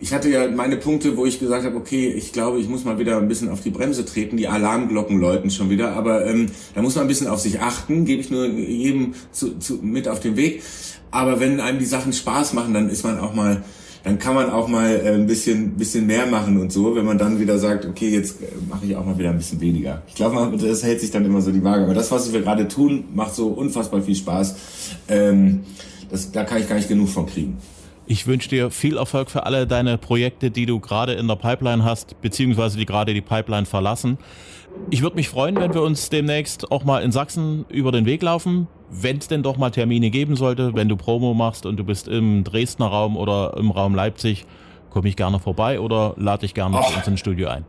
ich 0.00 0.14
hatte 0.14 0.30
ja 0.30 0.50
meine 0.50 0.76
Punkte, 0.76 1.16
wo 1.16 1.26
ich 1.26 1.38
gesagt 1.38 1.64
habe, 1.64 1.76
okay, 1.76 2.08
ich 2.08 2.32
glaube, 2.32 2.58
ich 2.58 2.68
muss 2.68 2.84
mal 2.84 2.98
wieder 2.98 3.18
ein 3.18 3.28
bisschen 3.28 3.50
auf 3.50 3.60
die 3.60 3.70
Bremse 3.70 4.04
treten, 4.04 4.38
die 4.38 4.48
Alarmglocken 4.48 5.20
läuten 5.20 5.50
schon 5.50 5.68
wieder, 5.68 5.92
aber 5.92 6.26
ähm, 6.26 6.46
da 6.74 6.80
muss 6.80 6.94
man 6.94 7.04
ein 7.04 7.08
bisschen 7.08 7.26
auf 7.26 7.40
sich 7.40 7.60
achten, 7.60 8.06
gebe 8.06 8.20
ich 8.22 8.30
nur 8.30 8.46
jedem 8.46 9.14
zu, 9.30 9.58
zu, 9.58 9.74
mit 9.82 10.08
auf 10.08 10.20
den 10.20 10.36
Weg. 10.36 10.62
Aber 11.10 11.38
wenn 11.38 11.60
einem 11.60 11.78
die 11.78 11.84
Sachen 11.84 12.12
Spaß 12.12 12.54
machen, 12.54 12.72
dann 12.72 12.88
ist 12.88 13.04
man 13.04 13.18
auch 13.18 13.34
mal, 13.34 13.62
dann 14.02 14.18
kann 14.18 14.34
man 14.34 14.48
auch 14.48 14.68
mal 14.68 14.90
äh, 14.90 15.12
ein 15.12 15.26
bisschen, 15.26 15.76
bisschen 15.76 16.06
mehr 16.06 16.26
machen 16.26 16.58
und 16.58 16.72
so, 16.72 16.96
wenn 16.96 17.04
man 17.04 17.18
dann 17.18 17.38
wieder 17.38 17.58
sagt, 17.58 17.84
okay, 17.84 18.08
jetzt 18.08 18.40
äh, 18.40 18.46
mache 18.68 18.86
ich 18.86 18.96
auch 18.96 19.04
mal 19.04 19.18
wieder 19.18 19.30
ein 19.30 19.36
bisschen 19.36 19.60
weniger. 19.60 20.02
Ich 20.08 20.14
glaube, 20.14 20.56
das 20.56 20.82
hält 20.82 21.00
sich 21.00 21.10
dann 21.10 21.26
immer 21.26 21.42
so 21.42 21.52
die 21.52 21.62
Waage. 21.62 21.84
Aber 21.84 21.94
das, 21.94 22.10
was 22.10 22.32
wir 22.32 22.40
gerade 22.40 22.68
tun, 22.68 23.04
macht 23.14 23.34
so 23.34 23.48
unfassbar 23.48 24.00
viel 24.00 24.16
Spaß. 24.16 24.54
Ähm, 25.08 25.60
das, 26.10 26.32
da 26.32 26.44
kann 26.44 26.58
ich 26.58 26.68
gar 26.68 26.76
nicht 26.76 26.88
genug 26.88 27.08
von 27.08 27.26
kriegen. 27.26 27.58
Ich 28.10 28.26
wünsche 28.26 28.48
dir 28.48 28.72
viel 28.72 28.96
Erfolg 28.96 29.30
für 29.30 29.46
alle 29.46 29.68
deine 29.68 29.96
Projekte, 29.96 30.50
die 30.50 30.66
du 30.66 30.80
gerade 30.80 31.12
in 31.12 31.28
der 31.28 31.36
Pipeline 31.36 31.84
hast, 31.84 32.20
beziehungsweise 32.20 32.76
die 32.76 32.84
gerade 32.84 33.14
die 33.14 33.20
Pipeline 33.20 33.66
verlassen. 33.66 34.18
Ich 34.90 35.02
würde 35.02 35.14
mich 35.14 35.28
freuen, 35.28 35.54
wenn 35.54 35.72
wir 35.74 35.82
uns 35.82 36.10
demnächst 36.10 36.72
auch 36.72 36.82
mal 36.82 37.04
in 37.04 37.12
Sachsen 37.12 37.66
über 37.68 37.92
den 37.92 38.06
Weg 38.06 38.20
laufen, 38.22 38.66
wenn 38.90 39.18
es 39.18 39.28
denn 39.28 39.44
doch 39.44 39.58
mal 39.58 39.70
Termine 39.70 40.10
geben 40.10 40.34
sollte, 40.34 40.74
wenn 40.74 40.88
du 40.88 40.96
Promo 40.96 41.34
machst 41.34 41.66
und 41.66 41.76
du 41.76 41.84
bist 41.84 42.08
im 42.08 42.42
Dresdner 42.42 42.88
Raum 42.88 43.16
oder 43.16 43.56
im 43.56 43.70
Raum 43.70 43.94
Leipzig, 43.94 44.44
komme 44.90 45.08
ich 45.08 45.14
gerne 45.14 45.38
vorbei 45.38 45.78
oder 45.78 46.14
lade 46.16 46.40
dich 46.40 46.54
gerne 46.54 46.80
zu 46.80 46.96
uns 46.96 47.06
ins 47.06 47.20
Studio 47.20 47.46
ein. 47.46 47.64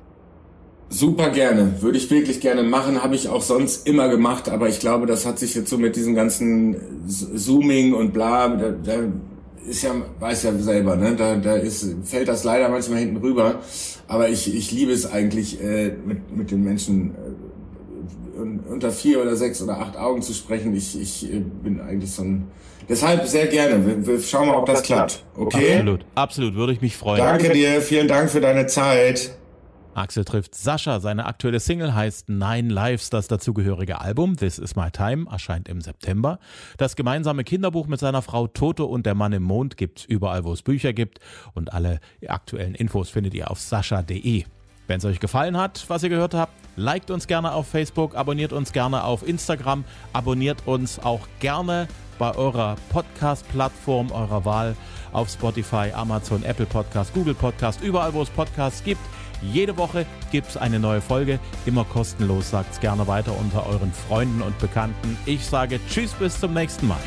Super 0.90 1.30
gerne, 1.30 1.84
würde 1.84 2.00
ich 2.00 2.10
wirklich 2.10 2.42
gerne 2.42 2.64
machen, 2.64 3.04
habe 3.04 3.14
ich 3.14 3.30
auch 3.30 3.44
sonst 3.44 3.88
immer 3.88 4.10
gemacht, 4.10 4.50
aber 4.50 4.68
ich 4.70 4.80
glaube, 4.80 5.06
das 5.06 5.28
hat 5.28 5.38
sich 5.38 5.54
jetzt 5.54 5.70
so 5.70 5.78
mit 5.78 5.96
diesem 5.96 6.16
ganzen 6.16 7.08
Zooming 7.08 7.94
und 7.94 8.12
bla, 8.12 8.48
da, 8.50 8.72
da 8.72 9.04
ist 9.68 9.84
ja, 9.84 9.94
weiß 10.20 10.44
ja 10.44 10.54
selber, 10.54 10.96
ne? 10.96 11.16
Da, 11.16 11.36
da 11.36 11.56
ist, 11.56 11.86
fällt 12.04 12.28
das 12.28 12.44
leider 12.44 12.70
manchmal 12.70 13.00
hinten 13.00 13.18
rüber. 13.18 13.60
Aber 14.08 14.30
ich, 14.30 14.54
ich 14.54 14.72
liebe 14.72 14.92
es 14.92 15.12
eigentlich, 15.12 15.62
äh, 15.62 15.94
mit, 16.06 16.36
mit 16.36 16.52
den 16.52 16.64
Menschen 16.64 17.12
äh, 17.12 18.72
unter 18.72 18.92
vier 18.92 19.22
oder 19.22 19.36
sechs 19.36 19.62
oder 19.62 19.80
acht 19.80 19.98
Augen 19.98 20.22
zu 20.22 20.34
sprechen. 20.34 20.76
Ich, 20.76 21.00
ich 21.00 21.32
äh, 21.32 21.40
bin 21.40 21.80
eigentlich 21.80 22.12
so 22.12 22.24
ein. 22.24 22.48
Deshalb 22.90 23.26
sehr 23.28 23.48
gerne. 23.48 23.86
Wir, 23.86 24.06
wir 24.06 24.20
schauen 24.22 24.48
mal, 24.48 24.58
ob 24.58 24.66
das 24.66 24.84
klappt. 24.84 25.24
Okay? 25.36 25.76
Absolut, 25.76 26.06
absolut, 26.16 26.56
würde 26.56 26.74
ich 26.74 26.82
mich 26.82 26.98
freuen. 26.98 27.20
Danke 27.20 27.50
dir, 27.52 27.82
vielen 27.82 28.08
Dank 28.08 28.30
für 28.30 28.42
deine 28.42 28.68
Zeit. 28.68 29.32
Axel 29.94 30.24
trifft 30.24 30.56
Sascha. 30.56 31.00
Seine 31.00 31.26
aktuelle 31.26 31.60
Single 31.60 31.94
heißt 31.94 32.30
Nine 32.30 32.70
Lives. 32.70 33.10
Das 33.10 33.28
dazugehörige 33.28 34.00
Album 34.00 34.38
This 34.38 34.58
Is 34.58 34.76
My 34.76 34.90
Time 34.90 35.26
erscheint 35.30 35.68
im 35.68 35.82
September. 35.82 36.40
Das 36.78 36.96
gemeinsame 36.96 37.44
Kinderbuch 37.44 37.88
mit 37.88 38.00
seiner 38.00 38.22
Frau 38.22 38.48
Toto 38.48 38.86
und 38.86 39.06
der 39.06 39.16
Mann 39.16 39.34
im 39.34 39.44
Mond 39.44 39.78
gibt's 39.78 40.06
überall, 40.06 40.44
wo 40.44 40.54
es 40.54 40.62
Bücher 40.62 40.94
gibt. 40.94 41.20
Und 41.54 41.74
alle 41.74 42.00
aktuellen 42.28 42.76
Infos 42.76 43.10
findet 43.10 43.34
ihr 43.34 43.52
auf 43.52 43.60
sascha.de. 43.60 44.46
Wenn 44.88 44.98
es 44.98 45.06
euch 45.06 45.20
gefallen 45.20 45.58
hat, 45.58 45.86
was 45.88 46.04
ihr 46.04 46.10
gehört 46.10 46.34
habt, 46.34 46.54
liked 46.76 47.12
uns 47.12 47.28
gerne 47.28 47.54
auf 47.54 47.68
Facebook, 47.68 48.16
abonniert 48.16 48.52
uns 48.52 48.74
gerne 48.74 49.04
auf 49.04 49.26
Instagram, 49.28 49.86
abonniert 50.12 50.68
uns 50.68 51.00
auch 51.00 51.28
gerne 51.40 51.88
bei 52.18 52.36
eurer 52.36 52.76
Podcast-Plattform 52.90 54.12
eurer 54.12 54.44
Wahl 54.44 54.76
auf 55.14 55.30
Spotify, 55.30 55.92
Amazon, 55.94 56.44
Apple 56.44 56.66
Podcast, 56.66 57.14
Google 57.14 57.34
Podcast, 57.34 57.82
überall, 57.82 58.14
wo 58.14 58.22
es 58.22 58.30
Podcasts 58.30 58.84
gibt. 58.84 59.02
Jede 59.42 59.78
Woche 59.78 60.06
gibt 60.32 60.50
es 60.50 60.58
eine 60.58 60.80
neue 60.80 61.02
Folge, 61.02 61.40
immer 61.66 61.84
kostenlos. 61.84 62.52
Sagt 62.52 62.74
es 62.74 62.80
gerne 62.80 63.08
weiter 63.08 63.38
unter 63.38 63.66
euren 63.66 63.92
Freunden 63.92 64.42
und 64.42 64.58
Bekannten. 64.60 65.18
Ich 65.26 65.46
sage 65.46 65.80
Tschüss, 65.90 66.14
bis 66.14 66.40
zum 66.40 66.54
nächsten 66.54 66.88
Mal. 66.88 67.00